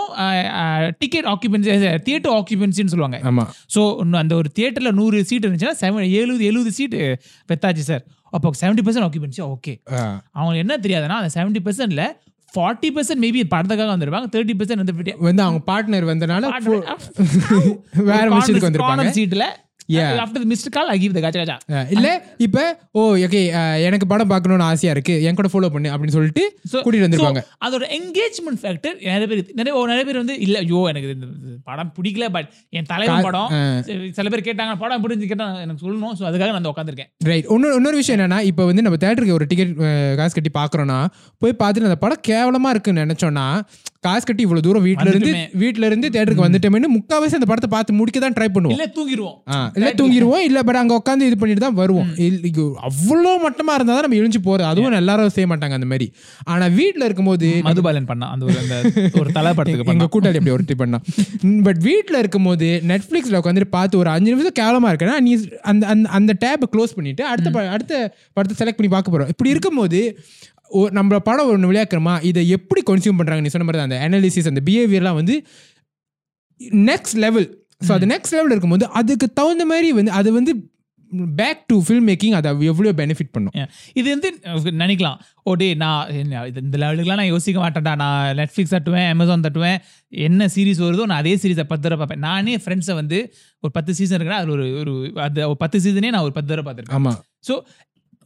டிக்கெட் 0.99 1.29
ஆக்குபென்சி 1.33 1.71
தியேட்டர் 2.05 2.35
ஆக்குபென்சின்னு 2.35 2.93
சொல்லுவாங்க. 2.95 3.21
ஆமா. 3.31 3.47
ஸோ 3.75 3.83
அந்த 4.19 4.35
ஒரு 4.35 4.51
தியேட்டர்ல 4.57 4.93
நூறு 4.95 5.25
சீட் 5.25 5.47
இருந்துச்சுன்னா 5.47 5.79
செவன் 5.81 6.11
எழுபது 6.17 6.45
எழுபது 6.45 6.73
சீட் 6.73 6.99
பெத்தாச்சு 7.49 7.85
சார் 7.85 8.05
அப்போ 8.33 8.51
செவன்டி 8.61 8.85
பர்சன்ட் 8.85 9.07
ஆக்குபென்சி 9.07 9.43
ஓகே 9.49 9.75
ஆ. 9.93 10.05
அவங்களுக்கு 10.33 10.65
என்ன 10.65 10.77
தெரியாதுன்னா 10.85 11.19
அந்த 11.21 11.33
செவன்டி 11.35 11.63
பர்சன்ட்ல 11.65 12.05
ஃபார்ட்டி 12.55 12.89
பர்சன்ட் 12.95 13.23
மேபி 13.23 13.41
படத்துக்காக 13.51 13.93
வந்துருப்பாங்க 13.93 14.29
தேர்ட்டி 14.33 14.55
பர்சன்ட் 14.55 14.83
வந்து 15.23 15.43
அவங்க 15.43 15.61
பார்ட்னர் 15.67 16.07
வந்தனால 16.11 16.43
வேற 18.11 18.27
விஷயத்துக்கு 18.31 18.69
வந்திருப்பாங்க. 18.69 19.07
சீட்ல 19.11 19.45
இல்ல 21.95 22.09
இப்ப 22.39 22.59
ஓ 22.93 23.03
ஓகே 23.25 23.41
எனக்கு 23.83 24.07
படம் 24.07 24.29
பார்க்கணும்னு 24.29 24.65
ஆசையா 24.65 24.93
இருக்கு 24.93 25.15
என் 25.23 25.35
கூட 25.35 25.49
ஃபாலோ 25.49 25.71
பண்ணு 25.71 25.89
அப்படின்னு 25.91 26.15
சொல்லிட்டு 26.15 26.45
கூட்டிட்டு 26.77 27.05
வந்திருப்பாங்க. 27.05 27.41
அதோட 27.65 27.85
என்கேஜ்மெண்ட் 27.97 28.61
ஃபேக்டர் 28.63 28.97
நிறைய 29.07 29.27
பேர் 29.27 29.43
நிறைய 29.55 29.73
ஓ, 29.75 29.87
நிறைய 29.87 30.05
பேர் 30.05 30.21
வந்து 30.21 30.37
இல்ல 30.41 30.59
ஐயோ 30.61 30.81
எனக்கு 30.91 31.11
இந்த 31.11 31.29
படம் 31.65 31.93
பிடிக்கல 31.97 32.29
பட் 32.31 32.49
என் 32.73 32.89
தலைவன் 32.89 33.17
கா- 33.17 33.27
படம். 33.27 33.51
சில 34.15 34.29
பேர் 34.29 34.47
கேட்டாங்க 34.47 34.77
படம் 34.79 35.05
பிடிச்சி 35.05 35.27
கேட்டா 35.27 35.49
எனக்கு 35.61 35.83
சொல்லணும். 35.85 36.15
ஸோ 36.17 36.25
அதுக்காக 36.25 36.53
நான் 36.53 36.71
உட்காந்துருக்கேன் 36.71 37.11
ரைட் 37.27 37.49
இன்னொரு 37.51 37.77
இன்னொரு 37.77 37.97
விஷயம் 37.97 38.19
என்னன்னா 38.19 38.41
இப்போ 38.45 38.65
வந்து 38.65 38.83
நம்ம 38.83 38.99
தேட்டருக்கு 39.01 39.37
ஒரு 39.37 39.47
டிக்கெட் 39.47 39.75
காசு 40.17 40.35
கட்டி 40.35 40.53
பார்க்குறோன்னா 40.55 40.99
போய் 41.43 41.59
பார்த்துட்டு 41.59 41.91
அந்த 41.91 42.01
படம் 42.01 42.25
கேவலமா 42.29 42.71
இருக்குன்னு 42.71 43.05
நினைச்சோன்னா 43.05 43.47
காசு 44.07 44.25
கட்டி 44.29 44.43
இவ்வளவு 44.47 44.65
தூரம் 44.67 44.85
வீட்ல 44.89 45.09
இருந்து. 45.13 45.33
வீட்ல 45.63 45.85
இருந்து 45.91 46.09
தேட்டருக்கு 46.15 46.47
வந்துட்டோமேனு 46.47 46.91
முக்காவாசி 46.97 47.39
அந்த 47.39 47.49
படத்தை 47.51 47.71
பார்த்து 47.75 47.99
முடிக்க 48.01 48.19
தான் 48.25 48.37
ட்ரை 48.39 48.49
பண்ணுவோம். 48.55 48.75
இல்ல 48.77 48.87
தூங்கிடுவோம் 48.99 49.37
இல்ல 49.79 49.91
தூங்கிடுவோம் 50.01 50.45
இல்ல 50.49 50.59
பட் 50.69 50.81
அங்க 50.83 50.95
உட்காந்து 51.01 51.29
இது 51.31 51.39
பண்ணிட்டு 51.43 51.65
தான் 51.67 51.79
வருவோம். 51.83 52.11
அவ்வளோ 52.91 53.33
மட்டமா 53.47 53.75
இருந்தா 53.79 53.95
தான் 53.97 54.07
நம்ம 54.07 54.19
எழுந்து 54.23 54.43
போறது. 54.49 54.67
அதுவும் 54.73 54.99
எல்லாரும் 55.03 55.35
செய்ய 55.37 55.49
மாட்டாங்க 55.53 55.79
அந்த 55.81 55.89
மாதிரி. 55.93 56.09
ஆனா 56.53 56.67
வீட்ல 56.79 57.05
இருக்கும்போது 57.09 57.49
மதுபாலன் 57.69 58.09
பண்ணா. 58.11 58.29
அந்த 58.35 58.45
ஒரு 59.23 59.31
தலை 59.39 59.53
படத்துக்கு 59.59 59.95
எங்க 59.97 60.09
கூட்டாளி 60.15 60.41
அப்படி 60.41 60.55
ஒரு 60.57 60.67
ட்ரிப் 60.69 60.83
பண்ணா 60.85 61.01
பட் 61.69 61.81
வீட்ல 61.89 62.17
இருக்கும்போது 62.23 62.69
நெட்ஃபிளிக்ஸ்ல 62.93 63.41
உட்காந்துட்டு 63.43 63.71
பார்த்து 63.79 64.01
ஒரு 64.03 64.11
அஞ்சு 64.17 64.31
நிமிஷம் 64.33 64.59
கேவலமா 64.61 64.91
இருக்குன்னா 64.93 65.19
நீ 65.27 65.33
அந்த 65.73 65.85
அந்த 65.95 66.09
அந்த 66.19 66.33
டேப்பை 66.45 66.69
க்ளோஸ் 66.75 66.97
பண்ணிட்டு 66.99 67.23
அடுத்த 67.33 67.67
அடுத்த 67.75 67.95
படத்தை 68.37 68.57
செலக்ட் 68.61 68.79
பண்ணி 68.79 68.93
பார்க்க 68.95 69.15
போறோம். 69.15 69.31
இப்படி 69.35 69.53
இருக்கும்போது 69.55 70.01
ஒ- 70.71 70.91
நம்ம 70.91 71.19
படம் 71.19 71.49
ஒன்று 71.49 71.73
விளையாக்குறோமா 71.73 72.23
இதை 72.23 72.49
எப்படி 72.49 72.83
கன்சியூம் 72.87 73.17
பண்றாங்க? 73.17 73.41
நீ 73.41 73.49
சொன்ன 73.49 73.67
மாதிரி 73.67 73.85
அந்த 73.85 73.99
அனாலிசிஸ் 74.07 74.49
அந்த 74.49 74.63
பிஹேவியர்லாம் 74.65 75.15
வந்து 75.15 75.35
நெக்ஸ்ட் 76.87 77.17
லெவல் 77.17 77.47
ஸோ 77.87 77.93
அது 77.93 78.07
நெக்ஸ்ட் 78.07 78.31
லெவல் 78.31 78.51
இருக்கும்போது 78.51 78.89
அதுக்கு 78.91 79.33
தகுந்த 79.33 79.65
மாதிரி 79.65 79.93
வந்து 79.93 80.11
அது 80.11 80.33
வந்து 80.33 80.53
பேக் 81.37 81.67
டு 81.67 81.83
ஃபில்ம் 81.83 82.07
மேக்கிங் 82.07 82.31
அதை 82.31 82.61
எவ்வளோ 82.61 82.93
பெனிஃபிட் 82.93 83.33
பண்ணும். 83.33 83.55
இது 83.93 84.11
வந்து 84.11 84.29
நினைக்கலாம். 84.79 85.19
ஓ 85.43 85.55
டே 85.55 85.75
நான் 85.75 86.11
இந்த 86.57 86.79
லெவலுக்குலாம் 86.79 87.15
நான் 87.15 87.27
யோசிக்க 87.27 87.71
மாட்டேன்டா. 87.71 87.97
நான் 87.97 88.37
நெட்ஃப்ளிக்ஸ் 88.37 88.75
தட்டுவேன் 88.77 89.09
அமேசான் 89.09 89.41
தட்டுவேன். 89.41 89.79
என்ன 90.09 90.47
சீரிஸ் 90.47 90.81
வருதோ 90.81 91.05
நான் 91.05 91.19
அதே 91.19 91.35
சீரிஸை 91.35 91.63
பத்து 91.63 91.81
தடவை 91.81 91.97
பார்ப்பேன். 91.97 92.19
நானே 92.19 92.57
ஃப்ரெண்ட்ஸை 92.57 92.95
வந்து 92.95 93.19
ஒரு 93.61 93.73
பத்து 93.73 93.95
சீசன் 93.95 94.21
இருக்குன்னா 94.21 94.41
அதில் 94.41 94.51
ஒரு 94.51 94.79
ஒரு 94.79 94.95
அது 95.17 95.49
ஒரு 95.49 95.57
பத்து 95.57 95.81
சீசனே 95.81 96.11
நான் 96.11 96.23
ஒரு 96.23 96.33
பத்து 96.33 96.49
தடவை 96.49 96.67
பார்த்துருக்கேன். 96.69 96.99
ஆமா. 96.99 97.15
ஸோ 97.49 97.57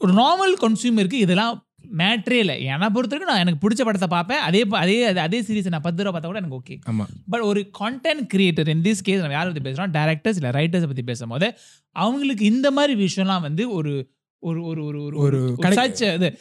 ஒரு 0.00 0.12
நார்மல் 0.14 0.54
கன்சியூமருக்கு 0.60 1.18
இதெல்லாம் 1.18 1.54
மேட்ரே 1.96 2.30
இல்லை. 2.30 2.64
என்னை 2.64 2.88
பொறுத்த 2.88 3.16
வரைக்கும் 3.16 3.28
நான் 3.28 3.38
எனக்கு 3.38 3.68
பிடிச்ச 3.68 3.84
படத்தை 3.84 4.08
பார்ப்பேன். 4.08 4.38
அதே 4.38 4.64
அதே 4.70 5.12
அதே- 5.12 5.42
சீரிஸ் 5.42 5.68
நான் 5.68 5.80
பத்து 5.80 6.02
ரூபா 6.02 6.18
பார்த்தா 6.18 6.24
கூட 6.24 6.38
எனக்கு 6.38 6.56
ஓகே 6.56 6.78
ஆமா. 6.90 7.04
பட் 7.28 7.40
ஒரு 7.40 7.70
content 7.80 8.26
creator 8.34 8.68
in 8.68 8.82
this 8.82 9.02
case 9.02 9.20
நம்ம 9.20 9.32
யாரை 9.32 9.52
பற்றி 9.52 9.70
பேசுகிறோம் 9.70 9.86
டேரக்டர்ஸ் 9.86 10.44
இல்லை 10.44 10.50
ரைட்டர்ஸை 10.50 10.86
பற்றி 10.86 11.02
பேசும்போது 11.02 11.54
அவங்களுக்கு 11.90 12.44
இந்த 12.44 12.70
மாதிரி 12.70 13.04
விஷயம்லாம் 13.04 13.40
வந்து 13.40 13.70
ஒரு 13.70 14.10
ஒரு 14.38 14.62
ஒரு 14.62 14.84
ஒரு 14.84 15.02
ஒரு 15.02 15.16
ஒரு 15.16 15.54
a 16.02 16.14
இது. 16.14 16.38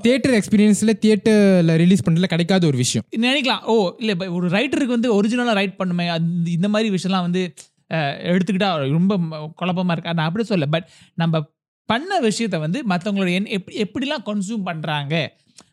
தியேட்டர் 0.00 0.32
எக்ஸ்பீரியன்ஸ்ல 0.32 0.92
தியேட்டர்ல 1.02 1.76
ரிலீஸ் 1.76 2.10
பண்றதுல 2.10 2.24
கிடைக்காத 2.24 2.66
ஒரு 2.66 2.76
விஷயம். 2.76 3.06
நினைக்கலாம். 3.16 3.60
ஓ 3.60 3.94
இல்லை 3.98 4.28
ஒரு 4.28 4.48
ரைட்டருக்கு 4.48 4.86
வந்து 4.86 5.22
ஒரிஜினலாக 5.22 5.54
ரைட் 5.54 5.74
பண்ணுமே 5.78 6.08
அந்த 6.08 6.50
இந்த 6.50 6.68
மாதிரி 6.68 6.94
விஷயம்லாம் 6.94 7.20
வந்து 7.20 7.54
எடுத்துக்கிட்டா 7.88 8.90
ரொம்ப 8.90 9.18
ம- 9.18 9.52
குழப்பமா 9.62 9.90
இருக்கு? 9.90 10.14
நான் 10.14 10.26
அப்படி 10.26 10.44
சொல்ல 10.44 10.66
பட் 10.66 10.88
நம்ம 11.14 11.52
பண்ண 11.88 12.20
விஷயத்த 12.20 12.58
வந்து 12.58 12.82
மற்றவங்களோட 12.88 13.30
என் 13.30 13.50
எப்படி 13.50 13.76
எப்படிலாம் 13.84 14.26
கன்சியூம் 14.26 14.66
பண்ணுறாங்க 14.66 15.16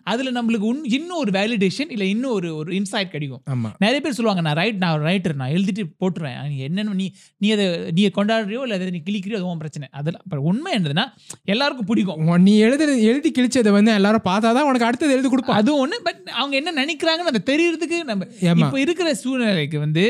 அதில் 0.03 0.35
நம்மளுக்கு 0.35 0.65
உன் 0.69 0.83
இன்னும் 0.89 1.17
ஒரு 1.17 1.31
வேலிடேஷன் 1.31 1.89
இல்லை 1.89 2.09
இன்னும் 2.09 2.31
ஒரு 2.31 2.55
ஒரு 2.55 2.71
இன்சைட் 2.71 3.11
கிடைக்கும். 3.11 3.41
ஆமா. 3.51 3.69
நிறைய 3.79 3.99
பேர் 4.01 4.13
சொல்லுவாங்க 4.13 4.41
நான் 4.41 4.53
ரைட் 4.53 4.77
நான் 4.77 5.01
ரைட்டர் 5.01 5.35
நான் 5.35 5.51
எழுதிட்டு 5.51 5.83
போட்டுருவேன். 5.99 6.37
என்னென்ன 6.57 6.93
நீ 6.93 7.05
நீ 7.37 7.51
அதை 7.51 7.65
நீ 7.91 8.07
கொண்டாடுறியோ 8.07 8.61
இல்லை 8.61 8.77
அதை 8.77 8.89
நீ 8.89 9.01
கிளிக்கிறியோ 9.05 9.35
அது 9.35 9.45
உன் 9.45 9.57
பிரச்சனை. 9.57 9.87
அதெல்லாம் 9.91 10.23
அப்புறம் 10.25 10.43
உண்மை 10.43 10.71
என்னதுன்னா 10.77 11.05
எல்லாருக்கும் 11.45 11.85
பிடிக்கும். 11.85 12.31
நீ 12.43 12.63
எழுதுறது 12.63 13.01
எழுதி 13.01 13.31
கிழிச்சதை 13.31 13.71
வந்து 13.71 13.93
எல்லாரும் 13.93 14.27
பார்த்தாதான் 14.29 14.69
உனக்கு 14.69 14.85
அடுத்தது 14.85 15.13
எழுதி 15.13 15.29
கொடுப்பா 15.29 15.59
அதுவும் 15.59 15.79
ஒன்று 15.79 16.01
பட் 16.01 16.21
அவங்க 16.33 16.55
என்ன 16.55 16.75
நினைக்கிறாங்கன்னு 16.81 17.33
அதை 17.33 17.43
தெரியறதுக்கு 17.45 17.99
நம்ம 18.03 18.27
இப்போ 18.65 18.79
இருக்கிற 18.79 19.13
சூழ்நிலைக்கு 19.15 19.79
வந்து 19.79 20.05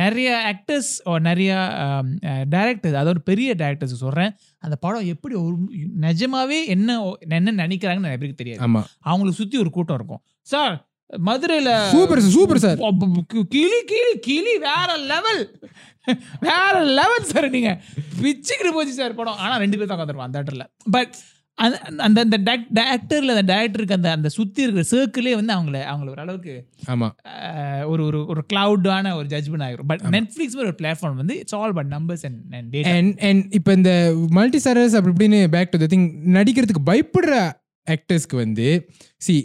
நிறைய 0.00 0.28
ஆக்டர்ஸ் 0.50 0.90
நிறைய 1.28 1.52
டேரக்டர்ஸ் 2.54 2.98
அதாவது 3.00 3.22
பெரிய 3.30 3.54
டேரக்டர்ஸ் 3.62 4.02
சொல்கிறேன் 4.04 4.32
அந்த 4.64 4.76
படம் 4.84 5.10
எப்படி 5.14 5.34
ஒரு 5.42 5.56
நிஜமாவே 6.06 6.60
என்ன 6.74 6.96
என்ன 7.38 7.54
நினைக்கிறாங்கன்னு 7.64 8.08
நிறைய 8.08 8.20
பேருக்கு 8.22 8.42
தெரியாது. 8.42 8.62
அவங்களுக்கு 9.10 9.40
சுற்றி 9.40 9.58
ஒரு 9.64 9.72
கூட்டம் 9.76 9.98
இருக்கும். 10.00 10.22
சார் 10.52 10.76
மதுரையில் 11.28 11.72
சூப்பர் 11.94 12.20
சூப்பர் 12.36 12.62
சார் 12.64 12.78
கிளி 13.54 13.80
கிளி 13.90 14.12
கிளி 14.28 14.54
வேற 14.68 14.90
லெவல் 15.12 15.42
வேற 16.46 16.74
லெவல் 16.98 17.28
சார் 17.32 17.48
நீங்க. 17.56 17.72
பிச்சுக்கிட்டு 18.22 18.72
போச்சு 18.76 18.94
சார் 19.00 19.18
படம். 19.18 19.40
ஆனா 19.44 19.54
ரெண்டு 19.62 19.78
பேர் 19.78 19.90
தான் 19.90 19.98
உட்காந்துருப்போம் 19.98 20.28
அந்த 20.28 20.38
தேட்டர்ல 20.38 20.66
பட் 20.96 21.14
அந்த 21.58 22.20
அந்த 22.20 22.38
டேரக்டர்ல 22.72 23.34
அந்த 23.34 23.44
டேரக்டருக்கு 23.48 23.92
அந்த 23.92 24.10
அந்த 24.10 24.28
சுத்தி 24.28 24.62
இருக்கிற 24.62 24.84
சர்க்கிளே 24.90 25.34
வந்து 25.34 25.52
அவங்கள 25.52 25.76
அவங்கள 25.86 26.08
ஓரளவுக்கு 26.10 26.54
ஆமா. 26.86 27.08
அஹ், 27.32 27.84
ஒரு 27.84 28.04
ஒரு 28.04 28.26
ஒரு 28.26 28.46
கிளவுடான 28.52 29.16
ஒரு 29.16 29.26
ஜட்ஜ்மெண்ட் 29.26 29.64
ஆகிரும் 29.64 29.86
பட் 29.86 30.02
நெட்ஃபிளிக்ஸ் 30.12 30.56
ஒரு 30.56 30.74
பிளாட்ஃபார்ம் 30.78 31.14
வந்து 31.14 31.38
it's 31.38 31.54
all 31.54 31.72
but 31.72 31.90
numbers 31.92 32.24
and 32.24 32.40
and 32.92 33.18
and 33.22 33.54
இப்போ 33.54 33.72
இந்த 33.72 33.92
மல்டி 34.30 34.58
ஸ்டாரர்ஸ் 34.58 34.96
அப்படி 34.96 35.14
இப்படின்னு 35.14 35.48
பேக் 35.48 35.70
டு 35.70 35.78
த 35.78 35.96
திங் 35.96 36.06
நடிக்கிறதுக்கு 36.32 36.84
பயப்படுற 36.86 37.34
ஆக்டர்ஸ்க்கு 37.86 38.36
வந்து 38.36 38.66
சி 39.20 39.36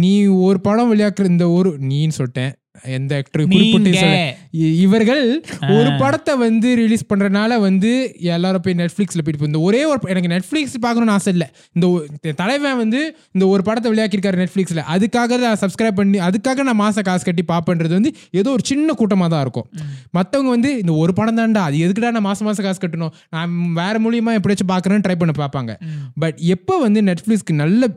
நீ 0.00 0.14
ஒரு 0.42 0.60
படம் 0.60 0.90
விளையாக்குற 0.92 1.24
இந்த 1.26 1.50
ஒரு 1.50 1.70
நீன்னு 1.88 2.16
சொல்லிட்டேன். 2.18 2.54
எந்த 2.96 3.12
ஆக்டர் 3.20 3.42
குறிப்பிட்டு 3.50 3.90
இவர்கள் 4.84 5.22
ஒரு 5.76 5.90
படத்தை 6.00 6.32
வந்து 6.44 6.68
ரிலீஸ் 6.80 7.04
பண்றனால 7.10 7.58
வந்து 7.66 7.90
எல்லாரும் 8.36 8.64
போய் 8.64 8.76
நெட்ஃபிளிக்ஸ்ல 8.80 9.22
போயிட்டு 9.24 9.50
இந்த 9.50 9.60
ஒரே 9.68 9.80
ஒரு 9.90 10.10
எனக்கு 10.12 10.30
நெட்ஃபிளிக்ஸ் 10.34 10.74
பார்க்கணும்னு 10.84 11.14
ஆசை 11.16 11.30
இல்லை. 11.34 11.48
இந்த 11.76 12.32
தலைவன் 12.40 12.78
வந்து 12.82 13.00
இந்த 13.34 13.44
ஒரு 13.52 13.62
படத்தை 13.68 13.90
விளையாக்கியிருக்காரு 13.92 14.40
நெட்ஃபிளிக்ஸ்ல 14.42 14.84
அதுக்காக 14.94 15.38
நான் 15.44 15.60
சப்ஸ்கிரைப் 15.62 15.98
பண்ணி 16.00 16.20
அதுக்காக 16.28 16.64
நான் 16.68 16.80
மாச 16.84 17.04
காசு 17.08 17.24
கட்டி 17.28 17.44
பார்ப்பேன்றது 17.52 17.94
வந்து 17.98 18.12
ஏதோ 18.40 18.48
ஒரு 18.56 18.64
சின்ன 18.70 18.96
கூட்டமாக 19.02 19.30
தான் 19.34 19.44
இருக்கும். 19.46 19.68
மற்றவங்க 20.18 20.50
வந்து 20.56 20.72
இந்த 20.82 20.94
ஒரு 21.04 21.14
படம் 21.20 21.38
தான்டா 21.40 21.62
அது 21.68 21.84
எதுக்குடா 21.86 22.10
நான் 22.16 22.28
மாசம் 22.30 22.48
மாசம் 22.48 22.66
காசு 22.68 22.82
கட்டணும்? 22.86 23.14
நான் 23.36 23.54
வேற 23.80 23.94
மூலியமா 24.06 24.34
எப்படியாச்சும் 24.40 24.72
பார்க்குறேன்னு 24.74 25.06
ட்ரை 25.06 25.16
பண்ண 25.22 25.34
பார்ப்பாங்க. 25.42 25.74
பட் 26.24 26.40
எப்போ 26.56 26.76
வந்து 26.86 27.02
நெட்ஃப்ளிக்ஸ்க்கு 27.10 27.62
நல்ல 27.62 27.88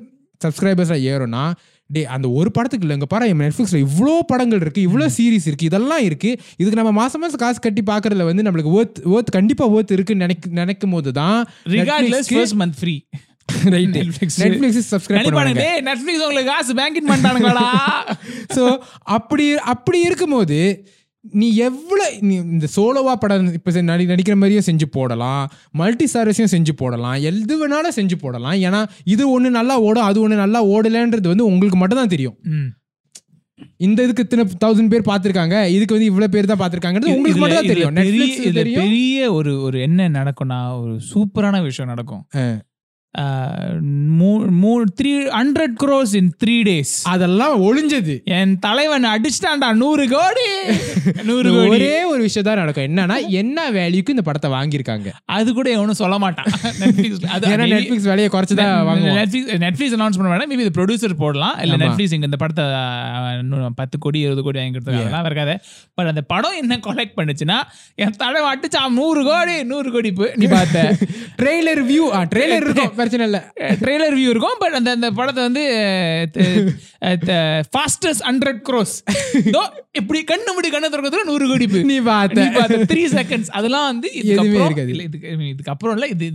சப்ஸ்கிரைபர்ஸாக 0.41 1.05
ஏறும்னா 1.11 1.43
டே 1.89 2.01
அந்த 2.05 2.27
ஒரு 2.29 2.49
படத்துக்கு 2.51 2.85
இல்லை 2.85 2.95
இங்கே 2.95 3.09
பாரு 3.09 3.27
நெட்ஃப்ளிக்ஸில் 3.41 3.83
இவ்வளோ 3.85 4.15
படங்கள் 4.27 4.61
இருக்குது 4.61 4.85
இவ்வளோ 4.87 5.07
சீரிஸ் 5.07 5.47
இருக்குது 5.47 5.69
இதெல்லாம் 5.71 6.03
இருக்குது 6.03 6.39
இதுக்கு 6.57 6.79
நம்ம 6.81 6.91
மாதம் 6.91 7.21
மாதம் 7.21 7.39
காசு 7.39 7.59
கட்டி 7.59 7.83
பார்க்குறதுல 7.87 8.25
வந்து 8.25 8.45
நம்மளுக்கு 8.47 8.73
ஓத் 8.73 8.99
ஓத் 9.07 9.31
கண்டிப்பாக 9.31 9.71
ஓத் 9.71 9.91
இருக்குன்னு 9.91 10.25
நினைக்க 10.25 10.53
நினைக்கும் 10.55 10.89
போது 10.89 11.11
தான் 11.13 11.39
மந்த் 12.57 12.79
ஃப்ரீ 12.79 12.95
அப்படி 19.07 19.45
அப்படி 19.65 19.99
இருக்கும்போது 20.01 20.59
நீ 21.41 21.47
எவ்வளோ 21.67 22.05
நீ 22.29 22.35
இந்த 22.53 22.67
சோலோவா 22.75 23.13
படம் 23.23 23.51
இப்போ 23.57 23.81
நடி 23.91 24.05
நடிக்கிற 24.11 24.35
மாதிரியும் 24.41 24.67
செஞ்சு 24.69 24.87
போடலாம். 24.97 25.43
மல்டி 25.81 26.05
ஸ்டாரஸையும் 26.13 26.53
செஞ்சு 26.55 26.73
போடலாம். 26.81 27.17
எது 27.29 27.55
வேணாலும் 27.61 27.97
செஞ்சு 27.99 28.17
போடலாம். 28.23 28.57
ஏன்னா 28.67 28.81
இது 29.13 29.23
ஒன்று 29.35 29.51
நல்லா 29.59 29.77
ஓடும் 29.87 30.07
அது 30.09 30.19
ஒன்று 30.25 30.43
நல்லா 30.43 30.61
ஓடலைன்றது 30.73 31.31
வந்து 31.33 31.49
உங்களுக்கு 31.51 31.79
மட்டும் 31.83 32.01
தான் 32.01 32.13
தெரியும். 32.15 32.37
இந்த 33.85 33.99
இதுக்கு 34.05 34.23
இத்தனை 34.25 34.43
தௌசண்ட் 34.63 34.91
பேர் 34.93 35.09
பார்த்துருக்காங்க. 35.09 35.57
இதுக்கு 35.75 35.95
வந்து 35.95 36.09
இவ்வளோ 36.11 36.27
பேர் 36.33 36.49
தான் 36.51 36.61
பார்த்துருக்காங்கிறது 36.61 37.13
உங்களுக்கு 37.15 37.41
மட்டும் 37.43 37.59
தான் 37.59 37.71
தெரியும். 37.73 37.99
பெரிய 38.07 38.71
பெரிய 38.81 39.31
ஒரு 39.37 39.53
ஒரு 39.67 39.77
என்ன 39.87 40.09
நடக்கும்னா 40.17 40.59
ஒரு 40.81 40.95
சூப்பரான 41.11 41.61
விஷயம் 41.67 41.91
நடக்கும். 41.93 42.23
Three 44.99 45.11
hundred 45.37 45.75
crores 45.83 46.13
in 46.15 46.29
three 46.43 46.55
days 46.63 46.93
அதெல்லாம் 47.03 47.55
ஒளிஞ்சது 47.63 48.15
என் 48.37 48.53
தலைவன் 48.59 49.07
அடிச்சிட்டான்டா 49.13 49.69
நூறு 49.73 50.05
கோடி. 50.07 50.47
நூறு 51.29 51.49
கோடி. 51.51 51.69
ஒரே 51.69 52.03
ஒரு 52.03 52.21
விஷயம் 52.21 52.47
தான் 52.47 52.59
நடக்கும். 52.61 52.87
என்னன்னா 52.89 53.17
என்ன 53.41 53.71
வேல்யூக்கு 53.71 54.13
இந்த 54.15 54.21
படத்தை 54.21 54.49
வாங்கியிருக்காங்க? 54.51 55.09
அது 55.25 55.53
கூட 55.53 55.67
எவனும் 55.69 55.99
சொல்ல 56.01 56.17
மாட்டான். 56.17 56.47
நெட்ஃபிளிக்ஸ் 56.81 58.09
வேலையை 58.11 58.29
குறைச்சு 58.35 58.57
தான் 58.61 58.73
நெட்ஃபிளிக்ஸ் 59.19 59.61
நெட்ஃபிளிக்ஸ் 59.65 59.97
அனௌன்ஸ் 59.99 60.19
பண்ண 60.19 60.31
வேணாம். 60.33 60.51
மேபி 60.53 60.65
இது 60.67 60.75
ப்ரொடியூசர் 60.79 61.17
போடலாம். 61.23 61.55
இல்ல. 61.65 61.77
நெட்ஃபிளிக்ஸ் 61.83 62.15
இங்க 62.17 62.29
இந்த 62.31 62.39
படத்தை 62.43 62.65
பத்து 63.81 63.97
கோடி 63.99 64.19
இருபது 64.19 64.43
கோடி 64.43 64.59
வாங்கி 64.59 64.75
கொடுத்துருக்காங்க 64.77 65.31
இருக்காது. 65.31 65.55
பட் 65.95 66.11
அந்த 66.13 66.21
படம் 66.33 66.59
என்ன 66.63 66.79
கொலெக்ட் 66.87 67.17
பண்ணுச்சுன்னா 67.19 67.59
என் 67.95 68.17
தலைவன் 68.17 68.51
அடிச்சான் 68.53 68.93
நூறு 68.93 69.23
கோடி 69.23 69.57
நூறு 69.63 69.91
கோடி 69.91 70.11
நீ 70.35 70.47
பார்த்த. 70.47 70.85
ட்ரெய்லர் 71.41 71.83
வியூ 71.91 72.05
ட்ரெய்லர் 72.35 72.65
இருக்கும். 72.67 72.93
பிரச்சனை 72.99 73.23
இல்லை. 73.27 73.41
ட்ரெய்லர் 73.81 74.15
வியூ 74.19 74.29
இருக்கும் 74.33 74.57
பட் 74.63 74.75
அந்த 74.79 74.89
அந்த 74.97 75.09
படத்தை 75.19 75.41
வந்து 75.47 75.63
ஃபாஸ்டஸ்ட் 77.75 78.23
ஹண்ட்ரட் 78.29 78.61
க்ரோஸ் 78.69 78.95
இப்படி 79.99 80.19
கண்ணு 80.31 80.53
முடி 80.57 80.71
கண்ணு 80.75 80.91
திறக்கிறதுல 80.93 81.27
நூறு 81.31 81.47
கோடி 81.51 81.67
போய் 81.73 81.87
நீ 81.91 81.97
பார்த்த. 82.09 82.79
த்ரீ 82.91 83.03
செகண்ட்ஸ் 83.17 83.51
அதெல்லாம் 83.59 83.87
வந்து 83.91 84.09
இதுக்கப்புறம் 84.19 84.67
இருக்காது. 84.69 84.93
இல்ல, 84.95 85.03
இதுக்கு 85.09 85.35
இதுக்கப்புறம் 85.53 85.95
இல்லை 85.97 86.09
இது 86.15 86.27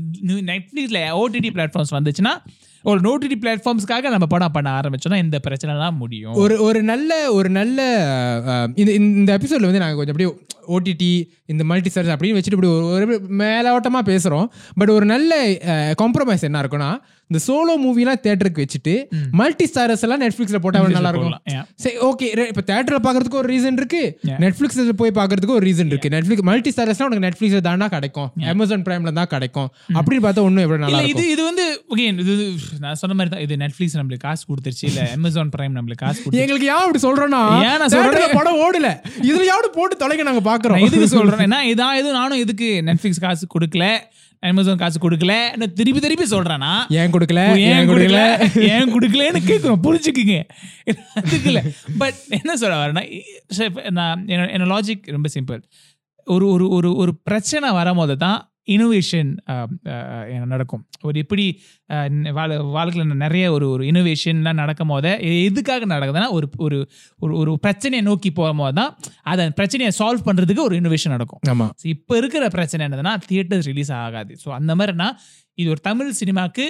நெட்ஃப்ளிக்ஸ்ல 0.53 1.01
ஓடிடி 1.23 1.53
பிளாட்ஃபார்ம்ஸ் 1.57 1.97
வந்துச்சுன்னா 1.99 2.35
ஒரு 2.91 3.09
ஓடிடி 3.13 3.37
பிளாட்ஃபார்ம்ஸ்க்காக 3.43 4.11
நம்ம 4.15 4.27
படம் 4.35 4.55
பண்ண 4.57 4.69
ஆரம்பிச்சோம்னா 4.79 5.21
இந்த 5.25 5.39
பிரச்சனைலாம் 5.47 6.01
முடியும். 6.03 6.35
ஒரு 6.45 6.55
ஒரு 6.67 6.81
நல்ல 6.93 7.13
ஒரு 7.39 7.51
நல்ல 7.59 7.79
இந்த 8.81 8.91
இந்த 8.99 9.31
எபிசோட்ல 9.39 9.71
வந்து 9.71 9.83
நாங்கள் 9.85 10.01
கொஞ்சம் 10.01 10.17
அப்படியே 10.17 10.33
ஓடிடி 10.75 11.13
இந்த 11.53 11.63
மல்டி 11.71 11.91
ஸ்டார்ஸ் 11.93 12.13
அப்படின்னு 12.15 12.39
வச்சுட்டு 12.39 12.59
இப்படி 12.59 12.73
ஒரு 12.97 13.07
மேலோட்டமாக 13.41 14.05
பேசுகிறோம் 14.11 14.47
பட் 14.81 14.93
ஒரு 14.97 15.07
நல்ல 15.15 15.33
காம்ப்ரமைஸ் 16.03 16.47
என்ன 16.49 16.61
இருக்கும்னா 16.63 16.93
இந்த 17.31 17.41
சோலோ 17.47 17.75
மூவிலாம் 17.83 18.21
தேட்டருக்கு 18.25 18.63
வச்சுட்டு 18.65 18.95
மல்டி 19.41 19.67
ஸ்டாரஸ் 19.71 20.03
எல்லாம் 20.07 20.23
நெட்ஃப்ளிக்ஸில் 20.23 20.63
போட்டால் 20.65 20.97
நல்லா 20.97 21.11
இருக்கும். 21.13 21.37
சரி 21.83 21.97
ஓகே 22.09 22.27
இப்போ 22.51 22.63
தேட்டரில் 22.71 23.05
பார்க்கறதுக்கு 23.07 23.39
ஒரு 23.43 23.49
ரீசன் 23.53 23.79
இருக்கு. 23.81 24.03
நெட்ஃப்ளிக்ஸில் 24.45 24.99
போய் 25.03 25.15
பார்க்கறதுக்கு 25.19 25.55
ஒரு 25.59 25.65
ரீசன் 25.69 25.91
இருக்கு. 25.93 26.11
நெட்ஃப்ளிக்ஸ் 26.15 26.47
மல்டி 26.51 26.73
ஸ்டாரஸ்லாம் 26.75 27.09
உனக்கு 27.11 27.27
நெட்ஃப்ளிக்ஸில் 27.27 27.65
தானா 27.69 27.89
கிடைக்கும். 27.95 28.29
அமேசான் 28.53 28.85
பிரைமில் 28.89 29.17
தான் 29.21 29.31
கிடைக்கும். 29.35 29.69
அப்படின்னு 29.99 30.25
பார்த்தா 30.27 30.45
ஒன்றும் 30.49 30.65
எவ்வளோ 30.67 30.81
நல்லா 30.85 31.01
இது 31.13 31.25
இது 31.35 31.43
வந்து 31.51 31.67
ஓகே 31.95 32.07
இது 32.25 32.37
நான் 32.81 32.99
சொன்ன 33.01 33.15
மாதிரி 33.15 33.31
தான் 33.31 33.43
இது 33.45 33.55
நெட்ஃபிளிக்ஸ் 33.57 33.97
நம்மளுக்கு 33.99 34.25
காசு 34.27 34.43
கொடுத்துருச்சு 34.49 34.87
இல்ல 34.89 35.03
அமேசான் 35.17 35.53
பிரைம் 35.55 35.77
நம்மளுக்கு 35.79 36.03
காசு 36.05 36.23
எங்களுக்கு 36.43 36.69
ஏன் 36.69 36.83
அப்படி 36.83 37.03
சொல்றோம்னா 37.05 37.43
ஏன் 37.69 37.79
நான் 37.83 37.93
சொல்றேன்? 37.95 38.37
படம் 38.39 38.61
ஓடல. 38.65 38.89
இதுலயாவது 39.29 39.69
போட்டு 39.77 39.97
தொலைங்க 40.03 40.25
நாங்க 40.29 40.43
பாக்குறோம். 40.49 40.79
நான் 40.79 40.89
எதுக்கு 40.89 41.09
சொல்றேன் 41.15 41.53
நான் 41.55 41.69
இதான் 41.73 41.99
இது 42.01 42.19
நானும் 42.19 42.43
எதுக்கு 42.45 42.69
நெட்ஃபிளிக்ஸ் 42.89 43.25
காசு 43.27 43.47
கொடுக்கல 43.57 43.87
அமேசான் 44.43 44.81
காசு 44.81 44.99
கொடுக்கல 44.99 45.33
திருப்பி 45.77 46.01
திருப்பி 46.01 46.27
சொல்றேன்னா 46.33 46.71
ஏன் 47.01 47.13
கொடுக்கல? 47.15 47.43
ஏன் 47.69 47.89
கொடுக்கல? 47.91 48.23
ஏன் 48.71 48.93
கொடுக்கலன்னு 48.95 49.43
கேட்குறோம் 49.51 49.83
புரிஞ்சுக்குங்க. 49.87 50.37
அதுக்கு 51.21 51.49
இல்லை 51.53 51.63
பட் 51.99 52.19
என்ன 52.39 52.57
சொல்ல 52.57 52.77
வரேன்னா 52.83 53.05
நான் 54.01 54.25
என்னோட 54.53 54.71
லாஜிக் 54.75 55.13
ரொம்ப 55.17 55.31
சிம்பிள் 55.37 55.61
ஒரு 56.27 56.47
ஒரு 56.55 56.67
ஒரு 56.71 56.89
ஒரு 56.97 57.13
பிரச்சனை 57.29 57.69
வரும்போது 57.73 58.17
தான் 58.17 58.41
இனோவேஷன் 58.69 59.31
நடக்கும். 60.47 60.83
ஒரு 61.03 61.19
எப்படி 61.19 61.45
ந- 62.15 62.33
வாழ் 62.33 62.57
வாழ்க்கையில் 62.71 63.17
நிறைய 63.17 63.53
ஒரு 63.53 63.71
ஒரு 63.71 63.85
இனோவேஷன்லாம் 63.85 64.55
நடக்கும் 64.55 64.89
போது 64.89 65.11
எதுக்காக 65.43 65.87
நடக்குதுன்னா 65.87 66.31
ஒரு 66.31 66.49
ஒரு 66.59 66.79
ஒரு 67.19 67.37
ஒரு 67.37 67.59
பிரச்சனையை 67.59 68.07
நோக்கி 68.07 68.33
போகும்போது 68.33 68.75
தான் 68.75 68.93
அதை 69.23 69.51
பிரச்சனையை 69.51 69.93
சால்வ் 69.99 70.27
பண்ணுறதுக்கு 70.27 70.59
ஒரு 70.59 70.81
இனோவேஷன் 70.81 71.09
நடக்கும். 71.09 71.41
ஆமா. 71.49 71.67
So, 71.77 71.91
இப்போ 71.91 72.17
இருக்கிற 72.17 72.49
பிரச்சனை 72.49 72.87
என்னதுன்னா 72.87 73.15
தியேட்டர்ஸ் 73.29 73.65
ரிலீஸ் 73.65 73.93
ஆகாது. 73.99 74.37
ஸோ 74.45 74.49
அந்த 74.51 74.75
மாதிரினா 74.77 75.09
இது 75.59 75.71
ஒரு 75.71 75.81
தமிழ் 75.81 76.13
சினிமாக்கு 76.21 76.67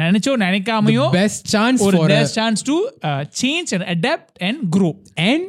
நினைச்சோ 0.00 0.32
நினைக்காமையோ 0.38 1.10
பெஸ்ட் 1.10 1.46
சான்ஸ் 1.46 1.82
ஒரு 1.82 1.98
for 1.98 2.26
chance 2.30 2.62
to 2.62 2.76
change 3.40 3.70
and 3.76 3.88
adapt 3.94 4.32
and 4.42 4.76
grow 4.76 4.90
and 5.24 5.46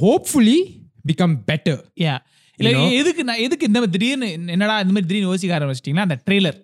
hopefully 0.00 0.58
become 1.04 1.36
better 1.46 1.80
yeah 2.00 2.16
இல்ல? 2.60 2.70
எதுக்கு 2.94 3.24
நான் 3.24 3.36
எதுக்கு 3.38 3.66
இந்த 3.66 3.78
மாதிரி 3.78 3.92
திடீர்னு 3.92 4.28
என்னடா 4.48 4.76
இந்த 4.80 4.92
மாதிரி 4.92 5.06
திடீர்னு 5.06 5.30
யோசிக்க 5.30 5.58
ஆரம்பிச்சிட்டிங்களா 5.58 6.06
அந்த 6.08 6.18
ட்ரெய்லர் 6.26 6.58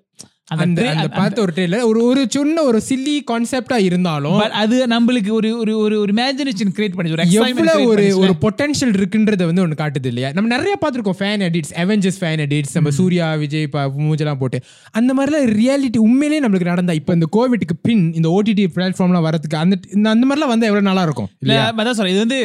அந்த 0.48 0.80
அந்த 0.92 1.06
பார்த்த 1.10 1.38
ஒரு 1.40 1.52
ட்ரெயிலர் 1.56 1.84
ஒரு 1.90 2.00
ஒரு 2.04 2.22
சின்ன 2.30 2.62
ஒரு 2.62 2.78
சில்லி 2.88 3.14
கான்செப்டா 3.30 3.76
இருந்தாலும் 3.80 4.34
but 4.40 4.50
அது 4.62 4.76
நம்மளுக்கு 4.86 5.30
ஒரு 5.30 5.50
ஒரு 5.58 5.72
ஒரு 5.78 5.94
ஒரு 6.00 6.12
இமேஜினேஷன் 6.14 6.72
கிரியேட் 6.76 6.96
பண்ணி 6.96 7.12
ஒரு 7.14 7.22
எவ்வளவு 7.34 7.60
create 7.60 7.86
ஒரு. 7.92 8.04
ஒரு 8.22 8.32
பொட்டன்ஷியல் 8.42 8.92
இருக்குன்றத 8.92 9.42
வந்து 9.46 9.62
ஒன்று 9.62 9.78
காட்டுது 9.78 10.08
இல்லையா? 10.12 10.30
நம்ம 10.34 10.50
நிறைய 10.54 10.74
பார்த்துருக்கோம் 10.82 11.18
fan 11.20 11.44
edits 11.48 11.72
Avengers 11.82 12.18
fan 12.20 12.42
edits 12.46 12.74
நம்ம 12.76 12.92
சூர்யா 12.98 13.28
விஜய் 13.42 13.66
மூஞ்செல்லாம் 14.00 14.40
போட்டு. 14.42 14.60
அந்த 14.94 15.10
மாதிரிலாம் 15.14 15.48
ரியாலிட்டி 15.54 16.00
உண்மையிலேயே 16.06 16.42
நம்மளுக்கு 16.44 16.70
நடந்தா 16.72 16.96
இப்போ 17.00 17.14
இந்த 17.18 17.28
கோவிட்க்கு 17.36 17.76
பின் 17.82 18.04
இந்த 18.14 18.28
ஓடிடி 18.36 18.66
பிளாட்ஃபார்ம்லாம் 18.76 19.26
வரதுக்கு 19.28 19.58
அந்த 19.62 19.74
அந்த 20.12 20.24
மாதிரிலாம் 20.26 20.52
வந்தா 20.52 20.68
எவ்வளவு 20.70 20.88
நல்லா 20.90 21.06
இருக்கும் 21.08 21.30
இல்ல 21.34 21.48
இல்லையா? 21.48 21.64
அதான் 21.80 21.98
சொல்றேன். 21.98 22.14
இது 22.14 22.24
வந்து 22.26 22.40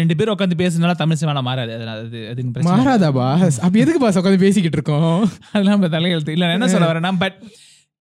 ரெண்டு 0.00 0.16
பேரும் 0.18 0.34
உட்காந்து 0.36 0.60
பேசுனால 0.62 0.96
தமிழ் 0.96 1.20
சினிமால 1.20 1.42
மாறாது. 1.42 1.72
அது 1.76 1.86
அது 1.96 2.18
அதுக்கு. 2.32 2.66
மாறாதா 2.70 3.12
பாஸ்? 3.18 3.60
அப்ப 3.64 3.84
எதுக்கு 3.84 4.02
பாஸ் 4.02 4.20
உட்காந்து 4.22 4.44
பேசிக்கிட்டு 4.46 4.80
இருக்கோம்? 4.80 5.14
அதெல்லாம் 5.52 5.86
தலையெழுத்து. 5.90 6.34
இல்ல 6.36 6.52
என்ன 6.56 6.72
சொல்ல 6.74 6.90
வரேன்னா 6.90 7.14
பட் 7.18 7.42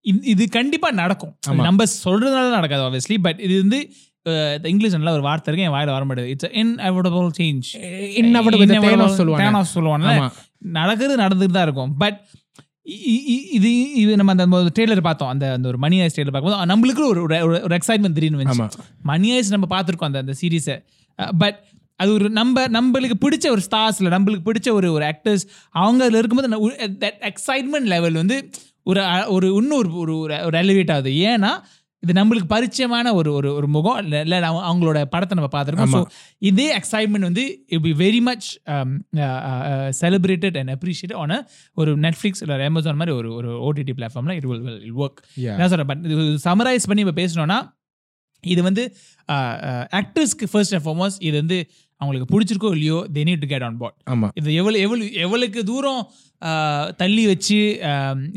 இது 0.01 0.49
கண்டிப்பா 0.49 0.91
நடக்கும். 0.91 1.38
நம்ம 1.61 1.84
சொல்றதுனால 2.03 2.49
நடக்காது 2.49 2.84
ஆப்வியஸ்லி 2.84 3.18
பட் 3.22 3.39
இது 3.39 3.59
வந்து 3.59 3.80
இங்கிலீஷ் 4.70 4.91
நல்ல 4.91 5.11
ஒரு 5.11 5.22
வார்த்தை 5.22 5.53
இருக்கு 5.53 5.74
என் 5.74 5.80
வாயில 5.80 5.91
வர 5.91 6.05
மாட்டேது 6.05 6.26
இட்ஸ் 6.26 6.45
இன்எவிடபிள் 6.45 7.30
சேஞ்ச் 7.39 7.63
சொல்லுவாங்க. 9.63 10.32
நடக்கிறது 10.57 11.24
நடந்துட்டு 11.24 11.51
தான் 11.51 11.63
இருக்கும். 11.63 11.97
பட் 11.97 12.22
இது 13.51 13.93
இது 13.93 14.15
நம்ம 14.15 14.32
அந்த 14.32 14.72
ட்ரெய்லர் 14.80 15.01
பார்த்தோம். 15.01 15.28
அந்த 15.28 15.51
அந்த 15.51 15.68
ஒரு 15.68 15.78
மணி 15.78 16.01
ஐஸ் 16.01 16.20
ட்ரெய்லர் 16.20 16.32
பார்க்கும்போது 16.32 16.65
நம்மளுக்கு 16.74 17.07
ஒரு 17.07 17.26
ஒரு- 17.28 17.78
எக்ஸைட்மெண்ட் 17.80 18.11
திடீர்னு. 18.11 18.38
வந்துச்சு. 18.38 18.70
மணி 19.03 19.32
ஐஸ் 19.32 19.49
நம்ம 19.49 19.80
பார்த்துருக்கோம் 19.80 20.09
அந்த 20.09 20.20
அந்த 20.20 20.34
சீரீஸை 20.41 20.86
பட் 21.38 21.63
அது 21.95 22.13
ஒரு 22.13 22.30
நம்ம 22.30 22.65
நம்மளுக்கு 22.68 23.11
பிடிச்ச 23.22 23.49
ஒரு 23.49 23.61
ஸ்டார்ஸ்ல 23.72 24.11
நம்மளுக்கு 24.15 24.39
பிடிச்ச 24.45 24.72
ஒரு 24.72 24.91
ஒரு 24.91 25.05
ஆக்டர்ஸ் 25.05 25.47
அவங்க 25.70 26.05
அதில் 26.05 26.18
இருக்கும்போது 26.18 26.70
தட் 26.78 27.30
எக்ஸைட்மெண்ட் 27.30 27.86
லெவல் 27.86 28.13
வந்து 28.13 28.49
ஒரு 28.89 29.01
ஒரு 29.35 29.47
இன்னும் 29.59 29.79
ஒரு 30.03 30.13
ஒரு 30.47 30.55
எலிவேட் 30.63 30.93
ஆகுது. 30.95 31.11
ஏன்னா 31.31 31.51
இது 32.03 32.13
நம்மளுக்கு 32.17 32.47
பரிச்சயமான 32.53 33.11
ஒரு 33.19 33.29
ஒரு 33.38 33.49
ஒரு 33.57 33.67
முகம். 33.75 33.99
இல்ல 34.03 34.17
இல்ல 34.25 34.39
அவங்களோட 34.67 34.99
படத்தை 35.13 35.35
நம்ம 35.38 35.49
பார்த்துருக்கோம். 35.55 35.93
ஸோ 35.95 36.01
இதே 36.49 36.67
எக்ஸைட்மெண்ட் 36.79 37.27
வந்து 37.29 37.43
it 37.75 37.83
be 37.88 37.93
very 38.03 38.19
much 38.27 38.47
celebrated 40.01 40.57
and 40.61 40.73
appreciate 40.75 41.15
ஆன 41.21 41.39
ஒரு 41.81 41.93
நெட்ஃப்ளிக்ஸ் 42.05 42.43
இல்லை 42.45 42.57
அமேசான் 42.71 42.99
மாதிரி 43.01 43.15
ஒரு 43.21 43.31
ஒரு 43.39 43.49
ஓடிடி 43.69 43.95
பிளாட்ஃபார்ம்ல 43.99 44.35
இட் 44.39 44.47
வில் 44.51 44.63
வில் 44.67 44.99
ஒர்க். 45.05 45.19
என்ன 45.55 45.69
சொல்கிறேன் 45.73 45.89
பட் 45.93 46.05
இது 46.13 46.27
சமரைஸ் 46.47 46.88
பண்ணி 46.91 47.03
இப்போ 47.05 47.17
பேசணும்னா 47.23 47.59
இது 48.43 48.61
வந்து 48.69 48.83
ஆக்டர்ஸ்க்கு 49.99 50.47
ஃபர்ஸ்ட் 50.53 50.75
அண்ட் 50.75 50.85
ஃபார்மோஸ்ட் 50.88 51.21
இது 51.29 51.35
வந்து 51.43 51.59
அவங்களுக்கு 52.01 52.27
பிடிச்சிருக்கோ 52.31 52.71
இல்லையோ 52.75 52.97
they 53.13 53.21
need 53.27 53.43
to 53.43 53.49
get 53.49 53.65
on 53.67 53.77
board 53.79 53.97
ஆமா. 54.11 54.27
இது 54.39 54.49
எவ்வளோ 54.59 54.77
எவ்வளோ 54.83 55.05
எவ்வளவுக்கு 55.23 55.61
தூரம் 55.69 56.01
தள்ளி 56.99 57.23
வச்சு 57.27 57.59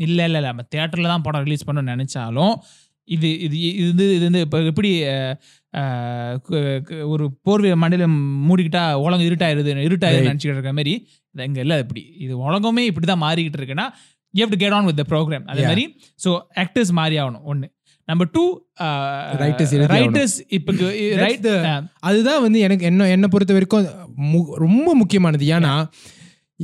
இல்லை 0.05 0.23
இல்லை 0.29 0.39
நம்ம 0.45 0.63
தேட்டரில் 0.73 1.11
தான் 1.11 1.25
படம் 1.25 1.45
ரிலீஸ் 1.45 1.67
பண்ணணும்னு 1.67 1.95
நினச்சாலும் 1.95 2.53
இது 3.07 3.29
இது 3.45 3.55
இது 3.73 3.87
வந்து 3.89 4.05
இது 4.15 4.25
வந்து 4.27 4.41
இப்போ 4.45 4.59
எப்படி 4.69 4.89
ஒரு 7.11 7.25
போர்வை 7.45 7.71
மண்டையில 7.81 8.05
மூடிக்கிட்டா 8.47 8.83
உலகம் 9.03 9.27
இருட்டாயிருது 9.27 9.71
இருட்டாயிருது 9.87 10.29
நினச்சிக்கிட்டு 10.29 10.59
இருக்க 10.59 10.73
மாதிரி 10.75 10.93
இது 11.35 11.45
இங்கே 11.45 11.61
இல்லை 11.65 11.77
இப்படி. 11.83 12.01
இது 12.19 12.33
உலகமே 12.45 12.83
இப்படி 12.89 13.07
தான் 13.07 13.23
மாறிக்கிட்டு 13.23 13.59
இருக்குன்னா 13.59 13.87
you 14.33 14.41
have 14.43 14.53
to 14.53 14.59
get 14.59 14.75
on 14.75 14.87
with 14.89 14.99
the 14.99 15.05
programme 15.11 15.45
அதே. 15.51 15.63
மாதிரி 15.67 15.83
ஸோ 16.19 16.29
ஆக்டர்ஸ் 16.63 16.91
மாறி 16.99 17.15
ஆகணும் 17.21 17.45
ஒன்று 17.45 17.67
நம்பர் 18.11 18.31
டூ 18.31 18.43
ஆகணும். 18.81 19.41
ரைட்டர்ஸ் 19.95 20.35
இப்போ 20.49 20.71
அதுதான் 21.99 22.41
வந்து 22.41 22.59
எனக்கு 22.59 22.85
என்ன 22.85 23.09
என்னை 23.09 23.29
பொறுத்த 23.31 23.53
வரைக்கும் 23.53 23.87
ரொம்ப 24.59 24.89
முக்கியமானது 24.95 25.45
ஏன்னா 25.57 25.73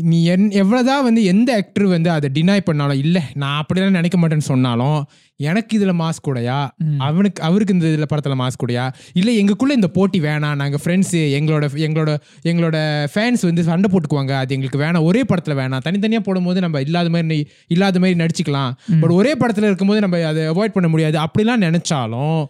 நீ 0.01 0.25
என் 0.25 0.49
எவ்வளோதான் 0.49 1.03
வந்து 1.03 1.23
எந்த 1.23 1.55
ஆக்டர் 1.55 1.85
வந்து 1.85 2.09
அதை 2.09 2.29
டினை 2.33 2.59
பண்ணாலும் 2.59 2.97
இல்லை 2.97 3.21
நான் 3.33 3.65
அப்படிலாம் 3.65 3.89
நினைக்க 3.89 4.17
மாட்டேன்னு 4.19 4.49
சொன்னாலும் 4.51 5.07
எனக்கு 5.35 5.75
இதில் 5.75 5.93
மாஸ் 5.93 6.21
கூடயா? 6.27 6.67
அவனுக்கு 6.97 7.43
அவருக்கு 7.43 7.73
இந்த 7.73 7.87
இதில் 7.87 8.07
படத்தில் 8.07 8.39
மாஸ் 8.39 8.59
கூடயா? 8.63 8.93
இல்லை 9.13 9.43
எங்களுக்குள்ள 9.43 9.69
இந்த 9.69 9.87
போட்டி 9.87 10.19
வேணாம். 10.19 10.55
நாங்கள் 10.55 10.81
ஃப்ரெண்ட்ஸு 10.83 11.11
எங்களோட 11.11 11.65
எங்களோட 11.87 12.17
எங்களோட 12.43 13.07
ஃபேன்ஸ் 13.15 13.41
வந்து 13.41 13.63
சண்டை 13.63 13.91
போட்டுக்குவாங்க. 13.93 14.31
அது 14.31 14.53
எங்களுக்கு 14.55 14.79
வேணாம். 14.79 15.03
ஒரே 15.03 15.23
படத்தில் 15.23 15.55
வேணாம். 15.55 15.79
தனித்தனியாக 15.79 16.25
போடும்போது 16.25 16.61
நம்ம 16.61 16.81
இல்லாத 16.81 17.09
மாதிரி 17.09 17.47
இல்லாத 17.67 17.99
மாதிரி 17.99 18.19
நடிச்சுக்கலாம். 18.23 18.71
பட் 19.01 19.11
ஒரே 19.11 19.35
படத்தில் 19.35 19.63
இருக்கும்போது 19.63 20.01
நம்ம 20.01 20.25
அதை 20.25 20.43
அவாய்ட் 20.43 20.77
பண்ண 20.77 20.89
முடியாது. 20.89 21.19
அப்படிலாம் 21.19 21.65
நினைச்சாலும் 21.67 22.45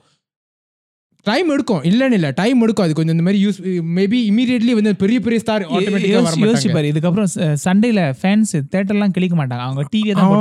டைம் 1.30 1.49
எடுக்கும். 1.55 1.82
இல்லைன்னு 1.89 2.17
இல்லை 2.19 2.30
டைம் 2.39 2.59
எடுக்கும். 2.65 2.86
அது 2.86 2.95
கொஞ்சம் 2.97 3.15
இந்த 3.15 3.25
மாதிரி 3.28 3.39
யூஸ் 3.45 3.57
மேபி 3.97 4.19
இமீடியட்லி 4.32 4.73
வந்து 4.80 4.91
பெரிய 5.03 5.17
பெரிய 5.25 5.39
ஸ்டார் 5.43 5.63
ஆட்டோமேட்டிக்காக 5.75 6.34
யோசிச்சு 6.45 6.71
பாரு 6.75 6.91
இதுக்கப்புறம் 6.91 7.30
சண்டேல 7.65 8.01
ஃபேன்ஸ் 8.19 8.53
தேட்டர்லாம் 8.73 9.13
கிளிக்க 9.17 9.36
மாட்டாங்க. 9.39 9.63
அவங்க 9.67 9.84
டிவி 9.93 10.11
தான். 10.19 10.34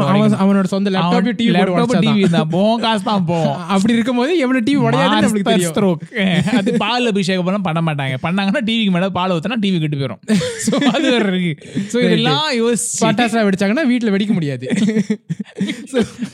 அவனோட 0.44 0.66
சொந்த 0.74 0.90
லேப்டாப் 0.96 1.30
டிவி 1.40 1.52
laptop, 1.56 1.94
TV 2.06 2.18
தான். 2.36 2.48
போகும் 2.56 2.82
காசு 2.84 3.04
தான் 3.10 3.26
போகும் 3.30 3.56
அப்படி 3.74 3.94
இருக்கும்போது 3.96 4.32
எவ்வளவு 4.44 4.64
டிவி 4.68 4.80
உடையாதுன்னு 4.88 5.24
நம்மளுக்கு 5.26 5.50
தெரியும். 5.52 5.74
stroke. 5.74 6.02
அது 6.60 6.70
பால் 6.84 7.10
அபிஷேகம் 7.12 7.46
பண்ண 7.48 7.60
பண்ண 7.68 7.80
மாட்டாங்க. 7.88 8.16
பண்ணாங்கன்னா 8.26 8.62
டிவிக்கு 8.68 8.94
மேல 8.96 9.08
பால் 9.18 9.34
ஊத்தினா 9.36 9.60
டிவி 9.64 9.80
கெட்டு 9.84 10.00
போயிடும் 10.02 10.22
So, 10.66 10.76
அது 10.94 11.06
வேற 11.12 11.24
இருக்கு. 11.32 11.52
ஸோ 11.92 11.96
இதெல்லாம் 12.06 12.46
யோசிச்சு. 12.60 13.00
பட்டாசுலாம் 13.04 13.46
வெடிச்சாங்கன்னா 13.48 13.84
வீட்டுல 13.92 14.12
வெடிக்க 14.14 14.32
முடியாது. 14.38 14.64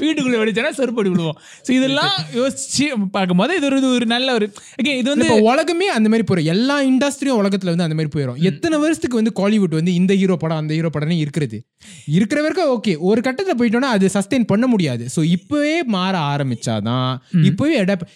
வீட்டுக்குள்ள 0.02 0.36
வெடிச்சானா 0.42 0.70
செருப்படி 0.78 1.08
விடுவோம் 1.12 1.36
ஸோ 1.66 1.70
இதெல்லாம் 1.78 2.14
யோசிச்சு 2.38 2.86
பார்க்கும்போது 3.16 3.52
இது 3.58 3.66
ஒரு 3.70 3.78
இது 3.80 3.88
ஒரு 3.98 4.06
நல்ல 4.14 4.28
ஒரு 4.42 4.52
okay, 4.82 4.94
இது 4.96 5.08
வந்து 5.10 5.42
உலகமே 5.42 5.88
அந்த 5.88 6.08
மாதிரி 6.08 6.26
போயிடும் 6.28 6.50
எல்லா 6.54 6.82
இண்டஸ்ட்ரியும் 6.82 7.38
உலகத்துல 7.40 7.72
வந்து 7.72 7.86
அந்த 7.86 7.94
மாதிரி 7.94 8.10
போயிடும் 8.14 8.36
எத்தனை 8.42 8.78
வருஷத்துக்கு 8.78 9.20
வந்து 9.22 9.32
காலிவுட் 9.36 9.74
வந்து 9.74 9.94
இந்த 9.94 10.14
ஹீரோ 10.14 10.36
படம் 10.36 10.56
அந்த 10.56 10.74
ஹீரோ 10.74 10.90
படம்னு 10.92 11.18
இருக்கிறது? 11.18 11.58
இருக்கிற 12.06 12.40
வரைக்கும் 12.40 12.72
ஓகே 12.74 12.98
ஒரு 12.98 13.20
கட்டத்துல 13.20 13.54
போயிட்டோம்னா 13.58 13.92
அது 13.96 14.10
சஸ்டெயின் 14.14 14.46
பண்ண 14.46 14.66
முடியாது. 14.66 15.06
ஸோ 15.16 15.22
இப்பவே 15.22 15.82
மாற 15.82 16.18
ஆரம்பிச்சாதான் 16.32 17.12
இப்பவே 17.42 17.80
அடாப்ட் 17.80 18.08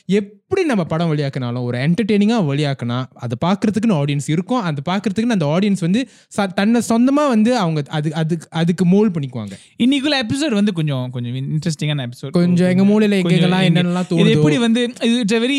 எப்படி 0.50 0.66
நம்ம 0.66 0.84
படம் 0.84 1.12
வெளியாக்குனாலும் 1.12 1.62
ஒரு 1.62 1.78
என்டர்டெய்னிங்கா 1.78 2.36
வெளியாக்குனா 2.46 3.04
அதை 3.14 3.36
பார்க்கறதுக்குன்னு 3.44 3.94
ஆடியன்ஸ் 3.94 4.28
இருக்கும். 4.28 4.62
அந்த 4.62 4.82
பார்க்கறதுக்குன்னு 4.88 5.34
அந்த 5.36 5.46
ஆடியன்ஸ் 5.46 5.80
வந்து 5.80 6.08
ச- 6.36 6.52
தன்னை 6.52 6.80
சொந்தமா 6.88 7.24
வந்து 7.28 7.56
அவங்க 7.56 7.82
அது 7.88 8.14
அதுக்கு 8.14 8.46
அதுக்கு 8.50 8.84
மோல் 8.86 9.10
பண்ணிக்குவாங்க. 9.10 9.54
இன்னைக்குள்ள 9.78 10.16
எபிசோட் 10.24 10.52
வந்து 10.52 10.72
கொஞ்சம் 10.72 11.10
கொஞ்சம் 11.10 11.34
இன்ட்ரெஸ்டிங்கான 11.34 12.06
எபிசோட் 12.06 12.30
கொஞ்சம் 12.30 12.68
எங்க 12.68 12.84
மூலையில 12.84 13.14
எங்கெங்கெல்லாம் 13.14 13.22
கொஞ்சம் 13.22 13.74
என்னென்னலாம் 13.74 14.08
தோணுதோ. 14.10 14.28
எப்படி 14.28 14.58
வந்து 14.58 14.82
இது 15.02 15.18
இட்ஸ் 15.18 15.34
வெரி 15.34 15.58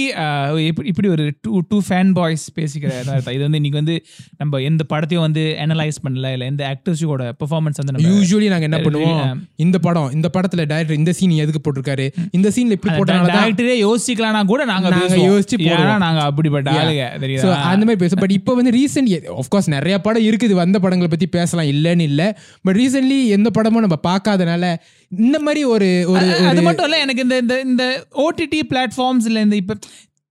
இப்படி 0.86 1.08
ஒரு 1.08 1.34
டூ 1.42 1.62
டூ 1.70 1.82
ஃபேன் 1.90 2.14
பாய்ஸ் 2.14 2.52
பேசிக்கிற 2.56 2.92
இதா 3.04 3.40
வந்து 3.40 3.60
இன்னைக்கு 3.62 3.78
வந்து 3.78 3.98
நம்ம 4.38 4.58
எந்த 4.62 4.86
படத்தையும் 4.90 5.26
வந்து 5.28 5.56
அனலைஸ் 5.60 6.02
பண்ணல 6.04 6.32
இல்ல 6.32 6.46
எந்த 6.46 6.64
ஆக்டர்ஸோட 6.70 7.34
பெர்ஃபார்மன்ஸ் 7.42 7.80
வந்து 7.80 7.92
நம்ம 7.92 8.08
யூஸ்வலி 8.08 8.50
நாங்க 8.50 8.64
என்ன 8.64 8.78
பண்ணுவோம். 8.80 9.22
இந்த 9.56 9.80
படம் 9.80 10.12
இந்த 10.12 10.30
படத்துல 10.34 10.66
டைரக்டர் 10.66 10.98
இந்த 10.98 11.12
சீன் 11.12 11.30
எதுக்கு 11.38 11.62
போட்டிருக்காரு? 11.66 12.08
இந்த 12.32 12.50
சீன்ல 12.50 12.72
இப்படி 12.72 12.94
தான் 13.04 13.26
டேரக்டரே 13.38 13.78
யோசிக்கலாம்னா 13.84 14.46
கூட 14.46 14.66
நாங்க 14.78 14.90
நாங்க 14.92 15.04
பேசுவோம். 15.06 15.28
யோசிச்சு 15.30 15.56
போடுவோம். 15.58 15.84
ஏன்னா 15.84 15.98
நாங்க 16.00 16.22
அப்படிப்பட்ட. 16.24 16.70
ஆளுங்க 16.78 17.06
தெரியுதா 17.20 17.54
அந்த 17.68 17.84
மாதிரி 17.84 18.00
பேசும் 18.00 18.20
பட் 18.20 18.36
இப்போ 18.36 18.54
வந்து 18.54 18.74
ரீசெண்ட் 18.74 19.12
ஆஃப்கோர்ஸ் 19.38 19.70
நிறைய 19.70 19.98
படம் 20.00 20.24
இருக்குது 20.24 20.56
வந்த 20.56 20.80
படங்களை 20.80 21.08
பத்தி 21.08 21.28
பேசலாம் 21.30 21.70
இல்லைன்னு 21.72 22.08
இல்லை 22.08 22.28
பட் 22.62 22.78
ரீசென்ட்லி 22.78 23.20
எந்த 23.32 23.50
படமும் 23.52 23.86
நம்ம 23.86 24.00
பார்க்காதனால 24.04 24.70
இந்த 25.12 25.40
மாதிரி 25.40 25.64
ஒரு 25.70 25.88
ஒரு 26.08 26.24
அது- 26.26 26.48
அது 26.48 26.62
மட்டும் 26.62 26.86
இல்ல 26.86 27.00
எனக்கு 27.00 27.22
இந்த 27.22 27.38
இந்த 27.38 27.56
இந்த 27.66 27.84
ஓடிடி 28.22 28.62
பிளாட்ஃபார்ம்ஸ் 28.70 29.26
இல்ல 29.26 29.42
இந்த 29.42 29.56
இப்ப 29.56 29.78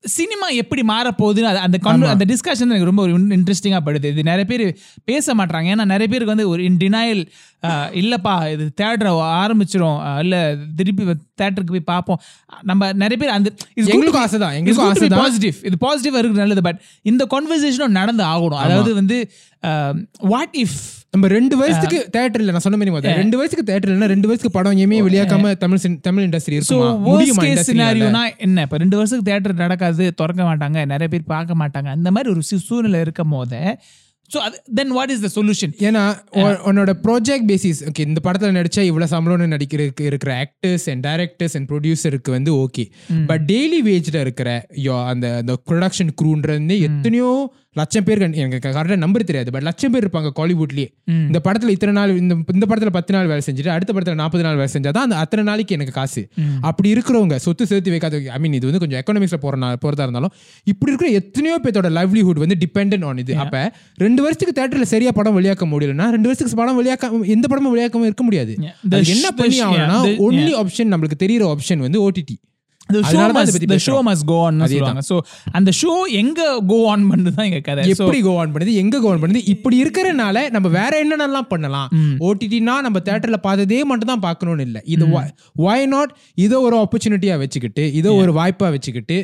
சினிமா 0.05 0.49
எப்படி 0.55 0.83
மாற 0.83 1.15
போகுதுன்னு 1.19 1.51
அது- 1.51 1.65
அந்த 1.65 1.79
அந்த 2.09 2.25
டிஸ்கஷன் 2.25 2.61
எனக்கு 2.63 2.85
ரொம்ப 2.85 3.03
ஒரு 3.03 3.13
இன்ட்ரெஸ்டிங்காக 3.19 3.81
படுது. 3.85 4.05
இது 4.05 4.23
நிறைய 4.23 4.45
பேர் 4.45 4.65
பேச 5.05 5.35
மாட்டாங்க 5.35 5.67
ஏன்னா 5.67 5.85
நிறைய 5.85 6.07
பேருக்கு 6.07 6.25
வந்து 6.25 6.49
ஒரு 6.49 6.65
இன் 6.65 6.77
டினாயல் 6.77 7.23
இல்லப்பா 7.95 8.53
இது 8.53 8.73
தேட்டரை 8.81 9.13
ஆரம்பிச்சிரும். 9.39 9.97
அஹ், 10.01 10.19
இல்ல 10.19 10.37
திருப்பி 10.77 11.05
தேட்டருக்கு 11.39 11.71
போய் 11.71 11.81
பார்ப்போம் 11.85 12.21
நம்ம 12.63 12.93
நிறைய 12.93 13.17
பேர் 13.17 13.35
அந்த 13.35 13.51
எங்களுக்கும் 13.75 14.23
ஆசைதான், 14.23 14.55
எங்களுக்கும் 14.55 14.93
ஆசைதான். 14.93 15.19
பாசிட்டிவ் 15.19 15.55
இது 15.63 15.77
பாசிட்டிவா 15.81 16.19
இருக்கு 16.19 16.39
நல்லது 16.39 16.63
பட் 16.63 16.81
இந்த 17.03 17.27
கான்வர்சேஷனும் 17.31 17.99
நடந்து 18.01 18.25
ஆகணும். 18.25 18.61
அதாவது 18.65 18.95
வந்து 18.95 19.19
வாட் 20.25 20.57
இஃப் 20.59 20.79
நம்ம 21.17 21.29
ரெண்டு 21.33 21.57
வருஷத்துக்கு 21.57 22.01
தேட்டர் 22.13 22.41
இல்ல 22.41 22.53
நான் 22.53 22.65
சொன்ன 22.65 22.79
மாதிரி 22.79 22.95
ரெண்டு 23.17 23.37
வருஷத்துக்கு 23.37 23.71
தேட்டர் 23.71 23.91
இல்லைன்னா 23.91 24.09
ரெண்டு 24.09 24.29
வருஷத்துக்கு 24.29 24.59
படம் 24.59 24.77
எதுவுமே 24.77 24.99
வெளியாக்காம 25.07 25.53
தமிழ் 25.59 25.83
தமிழ் 26.03 26.25
இண்டஸ்ட்ரி 26.25 26.57
இருக்குமா? 26.57 26.89
என்ன? 28.41 28.63
இப்போ 28.63 28.77
ரெண்டு 28.77 28.97
வருஷத்துக்கு 28.97 29.31
தேட்டர் 29.31 29.63
நடக்காது 29.63 30.07
திறக்க 30.15 30.43
மாட்டாங்க 30.45 30.87
நிறைய 30.87 31.09
பேர் 31.09 31.25
பார்க்க 31.29 31.55
மாட்டாங்க. 31.55 31.89
அந்த 31.91 32.11
மாதிரி 32.11 32.31
ஒரு 32.31 32.43
சூழ்நிலை 32.67 33.01
இருக்கும் 33.01 33.31
போது 33.31 33.61
ஸோ 34.31 34.39
அது 34.39 34.57
then 34.75 34.91
what 34.91 35.11
is 35.11 35.21
the 35.21 35.29
solution 35.35 35.73
ஏன்னா 35.81 36.01
உன்- 36.37 36.61
உன்னோட 36.65 36.93
ப்ராஜெக்ட் 37.03 37.47
பேசிஸ் 37.49 37.81
ஓகே 37.87 38.01
இந்த 38.07 38.21
படத்துல 38.25 38.51
நடிச்சா 38.57 38.81
இவ்வளவு 38.83 39.13
சம்பளம்னு 39.13 39.47
நடிக்கிறதுக்கு 39.53 40.01
இருக்கிற 40.03 40.31
ஆக்டர்ஸ் 40.41 40.91
அண்ட் 40.91 41.07
டைரக்டர்ஸ் 41.07 41.55
அண்ட் 41.55 41.69
ப்ரொடியூசருக்கு 41.71 42.31
வந்து 42.31 42.53
ஓகே 42.57 42.85
பட் 43.27 43.45
டெய்லி 43.47 43.81
வேஜ்ல 43.85 44.21
இருக்கிற 44.21 44.49
யோ 44.85 45.05
அந்த 45.07 45.37
அந்த 45.37 45.55
ப்ரொடக்ஷன் 45.69 46.11
க்ரூன்றது 46.21 46.77
எத்தனையோ 46.87 47.31
லட்சம் 47.77 48.05
பேர் 48.05 48.21
எனக்கு 48.37 48.59
கரெக்டாக 48.65 48.97
நம்பர் 48.99 49.25
தெரியாது 49.25 49.51
பட் 49.51 49.63
லட்சம் 49.63 49.93
பேர் 49.93 50.05
இருப்பாங்க 50.05 50.31
காலிவுட்லயே. 50.37 50.87
இந்த 51.25 51.39
படத்துல 51.41 51.69
இத்தனை 51.69 51.93
நாள் 51.95 52.13
இந்த 52.17 52.35
இந்த 52.53 52.67
படத்துல 52.67 52.91
பத்து 52.91 53.13
நாள் 53.13 53.27
வேலை 53.27 53.43
செஞ்சுட்டு 53.47 53.73
அடுத்த 53.73 53.93
படத்துல 53.93 54.15
நாற்பது 54.15 54.43
நாள் 54.43 54.57
வேலை 54.57 54.71
செஞ்சாதான் 54.73 55.05
அந்த 55.05 55.17
அத்தனை 55.17 55.45
நாளைக்கு 55.45 55.75
எனக்கு 55.75 55.93
காசு. 55.93 56.23
அப்படி 56.63 56.89
இருக்கிறவங்க 56.93 57.37
சொத்து 57.39 57.67
சேர்த்து 57.67 57.91
வைக்காத 57.91 58.05
ஐ 58.31 58.39
மீன் 58.39 58.53
இது 58.53 58.67
வந்து 58.67 58.81
கொஞ்சம் 58.81 59.01
எக்கனாமிக்ஸ்ல 59.01 59.41
போற 59.41 59.57
நா- 59.57 59.79
போறதா 59.81 60.05
இருந்தாலும் 60.05 60.33
இப்படி 60.67 60.91
இருக்கிற 60.91 61.11
எத்தனையோ 61.17 61.61
பேத்தோட 61.63 61.91
லைவ்லிஹுட் 61.97 62.43
வந்து 62.45 62.59
டிபெண்ட் 62.61 62.75
ஆன் 63.05 63.19
இது. 63.19 63.35
அப்ப 63.45 63.57
ரெண்டு 63.99 64.23
வருஷத்துக்கு 64.23 64.57
தேட்டர்ல 64.59 64.89
சரியா 64.89 65.13
படம் 65.13 65.37
வெளியாக்க 65.37 65.65
முடியலன்னா 65.67 66.09
ரெண்டு 66.11 66.29
வருஷத்துக்கு 66.29 66.63
படம் 66.63 66.79
வெளியாக்க 66.79 67.05
எந்த 67.29 67.47
படமும் 67.49 67.73
வெளியாக்காம 67.73 68.07
இருக்க 68.07 68.25
முடியாது. 68.25 68.53
என்ன 69.15 69.31
பண்ணி 69.35 69.59
ஆகணும்னா 69.67 69.97
ஒன்லி 70.27 70.53
ஆப்ஷன் 70.61 70.93
நம்மளுக்கு 70.93 71.19
தெரியிற 71.21 71.45
ஆப்ஷன் 71.51 71.79
வந்து 71.81 72.01
ஓடிடி 72.03 72.37
The 72.89 72.99
show 72.99 73.07
அதனால 73.09 73.27
தான் 73.27 73.37
must- 73.37 73.49
இதை 73.49 73.55
பத்தி 73.55 73.67
the 73.67 73.79
show 73.79 73.93
பேசுறோம். 73.93 74.07
must 74.09 74.25
go 74.27 74.37
on 74.41 74.55
னு 74.57 74.65
அதேதான். 74.65 74.99
சொல்லுவாங்க. 74.99 75.03
ஸோ 75.09 75.17
அந்த 75.53 75.71
ஷோ 75.81 75.93
எங்க 76.13 76.41
கோ 76.67 76.89
ஆன் 76.89 77.11
பண்ணுறது 77.11 77.35
தான் 77.35 77.45
எங்க 77.45 77.61
கதை. 77.61 77.85
எப்படி 77.95 78.21
கோ 78.21 78.39
ஆன் 78.39 78.53
பண்ணுது 78.53 78.75
எங்க 78.75 79.01
கோ 79.01 79.11
ஆன் 79.11 79.23
பண்ணுது 79.23 79.43
இப்படி 79.45 79.83
இருக்கிறனால 79.83 80.51
நம்ம 80.51 80.69
வேற 80.69 81.05
என்னென்னலாம் 81.05 81.49
பண்ணலாம்? 81.49 81.89
ஓடிடினா 82.21 82.75
நம்ம 82.81 82.99
தேட்டர்ல 83.05 83.37
பார்த்ததே 83.37 83.85
மட்டும் 83.85 84.07
தான் 84.07 84.21
பார்க்கணும்னு 84.21 84.63
இல்லை. 84.63 84.83
இது 84.87 85.07
வாய் 85.57 85.87
நாட் 85.87 86.13
இதை 86.35 86.59
ஒரு 86.59 86.77
ஆப்பர்ச்சுனிட்டியா 86.77 87.39
வச்சுக்கிட்டு 87.39 87.93
இதை 87.93 88.13
ஒரு 88.13 88.33
வாய்ப்பா 88.33 88.71
வச்சுக்கிட்டு 88.71 89.19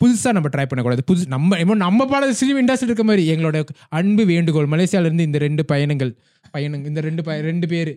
புதுசா 0.00 0.32
நம்ம 0.32 0.48
ட்ரை 0.48 0.64
பண்ணக்கூடாது. 0.66 1.02
புதுசு 1.10 1.26
நம்ம 1.26 1.74
நம்ம 1.74 2.06
பாட 2.06 2.32
சினிமா 2.32 2.58
இண்டஸ்ட்ரி 2.58 2.82
இருக்க 2.82 3.04
மாதிரி 3.04 3.34
எங்களோட 3.34 3.58
அன்பு 3.88 4.24
வேண்டுகோள் 4.24 4.66
மலேசியால 4.66 5.00
இருந்து 5.00 5.22
இந்த 5.22 5.38
ரெண்டு 5.38 5.64
பையனுங்கள் 5.72 6.10
பையனுங்க 6.54 6.86
இந்த 6.86 7.00
ரெண்டு 7.00 7.22
ரெண்டு 7.48 7.66
பேர். 7.66 7.90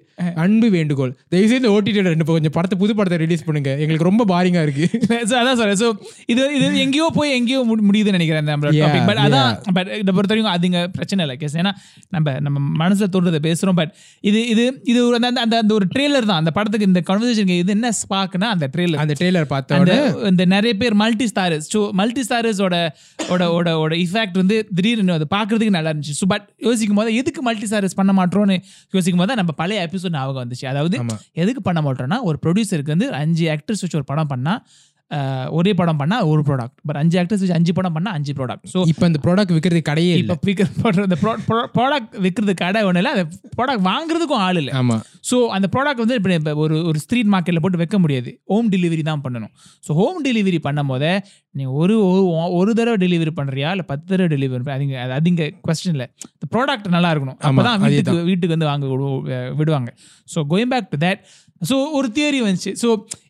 அன்பு 0.44 0.70
வேண்டுகோள். 0.70 1.12
தயவு 1.30 1.48
செய்து 1.48 1.72
ஓடிடி 1.74 2.04
ரெண்டு 2.08 2.26
கொஞ்சம் 2.30 2.56
படத்தை 2.56 2.78
புது 2.80 2.96
படத்தை 2.96 3.18
ரிலீஸ் 3.18 3.46
பண்ணுங்க. 3.46 3.72
எங்களுக்கு 3.84 4.10
ரொம்ப 4.10 4.26
பாரிங்கா 4.26 4.62
இருக்கு. 4.62 4.86
அதான் 5.40 5.60
சொல்றேன். 5.60 5.80
ஸோ 5.82 5.88
இது 6.26 6.44
இது 6.58 6.80
எங்கேயோ 6.80 7.08
போய் 7.14 7.32
எங்கேயோ 7.32 7.60
முடி- 7.70 7.86
முடியுதுன்னு 7.88 8.18
நினைக்கிறேன் 8.18 8.50
நம்மளோட 8.50 8.74
பட் 9.10 9.22
அதான் 9.26 9.50
பட் 9.74 9.90
இதை 10.02 10.12
பொறுத்த 10.14 10.34
வரைக்கும் 10.34 10.56
அதுங்க 10.56 10.88
பிரச்சனை 10.90 11.24
இல்லை 11.26 11.38
கேஸ் 11.38 11.58
ஏன்னா 11.58 11.74
நம்ம 12.10 12.40
நம்ம 12.40 12.58
மனசுல 12.82 13.08
தோன்றதை 13.08 13.42
பேசுறோம். 13.48 13.74
பட் 13.74 13.94
இது 14.24 14.48
இது 14.48 14.66
இது 14.84 15.00
ஒரு 15.08 15.16
அந்த 15.22 15.42
அந்த 15.42 15.58
அந்த 15.58 15.74
ஒரு 15.74 15.88
ட்ரெய்லர் 15.96 16.30
தான். 16.30 16.40
அந்த 16.40 16.52
படத்துக்கு 16.52 16.88
இந்த 16.88 17.04
கான்வர்சேஷனுக்கு 17.10 17.58
இது 17.58 17.72
என்ன 17.72 17.92
ஸ்பாக்குன்னா 18.02 18.50
அந்த 18.56 18.70
ட்ரெய்லர் 18.74 19.02
அந்த 19.04 19.14
ட்ரெய்லர் 19.14 19.46
பார்த்த 19.46 19.82
இந்த 20.30 20.46
நிறைய 20.46 20.74
பேர் 20.78 20.94
மல்டி 20.96 21.26
ஸ்டாரஸ் 21.26 21.68
ஸோ 21.74 21.92
மல்டி 21.94 22.22
ஸ்டாரஸோட 22.22 22.76
ஓட 23.78 23.96
இஃபெக்ட் 23.98 24.38
வந்து 24.38 24.68
திடீர்னு 24.76 25.14
அது 25.14 25.28
பார்க்கறதுக்கு 25.36 25.70
நல்லா 25.70 25.92
இருந்துச்சு. 25.92 26.16
ஸோ 26.22 26.28
பட் 26.28 26.46
யோசிக்கும் 26.62 26.96
போது 26.96 27.16
எதுக்கு 27.16 27.42
மல்டி 27.42 27.66
ஸ்டாரஸ் 27.66 27.96
பண்ண 27.96 28.12
மாட்டோம்னு 28.50 28.58
யோசிக்கும் 28.94 29.20
போது 29.20 29.30
தான் 29.30 29.40
நம்ம 29.40 29.54
பழைய 29.58 29.88
எபிசோட் 29.88 30.14
ஞாபகம் 30.14 30.44
வந்துச்சு. 30.44 30.66
அதாவது 30.68 30.96
எதுக்கு 31.38 31.62
பண்ண 31.64 31.82
மாட்டோம்னா 31.84 32.20
ஒரு 32.24 32.40
ப்ரொடியூசருக்கு 32.44 32.94
வந்து 32.94 33.10
அஞ்சு 33.20 33.46
ஆக்டர்ஸ் 33.52 33.84
வச்சு 33.84 33.98
ஒரு 33.98 34.10
படம் 34.10 34.28
பண்ணா 34.28 34.54
அஹ், 34.56 34.97
ஒரே 35.50 35.74
படம் 35.74 35.98
பண்ணா 35.98 36.26
ஒரு 36.26 36.42
ப்ராடக்ட் 36.42 36.78
பட் 36.84 36.96
அஞ்சு 36.96 37.20
ஆக்டர்ஸ் 37.20 37.44
வச்சு 37.44 37.54
அஞ்சு 37.54 37.74
படம் 37.74 37.94
பண்ணா 37.94 38.12
அஞ்சு 38.12 38.34
ப்ராடக்ட் 38.34 38.66
ஸோ 38.74 38.88
இப்ப 38.88 39.06
இந்த 39.06 39.20
ப்ராடக்ட் 39.24 39.54
விற்கிறது 39.54 39.82
கடையே 39.90 40.16
இப்போ 40.16 40.36
இல்லை. 40.36 40.38
விற்கிற 40.46 41.04
இந்த 41.04 41.18
ப்ராடக்ட் 41.74 42.18
விற்கிறது 42.20 42.54
கடை 42.54 42.84
ஒன்றும் 42.84 43.06
இல்லை. 43.06 43.12
அந்த 43.12 43.26
ப்ராடக்ட் 43.58 43.86
வாங்குறதுக்கும் 43.88 44.44
ஆள் 44.48 44.56
இல்லை. 44.56 44.74
ஆமா. 44.74 45.02
ஸோ 45.32 45.48
அந்த 45.48 45.68
ப்ராடக்ட் 45.76 45.96
வந்து 45.96 46.14
இப்போ 46.14 46.56
ஒரு 46.56 46.86
ஒரு 46.86 47.00
ஸ்ட்ரீட் 47.00 47.32
மார்க்கெட்டில் 47.34 47.60
போட்டு 47.60 47.78
வைக்க 47.78 48.00
முடியாது. 48.00 48.42
ஹோம் 48.46 48.72
டெலிவரி 48.72 49.02
தான் 49.02 49.22
பண்ணணும். 49.24 49.52
ஸோ 49.88 49.94
ஹோம் 49.94 50.26
டெலிவரி 50.26 50.60
பண்ணும் 50.60 50.88
போதே 50.88 51.22
நீ 51.52 51.66
ஒரு 51.66 52.06
ஒரு- 52.06 52.74
தடவை 52.74 53.08
டெலிவரி 53.08 53.32
பண்ணுறியா 53.36 53.70
இல்லை 53.70 53.86
பத்து 53.88 54.06
தடவை 54.06 54.38
டெலிவரி 54.38 54.60
பண்ணுறியா 54.60 54.78
அதுங்க 54.78 55.02
அது 55.02 55.12
அது 55.12 55.30
இங்கே 55.30 55.56
கொஸ்டின் 55.68 55.96
இல்லை. 55.96 56.08
இந்த 56.34 56.46
ப்ராடக்ட் 56.56 56.88
நல்லா 56.88 57.14
இருக்கணும். 57.14 57.38
அப்போ 57.40 57.64
தான். 57.64 57.80
வீட்டுக்கு 57.80 58.24
வீட்டுக்கு 58.24 58.48
வந்து 58.48 58.66
வாங்க 58.66 58.86
விடு- 58.86 59.56
விடுவாங்க. 59.56 59.94
So 60.36 60.44
going 60.50 60.66
back 60.66 60.90
to 60.90 60.98
that 60.98 61.22
so 61.70 61.76
ஒரு 61.98 62.08
தியரி 62.16 62.40
வந்துச்சு. 62.46 62.72
ஸோ 62.82 62.88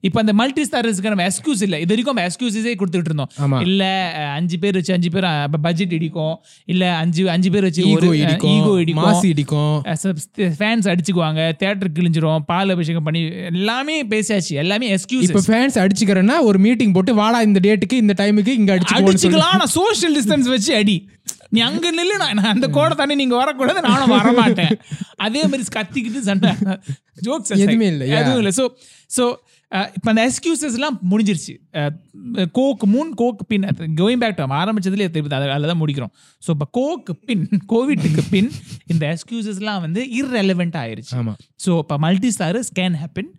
இப்போ 0.07 0.19
அந்த 0.23 0.33
மல்டி 0.39 0.63
ஸ்டாரர்ஸ்க்கு 0.67 1.11
நம்ம 1.13 1.25
எக்ஸ்கியூஸ் 1.29 1.61
இல்லை. 1.65 1.77
இது 1.83 1.91
வரைக்கும் 1.93 2.13
நம்ம 2.13 2.25
எக்ஸ்கியூஸஸே 2.29 2.73
கொடுத்துட்டு 2.81 3.09
இருந்தோம். 3.11 3.31
இல்ல 3.67 3.83
அஞ்சு 4.37 4.57
பேர் 4.63 4.77
வச்சு 4.79 4.93
அஞ்சு 4.97 5.09
பேர் 5.15 5.27
பட்ஜெட் 5.65 5.93
இடிக்கும். 5.97 6.35
இல்ல 6.73 6.83
அஞ்சு 7.03 7.23
அஞ்சு 7.35 7.51
பேர் 7.55 7.67
வச்சு 7.69 7.83
ஒரு 7.95 8.09
ஈகோ 8.55 8.73
இடிக்கும். 8.83 9.01
மாசு 9.01 9.25
இடிக்கும். 9.33 9.75
ஃபேன்ஸ் 10.61 10.89
அடிச்சுக்குவாங்க. 10.93 11.41
தேட்டர் 11.63 11.93
கிழிஞ்சிரும். 11.99 12.45
பால் 12.51 12.73
அபிஷேகம் 12.75 13.07
பண்ணி 13.09 13.23
எல்லாமே 13.53 13.97
பேசியாச்சு. 14.13 14.53
எல்லாமே 14.63 14.89
எக்ஸ்கியூஸ் 14.97 15.27
இப்ப 15.29 15.43
ஃபேன்ஸ் 15.49 15.77
அடிச்சுக்கிறேன்னா 15.83 16.37
ஒரு 16.49 16.59
மீட்டிங் 16.67 16.95
போட்டு 16.97 17.13
வாடா 17.21 17.41
இந்த 17.49 17.61
டேட்டுக்கு 17.67 18.01
இந்த 18.05 18.15
டைமுக்கு 18.23 18.53
இங்க 18.61 18.73
அடிச்சு 18.77 18.97
அடிச்சுக்கலாம். 18.99 19.57
நான் 19.63 19.75
சோஷியல் 19.79 20.15
டிஸ்டன்ஸ் 20.19 20.49
வச்சு 20.55 20.73
அடி. 20.81 20.97
நீ 21.55 21.59
அங்க 21.69 21.91
நில்லு 21.97 22.15
நான் 22.21 22.53
அந்த 22.53 22.67
கோடை 22.77 22.93
தாண்டி 22.99 23.15
நீங்க 23.23 23.35
வரக்கூடாது 23.41 23.81
நானும் 23.89 24.13
வரமாட்டேன். 24.17 24.73
அதே 25.25 25.41
மாதிரி 25.51 25.75
கத்திக்கிட்டு 25.77 26.21
சண்டை. 26.29 26.53
ஜோக்ஸ் 27.27 27.53
எதுவுமே 27.63 27.89
இல்ல. 27.93 28.03
எதுவும் 28.19 28.41
இல்லை. 28.41 28.53
ஸோ 28.59 28.65
ஸோ 29.17 29.25
இப்போ 29.95 30.09
அந்த 30.11 30.21
எக்ஸ்கியூசஸ் 30.27 30.75
எல்லாம் 30.77 30.97
முடிஞ்சிருச்சு. 31.11 31.53
கோக் 32.57 32.83
மூன் 32.91 33.09
கோக் 33.21 33.41
பின் 33.51 33.65
கோயிங் 34.01 34.21
பேக் 34.21 34.37
டு 34.37 34.45
ஆரம்பிச்சதுலேயே 34.59 35.09
திருப்பி 35.15 35.35
அதை 35.37 35.49
அதில் 35.55 35.71
தான் 35.71 35.81
முடிக்கிறோம். 35.81 36.13
ஸோ 36.45 36.49
இப்போ 36.55 36.67
கோக்கு 36.77 37.13
பின் 37.29 37.43
கோவிட்டுக்கு 37.73 38.23
பின் 38.35 38.49
இந்த 38.93 39.03
எக்ஸ்கியூசஸ்லாம் 39.13 39.81
வந்து 39.87 40.03
irrelevant 40.19 40.77
ஆயிருச்சு. 40.83 41.15
ஸோ 41.65 41.73
இப்போ 41.83 41.97
multi 42.05 42.31
stars 42.37 42.71
can 42.79 42.97
happen 43.03 43.31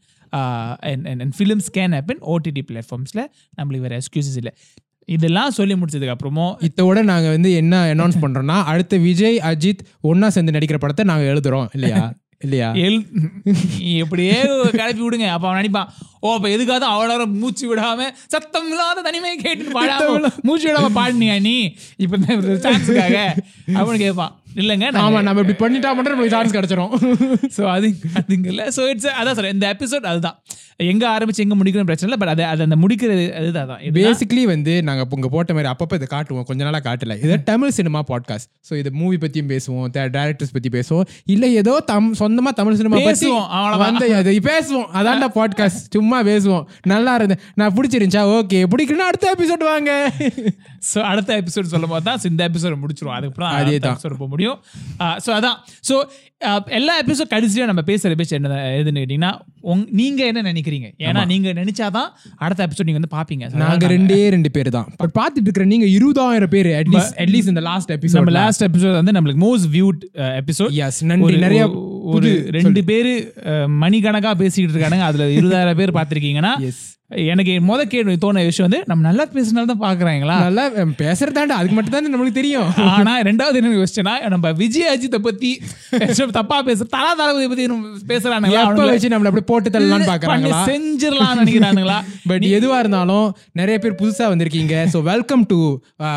and 1.22 1.34
films 1.38 1.70
can 1.78 1.94
happen 1.98 2.20
OTT 2.34 2.64
பிளாட்ஃபார்ம்ஸில் 2.70 3.24
நம்மளுக்கு 3.58 3.86
வேறு 3.86 4.00
எக்ஸ்கியூசஸ் 4.02 4.38
இல்லை. 4.42 4.54
இதெல்லாம் 5.08 5.56
சொல்லி 5.56 5.74
முடிச்சதுக்கு 5.74 6.14
அப்புறமும் 6.14 6.54
இத்தோட 6.66 7.02
நாங்க 7.10 7.28
வந்து 7.34 7.50
என்ன 7.60 7.74
அனௌன்ஸ் 7.92 8.18
பண்றோம்னா 8.24 8.56
அடுத்த 8.72 8.96
விஜய் 9.06 9.38
அஜித் 9.50 9.82
ஒன்னா 10.04 10.28
சேர்ந்து 10.28 10.56
நடிக்கிற 10.56 10.78
படத்தை 10.80 11.04
நாங்க 11.10 11.26
எழுதுறோம் 11.32 11.68
இல்லையா? 11.76 12.02
இல்லையா? 12.44 12.66
எல் 12.84 12.98
எப்படியே 13.98 14.34
கிளப்பி 14.76 15.02
விடுங்க. 15.04 15.26
அப்ப 15.34 15.46
அவன் 15.48 15.60
நினைப்பான் 15.60 15.88
ஓ 16.20 16.34
அப்ப 16.34 16.48
எதுக்காக 16.54 16.86
அவ்வளோ 16.92 17.26
மூச்சு 17.40 17.64
விடாம 17.70 18.00
சத்தம் 18.34 18.68
இல்லாத 18.70 19.02
தனிமையை 19.08 19.36
கேட்டு 19.38 19.74
பாடாம 19.76 20.30
மூச்சு 20.46 20.66
விடாம 20.68 20.90
பாடினியா 20.98 21.36
நீ? 21.48 21.56
இப்ப 21.98 22.14
அப்படின்னு 22.18 24.04
கேட்பான். 24.04 24.32
இல்லைங்க 24.56 24.86
ஆமா 24.92 25.22
நம்ம 25.22 25.42
இப்படி 25.44 25.58
பண்ணிட்டா 25.64 25.94
மட்டும் 25.94 26.14
நமக்கு 26.14 26.34
சான்ஸ் 26.36 26.56
கிடைச்சிரும். 26.56 26.92
ஸோ 27.56 27.64
அது 27.66 27.88
அதுங்கல்ல. 28.14 28.64
ஸோ 28.76 28.88
இட்ஸ் 28.88 29.06
அதான் 29.20 29.34
சார் 29.34 29.52
இந்த 29.52 29.74
எபிசோட் 29.74 30.08
அதுதான். 30.12 30.38
எங்க 30.76 31.18
ஆரம்பிச்சு 31.18 31.38
எங்க 31.38 31.54
முடிக்கணும் 31.54 31.84
பிரச்சனை 31.84 32.08
இல்லை 32.08 32.18
பட் 32.18 32.28
அது 32.28 32.44
அது 32.44 32.62
அந்த 32.62 32.76
முடிக்கிறது 32.76 33.34
அதுதான். 33.34 33.80
இதுதான். 33.80 33.98
பேசிக்கலி 33.98 34.42
வந்து 34.42 34.82
நாங்க 34.82 35.06
இப்ப 35.06 35.28
போட்ட 35.28 35.54
மாதிரி 35.54 35.70
அப்பப்ப 35.72 35.94
இதை 35.94 36.08
காட்டுவோம். 36.10 36.44
கொஞ்ச 36.44 36.64
நாளா 36.64 36.78
காட்டல. 36.78 37.16
இது 37.24 37.42
தமிழ் 37.42 37.70
சினிமா 37.70 38.02
பாட்காஸ்ட் 38.08 38.48
சோ 38.70 38.78
இது 38.78 38.92
மூவி 38.92 39.16
பத்தியும் 39.16 39.50
பேசுவோம். 39.54 39.86
டேரக்டர்ஸ் 40.16 40.52
பத்தி 40.52 40.68
பேசுவோம். 40.68 41.06
இல்ல 41.24 41.46
ஏதோ 41.46 41.80
தம் 41.80 42.14
சொந்தமா 42.14 42.48
தமிழ் 42.48 42.74
சினிமா 42.74 42.96
பேசுவோம். 42.96 43.78
வந்து 43.78 44.14
அது 44.14 44.32
பேசுவோம். 44.32 44.88
அதான்டா 44.94 45.28
பாட்காஸ்ட் 45.34 45.84
சும்மா 45.90 46.22
பேசுவோம். 46.22 46.64
நல்லா 46.86 47.14
இருந்து 47.14 47.40
நான் 47.54 47.74
பிடிச்சிருந்துச்சா? 47.74 48.24
ஓகே 48.38 48.64
பிடிக்கணும் 48.74 49.10
அடுத்த 49.10 49.34
எபிசோட் 49.38 49.64
வாங்க. 49.64 50.02
ஸோ 50.82 50.98
அடுத்த 51.06 51.40
எபிசோட் 51.40 51.70
சொல்லும் 51.70 51.90
போது 51.90 52.04
தான் 52.04 52.24
இந்த 52.28 52.42
எபிசோட் 52.48 52.80
முடிச்சிருவோம். 52.80 53.16
அதுக்கப்புறம் 53.16 53.52
அதே 53.54 53.76
தான். 53.78 53.98
போக 54.14 54.28
முடியும். 54.28 54.58
ஸோ 55.24 55.30
அதான். 55.36 55.56
ஸோ 55.84 55.94
எல்லா 56.76 56.92
எபிசோட் 57.00 57.30
கடைசியாக 57.30 57.68
நம்ம 57.68 57.82
பேசுகிற 57.84 58.16
பேச்சு 58.16 58.34
என்ன 58.36 58.48
எதுன்னு 58.76 59.00
கேட்டிங்கன்னா 59.00 59.30
உங் 59.64 59.82
நீங்க 59.98 60.20
என்ன 60.26 60.42
நினைக்கிறீங்க? 60.48 60.88
ஏன்னா 61.06 61.22
நீங்க 61.30 61.48
நினைச்சாதான் 61.54 62.10
அடுத்த 62.38 62.66
எபிசோட் 62.66 62.88
நீங்க 62.88 63.00
வந்து 63.00 63.14
பாப்பீங்க. 63.14 63.44
So, 63.46 63.56
நாங்க 63.56 63.72
அதனால 63.76 63.92
ரெண்டே 63.94 64.20
ரெண்டு 64.30 64.50
பேர் 64.50 64.70
தான். 64.70 64.88
பட் 65.00 65.14
பாத்துட்டு 65.16 65.46
இருக்கிற 65.46 65.66
நீங்க 65.68 65.88
இருபதாயிரம் 65.96 66.52
பேர் 66.54 66.70
அட்லீஸ்ட் 66.78 67.16
அட்லீஸ்ட் 67.22 67.52
இந்த 67.54 67.64
லாஸ்ட் 67.66 67.90
நம்ம 67.90 67.98
எபிசோட் 68.00 68.32
லாஸ்ட் 68.38 68.64
எபிசோட் 68.68 68.98
வந்து 68.98 69.16
நம்மளுக்கு 69.16 69.42
மோஸ்ட் 69.44 69.68
வியூட் 69.74 70.04
எபிசோட் 70.38 70.72
Yes, 70.78 70.98
நன்றி. 71.10 71.38
நிறைய 71.44 71.64
ஒரு 72.12 72.28
ரெண்டு 72.56 72.82
பேரு 72.84 73.14
அஹ், 73.50 73.68
மணிக்கணக்கா 73.82 74.32
பேசிக்கிட்டு 74.40 74.74
இருக்கானுங்க. 74.74 75.08
அதுல 75.08 75.26
இருபதாயிரம் 75.36 75.80
பேர் 75.80 75.96
பார்த்திருக்கீங்கன்னா 75.98 76.52
எஸ் 76.68 76.84
எனக்கு 77.32 77.52
முத 77.68 77.80
கேள்வி 77.92 78.14
தோண 78.22 78.40
விஷயம் 78.48 78.66
வந்து 78.66 78.80
நம்ம 78.90 79.04
நல்லா 79.06 79.24
பேசினால 79.34 79.68
தான் 79.70 79.80
பாக்குறாங்களா 79.84 80.34
நல்லா 80.46 80.64
பேசுறதாண்டா 81.02 81.54
அதுக்கு 81.58 81.76
மட்டும் 81.76 81.94
தான் 81.94 82.10
நம்மளுக்கு 82.14 82.38
தெரியும். 82.38 82.66
ஆனா 82.94 83.12
ரெண்டாவது 83.28 83.58
என்ன 83.60 83.70
யோசிச்சேன்னா 83.78 84.14
நம்ம 84.34 84.50
விஜய் 84.58 84.90
அஜித்தை 84.94 85.20
பத்தி 85.26 85.50
தப்பா 86.38 86.56
பேச 86.66 86.86
தலா 86.94 87.12
தளபதி 87.20 87.46
பத்தி 87.52 87.64
பேசுறானுங்களா? 88.10 88.64
அவனுங்கள 88.64 88.90
வச்சு 88.96 89.12
நம்மள 89.14 89.30
அப்படி 89.30 89.44
போட்டு 89.52 89.72
தள்ளலாம்னு 89.76 90.08
பாக்குறாங்களா 90.10 90.58
செஞ்சிடலாம் 90.70 91.40
நினைக்கிறானுங்களா? 91.42 91.96
பட் 92.32 92.44
எதுவா 92.58 92.76
இருந்தாலும் 92.84 93.26
நிறைய 93.60 93.78
பேர் 93.84 93.98
புதுசா 94.02 94.26
வந்திருக்கீங்க. 94.32 94.74
So 94.94 95.00
welcome 95.10 95.46
to 95.52 95.58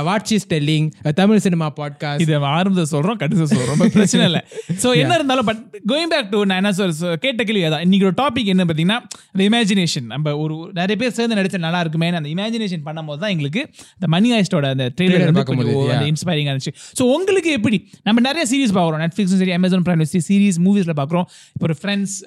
watch 0.10 0.34
is 0.40 0.50
telling 0.54 0.90
Tamil 1.22 1.44
cinema 1.48 1.70
podcast 1.80 2.26
இது 2.26 2.42
ஆரம்பத்தை 2.52 2.88
சொல்றோம் 2.96 3.22
கடைசி 3.24 3.48
சொல்றோம். 3.56 3.82
பிரச்சனை 3.98 4.26
இல்லை. 4.32 4.44
சோ 4.84 4.90
என்ன 5.04 5.14
இருந்தாலும் 5.22 5.50
பட் 5.52 5.64
கோயிங் 5.94 6.14
பேக் 6.16 6.30
டு 6.36 6.44
நான் 6.52 6.62
என்ன 6.64 6.74
சொல் 6.82 6.94
கேட்ட 7.26 7.42
கேள்வி 7.48 7.66
அதான் 7.72 7.86
இன்னைக்கு 7.88 8.14
டாபிக் 8.22 8.54
என்ன 8.56 8.68
பார்த்தீங்கன்னா 8.68 9.00
இந்த 9.34 9.44
இமேஜினேஷன் 9.50 10.08
நம்ம 10.14 10.38
ஒரு 10.44 10.56
நிறைய 10.82 10.96
பேர் 11.02 11.16
சேர்ந்து 11.18 11.38
நடிச்சா 11.40 11.60
நல்லா 11.68 11.82
இருக்குமே 11.86 12.10
அந்த 12.22 12.32
இமேஜினேஷன் 12.36 12.86
பண்ணும்போது 12.88 13.22
தான் 13.24 13.34
எங்களுக்கு 13.36 13.62
இந்த 13.98 14.10
மணி 14.16 14.30
ஆயிஸ்டோட 14.38 14.70
அந்த 14.76 14.88
ட்ரெய்லர் 14.98 15.36
பார்க்கும்போது, 15.40 15.76
அந்த. 15.96 16.08
இன்ஸ்பைரிங்காக 16.14 16.54
இருந்துச்சு. 16.54 16.76
ஸோ 17.00 17.06
உங்களுக்கு 17.18 17.52
எப்படி? 17.60 17.80
நம்ம 18.10 18.26
நிறைய 18.30 18.46
சீரிஸ் 18.52 18.76
பார்க்குறோம். 18.78 19.04
நெட்ஃப்ளிக்ஸும் 19.06 19.42
சரி 19.44 19.56
அமேசான் 19.60 19.86
பிரைம் 19.88 20.04
சீரிஸ் 20.30 20.60
மூவிஸ்ல 20.68 20.96
பார்க்குறோம். 21.02 21.28
இப்போ 21.56 21.68
ஒரு 21.70 21.78
ஃப்ரெண்ட்ஸ் 21.82 22.18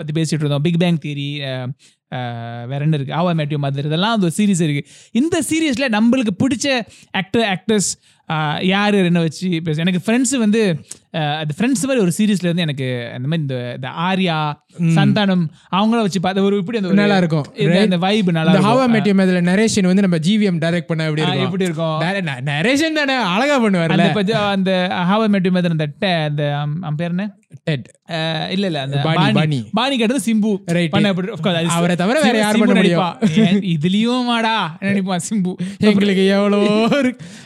பத்தி 0.00 0.14
பேசிட்டு 0.20 0.42
இருந்தோம். 0.44 0.64
பிக் 0.68 0.80
பேங் 0.84 1.02
தியரி 1.04 1.28
வேற 2.70 2.80
என்ன 2.86 2.96
இருக்கு? 2.98 3.14
ஆவா 3.20 3.30
மேட்டியோ 3.38 3.58
மதர் 3.62 3.86
இதெல்லாம் 3.88 4.14
அந்த 4.16 4.28
சீரிஸ் 4.36 4.60
இருக்கு. 4.66 4.82
இந்த 5.20 5.36
சீரியஸ்ல 5.50 5.86
நம்மளுக்கு 5.96 6.32
பிடிச்ச 6.42 6.66
ஆக்டர் 7.20 7.46
ஆக்டர்ஸ் 7.54 7.88
யார்? 8.72 8.96
என்ன 9.08 9.22
வச்சு 9.24 9.48
பேச. 9.66 9.76
எனக்கு 9.84 10.02
ஃப்ரெண்ட்ஸ் 10.04 10.34
வந்து 10.44 10.60
அது 11.14 11.54
ஃப்ரெண்ட்ஸ் 11.58 11.86
மாதிரி 11.86 12.00
ஒரு 12.00 12.12
சீரிஸ்ல 12.18 12.44
இருந்து 12.44 12.62
எனக்கு 12.62 13.10
அந்த 13.14 13.28
மாதிரி 13.28 13.42
இந்த 13.42 13.76
ஆர்யா 13.80 14.52
சந்தானம் 14.80 15.46
அவங்கள 15.76 16.00
வச்சு 16.00 16.20
பார்த்த 16.20 16.42
ஒரு 16.42 16.56
இப்படி 16.56 16.78
அந்த 16.78 16.92
நல்லா 16.92 17.16
இருக்கும், 17.16 17.44
இந்த- 17.56 17.96
வைப் 17.96 18.30
நல்லா 18.30 18.52
ஹவா 18.52 18.90
மெட்டியம் 18.90 19.20
அதுல 19.20 19.40
நரேஷன் 19.40 19.86
வந்து 19.86 20.02
நம்ம 20.02 20.16
ஜிவிஎம் 20.16 20.58
டைரக்ட் 20.58 20.80
பண்ண 20.80 21.04
எப்படி 21.04 21.22
இருக்கும்? 21.22 21.44
எப்படி 21.44 21.64
இருக்கும்? 21.64 22.00
நரேஷன் 22.44 22.92
தானே 22.94 23.14
அழகா 23.14 23.64
பண்ணுவார்ல. 23.64 24.40
அந்த 24.50 24.88
ஹவா 24.90 25.32
மேட்டியோ 25.32 25.50
மதர் 25.50 25.68
அந்த 25.68 25.88
அந்த 26.22 26.70
பேர் 26.96 27.08
என்ன? 27.08 27.34
டெட் 27.64 27.90
இல்ல 28.50 28.66
இல்ல 28.66 28.80
அந்த 28.80 29.00
பாணி, 29.02 29.32
பாணி. 29.72 29.96
கேட்டது 29.96 30.20
சிம்பு. 30.26 30.58
Right. 30.72 30.88
பண்ண 30.88 31.12
எப்படி- 31.12 31.66
அவரை 31.66 31.96
தவிர 31.96 32.20
வேற 32.20 32.38
யார் 32.38 32.58
பண்ண 32.58 32.74
முடியும்? 32.74 33.16
இதுலயும் 33.60 34.24
மாடா 34.30 34.56
நினைப்பான் 34.80 35.20
சிம்பு. 35.30 35.54
எங்களுக்கு 35.78 36.26
எவ்வளோ 36.26 36.88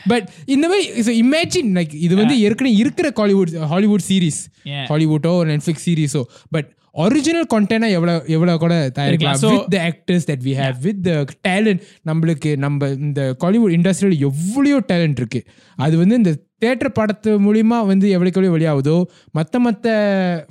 பட் 0.07 0.29
இந்த 0.45 0.67
மாதிரி 0.67 1.21
இமேஜின் 1.21 1.75
லைக் 1.75 1.93
இது 1.93 2.15
வந்து 2.15 2.39
ஏற்கனவே 2.41 2.75
இருக்கிற 2.75 3.11
காலிவுட் 3.15 3.58
ஹாலிவுட் 3.65 4.01
சீரிஸ் 4.09 4.41
Yeah. 4.63 4.85
ஹாலிவுட்டோ 4.89 5.33
நெட்ஃபிளிக்ஸ் 5.45 5.85
சீரிஸோ 5.85 6.21
பட் 6.51 6.69
ஒரிஜினல் 7.03 7.47
கண்டென்ட்டா 7.53 7.89
எவ்வளோ 7.97 8.13
எவ்வளோ 8.35 8.53
கூட 8.63 8.75
தயாரிக்கலாம் 8.97 9.41
with 9.45 9.71
the 9.75 9.79
actors 9.89 10.27
that 10.29 10.43
we 10.47 10.53
have 10.59 10.77
with 10.85 11.01
the 11.07 11.11
talent 11.47 11.81
நம்மளுக்கு 12.09 12.51
நம்ம 12.65 12.89
இந்த 13.07 13.23
காலிவுட் 13.43 13.75
இண்டஸ்ட்ரியில் 13.77 14.21
எவ்வளோ 14.29 14.77
டேலண்ட் 14.91 15.19
இருக்கு. 15.21 15.41
அது 15.77 15.95
வந்து 16.01 16.15
இந்த 16.21 16.31
தேட்டர் 16.63 16.95
படத்து 16.97 17.31
மூலியமா 17.45 17.77
வந்து 17.89 18.07
எவ்வளோக்கு 18.15 18.39
எவ்வளோ 18.39 18.53
வெளியாகுதோ 18.55 18.95
மற்ற 19.37 19.59
மற்ற 19.65 19.89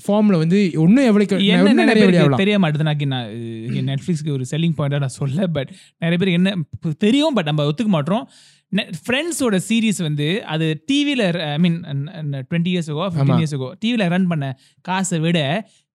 ஃபார்ம்ல 0.05 0.37
வந்து 0.43 0.59
இன்னும் 0.85 1.09
எவ்வளோக்கு 1.11 1.39
நிறைய 1.81 2.05
வெளியாகலாம். 2.11 2.43
தெரிய 2.45 2.59
மாட்டேது 2.63 2.87
நான் 2.89 3.03
நெட்ஃபிளிக்ஸ்க்கு 3.91 4.37
ஒரு 4.37 4.47
செல்லிங் 4.53 4.77
பாயிண்டா 4.79 5.03
நான் 5.05 5.19
சொல்ல 5.23 5.49
பட் 5.57 5.73
நிறைய 6.05 6.19
பேருக்கு 6.21 6.41
என்ன 6.43 6.55
தெரியும் 7.07 7.37
பட் 7.39 7.51
நம்ம 7.51 7.67
ஒத்துக்க 7.71 7.93
மாட்டோம். 7.97 8.25
ஃப்ரெண்ட்ஸோட 9.05 9.59
சீரிஸ் 9.67 10.01
வந்து 10.07 10.27
அது 10.55 10.67
டிவியில் 10.89 11.23
ஐ 11.45 11.59
மீன் 11.65 11.77
டுவெண்ட்டி 12.49 12.73
இயர்ஸ்க்கோ 12.73 13.07
ஃபிஃப்டீன் 13.13 13.41
இயர்ஸ்க்கோ 13.43 13.69
டிவியில் 13.83 14.11
ரன் 14.15 14.27
பண்ண 14.33 14.49
காசை 14.89 15.19
விட 15.27 15.39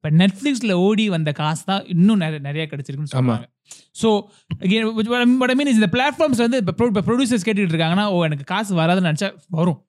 இப்போ 0.04 0.16
நெட்ஃப்ளிக்ஸில் 0.18 0.72
ஓடி 0.72 1.10
வந்த 1.10 1.32
காசு 1.32 1.66
தான் 1.66 1.84
இன்னும் 1.86 2.18
நிறைய 2.18 2.40
நிறைய 2.40 2.68
கிடைச்சிருக்குன்னு 2.72 3.12
சொல்லுவாங்க 3.12 3.48
ஸோ 4.02 4.28
பட் 5.40 5.56
மீன் 5.56 5.68
இந்த 5.68 5.86
பிளாட்ஃபார்ம்ஸ் 5.86 6.38
வந்து 6.38 6.58
இப்போ 6.58 6.86
இப்போ 6.86 7.02
ப்ரொடியூசர்ஸ் 7.02 7.46
கேட்டுட்டு 7.46 7.78
இருக்காங்கன்னா 7.78 8.06
ஓ 8.06 8.26
எனக்கு 8.26 8.44
காசு 8.44 8.76
வராதுன்னு 8.76 9.10
நினச்சா 9.12 9.34
வரும். 9.50 9.86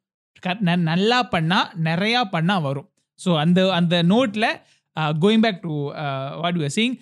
நல்லா 0.77 1.29
பண்ணால் 1.33 1.69
நிறையா 1.85 2.23
பண்ணால் 2.33 2.63
வரும். 2.63 2.89
ஸோ 3.21 3.39
அந்த 3.39 3.73
அந்த 3.73 4.03
நோட்டில் 4.03 4.61
going 4.97 5.41
back 5.41 5.61
to 5.63 5.91
what 6.37 6.57
you 6.57 6.69
sing 6.69 6.99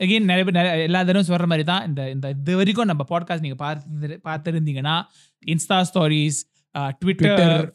again 0.00 0.24
நிறைய 0.24 0.44
பேர் 0.44 0.54
நிறைய 0.54 0.82
எல்லா 0.82 1.02
தடவையும் 1.02 1.26
சொல்கிற 1.26 1.46
மாதிரி 1.46 1.64
தான் 1.64 1.86
இந்த 1.86 2.10
இந்த 2.10 2.30
இது 2.30 2.56
வரைக்கும் 2.56 2.86
நம்ம 2.86 3.04
பாட்காஸ்ட் 3.08 3.40
நீங்கள் 3.40 3.56
பார்த்து 3.56 4.20
பார்த்துருந்தீங்கன்னா 4.24 5.02
insta 5.46 5.80
stories 5.80 6.44
Twitter 6.88 7.72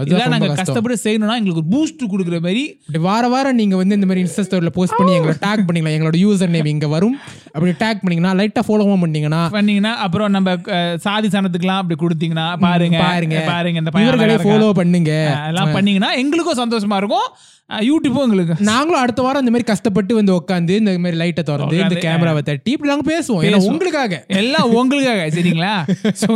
இதெல்லாம் 0.00 0.28
நாங்க. 0.28 0.46
கஷ்டப்பட்டு 0.54 0.98
செய்யணும்னா 1.02 1.36
எங்களுக்கு 1.36 1.62
பூஸ்ட் 1.70 2.10
கொடுக்குற 2.10 2.40
மாதிரி 2.40 2.80
வார 2.98 3.28
வாரம் 3.28 3.54
நீங்க 3.54 3.76
வந்து 3.76 3.94
இந்த 3.94 4.06
மாதிரி 4.06 4.28
இன்ஸ்டா 4.28 4.40
ஸ்டோரியில 4.40 4.66
போஸ்ட் 4.66 4.96
பண்ணி 4.96 5.12
எங்களை 5.12 5.36
டேக் 5.40 5.66
பண்ணீங்களா? 5.72 6.00
எங்களோட 6.00 6.16
யூசர் 6.16 6.48
நேம் 6.48 6.64
இங்க 6.64 6.88
வரும். 6.88 7.18
அப்படி 7.46 7.70
டேக் 7.70 8.00
பண்ணீங்கன்னா 8.02 8.42
லைட்டா 8.42 8.58
ஃபாலோவும் 8.68 9.00
பண்ணீங்கன்னா 9.00 9.48
பண்ணீங்கன்னா 9.48 9.96
அப்புறம் 9.96 10.30
நம்ம 10.30 10.56
சாதி 10.96 11.28
சனத்துக்குலாம் 11.28 11.66
அப்படி 11.66 12.06
கொடுத்தீங்கன்னா 12.06 12.56
பாருங்க 12.56 12.98
பாருங்க. 12.98 13.42
பாருங்க 13.46 13.78
இந்த 13.78 13.90
பையன். 13.90 14.55
ஃபாலோ 14.56 14.70
பண்ணுங்க. 14.72 15.36
அஹ் 15.36 15.46
எல்லாம் 15.46 15.72
பண்ணீங்கன்னா 15.72 16.12
எங்களுக்கும் 16.12 16.60
சந்தோஷமா 16.62 16.96
இருக்கும். 16.96 17.28
யூடியூப்பும் 17.70 18.22
எங்களுக்கு. 18.22 18.54
நாங்களும் 18.58 19.00
அடுத்த 19.00 19.22
வாரம் 19.22 19.38
இந்த 19.38 19.50
மாதிரி 19.50 19.70
கஷ்டப்பட்டு 19.70 20.14
வந்து 20.14 20.32
உட்காந்து 20.34 20.70
இந்த 20.70 20.98
மாதிரி 20.98 21.16
லைட்டை 21.16 21.44
திறந்து 21.44 21.78
இந்த 21.78 21.94
கேமராவை 21.94 22.42
தட்டி 22.42 22.70
இப்படி 22.70 22.92
நாங்க 22.92 23.06
பேசுவோம். 23.12 23.40
ஏன்னா. 23.46 23.66
உங்களுக்காக. 23.66 24.24
எல்லாம் 24.28 24.72
உங்களுக்காக 24.72 25.26
சரிங்களா? 25.26 25.72
So 26.20 26.28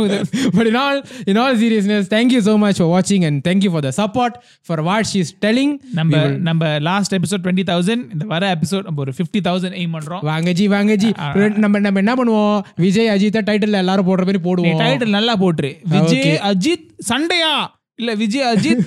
in 0.65 0.75
all 0.75 1.05
in 1.27 1.37
all 1.37 1.57
seriousness 1.57 2.07
thank 2.07 2.29
you 2.31 2.39
so 2.39 2.67
much 2.67 2.75
for 2.77 3.01
watching 3.01 3.25
and 3.25 3.47
thank 3.47 3.61
you 3.63 3.69
for 3.69 3.83
the 3.83 4.03
support 4.03 4.33
for 4.63 4.83
what 4.83 5.05
she's 5.13 5.29
telling. 5.41 5.79
நம்ம 5.93 6.27
நம்ம 6.27 6.79
லாஸ்ட் 6.79 7.15
எபிசோட் 7.15 7.43
டுவெண்ட்டி 7.43 7.65
தௌசண்ட் 7.65 8.03
இந்த 8.13 8.25
வர 8.25 8.55
எபிசோட் 8.55 8.83
நம்ம 8.83 9.01
ஒரு 9.01 9.13
ஃபிஃப்டி 9.17 9.41
தௌசண்ட் 9.43 9.77
எய்ம் 9.77 9.93
பண்றோம். 9.93 10.19
வாங்க 10.21 10.51
ஜி 10.51 10.67
வாங்க 10.67 10.95
G. 10.95 11.11
நம்ம 11.57 11.79
நம்ம 11.79 11.99
என்ன 11.99 12.15
பண்ணுவோம்? 12.15 12.63
விஜய் 12.75 13.07
அஜித் 13.07 13.41
டைட்டில் 13.45 13.71
எல்லாரும் 13.71 14.05
போடுற 14.05 14.25
மாதிரி 14.25 14.39
போடுவோம். 14.43 14.79
டைட்டில் 14.79 15.09
நல்லா 15.09 15.37
போட்டுரு. 15.37 15.73
விஜய் 15.89 16.39
அஜித் 16.43 16.87
சண்டையா? 16.97 17.79
இல்ல 17.95 18.13
விஜய் 18.15 18.53
அஜித் 18.53 18.83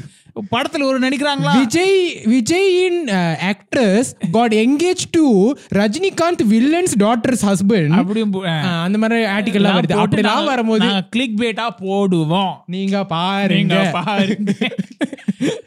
படத்துல 0.51 0.83
ஒரு 0.83 0.99
நடிக்கிறாங்களா? 0.99 1.59
விஜய் 1.59 2.15
விஜயின் 2.25 3.01
actress 3.51 4.11
got 4.33 4.55
engage 4.55 5.05
to 5.11 5.25
Rajinikanth 5.75 6.43
villains 6.51 6.95
daughters 6.99 7.45
husband 7.49 7.95
அப்படியும். 8.01 8.33
அந்த 8.83 8.99
மாதிரி 8.99 9.21
ஆர்டிகல்லாம் 9.25 9.77
வருது. 9.77 9.97
போட்டு 9.97 10.21
அப்படிலாம் 10.21 10.45
வரும்போது 10.45 10.87
bait 11.41 11.59
ஆ 11.59 11.77
போடுவோம். 11.81 12.53
நீங்க 12.67 13.05
பாருங்க. 13.05 13.89
பாருங்க. 13.93 14.53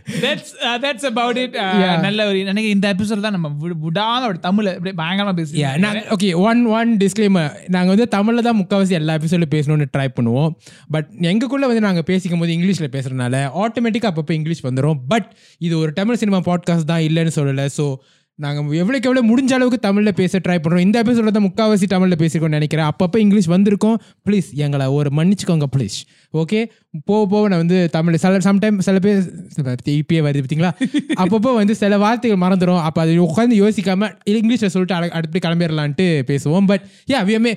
That's 0.08 0.49
that's 0.82 1.03
about 1.03 1.38
it. 1.38 1.55
Uh, 1.55 1.74
Yeah. 1.78 2.01
நல்ல 2.01 2.28
ஒரு 2.28 2.39
எனக்கு 2.39 2.70
இந்த 2.70 2.93
எபிசோட் 2.93 3.20
தான் 3.20 3.32
நம்ம 3.32 3.49
விடாம 3.86 4.22
அப்படி 4.22 4.39
தமிழ்ல 4.39 4.74
அப்படியே 4.76 4.95
பயங்கரமா 4.95 5.34
பேசி 5.36 5.64
ஓகே 6.10 6.36
ஒன் 6.36 6.66
ஒன் 6.66 6.97
டிஸ்க்ளைமர் 6.97 7.51
நாங்கள் 7.68 7.93
வந்து 7.95 8.08
தமிழில் 8.08 8.43
தான் 8.43 8.60
முக்கால்வாசி 8.62 8.89
எல்லா 8.89 9.14
எபிசோடும் 9.14 9.53
பேசணும்னு 9.55 9.88
ட்ரை 9.97 10.08
பண்ணுவோம். 10.20 10.51
பட் 10.91 11.10
எங்களுக்குள்ள 11.22 11.66
வந்து 11.66 11.82
நாங்கள் 11.82 12.03
பேசிக்கும் 12.03 12.39
போது 12.39 12.51
இங்கிலீஷில் 12.51 12.93
பேசுறதுனால 12.95 13.43
ஆட்டோமேட்டிக்காக 13.66 14.12
அப்பப்போ 14.14 14.32
இங்கிலீஷ் 14.32 14.64
வந்துடும் 14.64 14.99
பட் 15.08 15.28
இது 15.58 15.78
ஒரு 15.78 15.93
தமிழ் 15.93 16.16
சினிமா 16.16 16.38
பாட்காஸ்ட் 16.38 16.91
தான் 16.93 16.99
இல்லைன்னு 16.99 17.36
சொல்லலை. 17.36 17.66
ஸோ 17.66 17.95
நாங்கள் 18.40 18.78
எவ்வளோக்கு 18.78 19.08
எவ்வளோ 19.10 19.22
முடிஞ்ச 19.24 19.52
அளவுக்கு 19.52 19.80
தமிழில் 19.80 20.14
பேச 20.14 20.40
ட்ரை 20.48 20.58
பண்ணுறோம் 20.58 20.80
இந்த 20.80 21.04
எபிசோட 21.04 21.28
தான் 21.28 21.46
முக்கால்வாசி 21.46 21.88
தமிழில் 21.94 22.18
பேசிருக்கோம்னு 22.18 22.58
நினைக்கிறேன். 22.58 22.90
அப்பப்போ 22.90 23.18
இங்கிலீஷ் 23.18 23.50
வந்திருக்கோம். 23.50 23.96
ப்ளீஸ் 24.26 24.50
எங்களை 24.56 24.86
ஒரு 24.98 25.10
மன்னிச்சுக்கோங்க 25.16 25.64
ப்ளீஸ் 25.78 25.98
ஓகே 26.34 26.60
போக 27.06 27.26
போக 27.32 27.48
நான் 27.48 27.58
வந்து 27.58 27.90
தமிழ் 27.90 28.16
சில 28.16 28.38
சம்டைம் 28.38 28.78
சில 28.80 29.00
பேர் 29.00 29.20
இப்பயே 29.90 30.22
வருது 30.28 30.44
பார்த்தீங்களா? 30.44 30.72
அப்பப்போ 31.22 31.54
வந்து 31.54 31.76
சில 31.76 31.98
வார்த்தைகள் 31.98 32.40
மறந்துடும் 32.40 32.82
அப்போ 32.82 33.02
அது 33.02 33.14
உட்காந்து 33.24 33.56
யோசிக்காம 33.64 34.10
இங்கிலீஷில் 34.30 34.72
சொல்லிட்டு 34.74 34.96
அட- 34.96 35.14
அடுத்து 35.18 35.40
கிளம்பிடலான்ட்டு 35.46 36.06
பேசுவோம். 36.30 36.66
பட் 36.66 36.84
யா 37.12 37.20
வியமே 37.30 37.52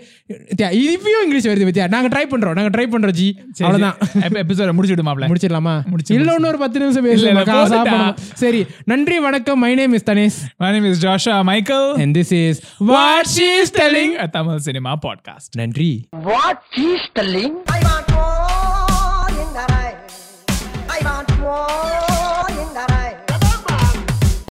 இப்பயும் 0.59 1.23
இங்கிலீஷ் 1.25 1.49
வருது 1.49 1.69
பத்தியா? 1.69 1.89
நாங்கள் 1.89 2.13
ட்ரை 2.15 2.33
பண்ணுறோம் 2.33 2.57
நாங்கள் 2.59 2.75
ட்ரை 2.77 2.87
பண்ணுறோம் 2.93 3.17
ஜி. 3.21 3.29
அவ்வளோதான் 3.61 3.97
எபிசோட 4.41 4.73
முடிச்சு 4.73 4.97
விடுமாப்ல 4.97 5.29
முடிச்சிடலாமா? 5.31 5.75
முடிச்சு, 5.87 6.15
இல்ல 6.15 6.35
இன்னொரு 6.35 6.59
பத்து 6.59 6.79
நிமிஷம் 6.81 7.05
பேசலாம் 7.05 8.17
சரி 8.35 8.61
நன்றி 8.85 9.19
வணக்கம். 9.19 9.59
My 9.59 9.75
name 9.75 9.93
is 9.93 10.09
Dhanesh 10.11 10.39
My 10.71 10.75
name 10.75 10.85
is 10.85 11.01
Joshua 11.01 11.43
Michael. 11.43 11.97
And 11.97 12.15
this 12.15 12.31
is 12.31 12.63
What 12.79 13.27
She's 13.27 13.73
Telling, 13.73 14.15
a 14.15 14.29
Tamil 14.29 14.61
cinema 14.61 14.97
podcast. 14.97 15.57
Nandri. 15.59 16.07
What 16.13 16.63
She's 16.71 17.01
Telling? 17.13 17.57
I 17.67 17.81
want 17.89 18.09
more 18.15 19.43
in 19.43 19.53
the 19.53 19.67
night. 19.67 19.99
I 20.89 21.01
want 21.03 21.39
more. 21.41 22.10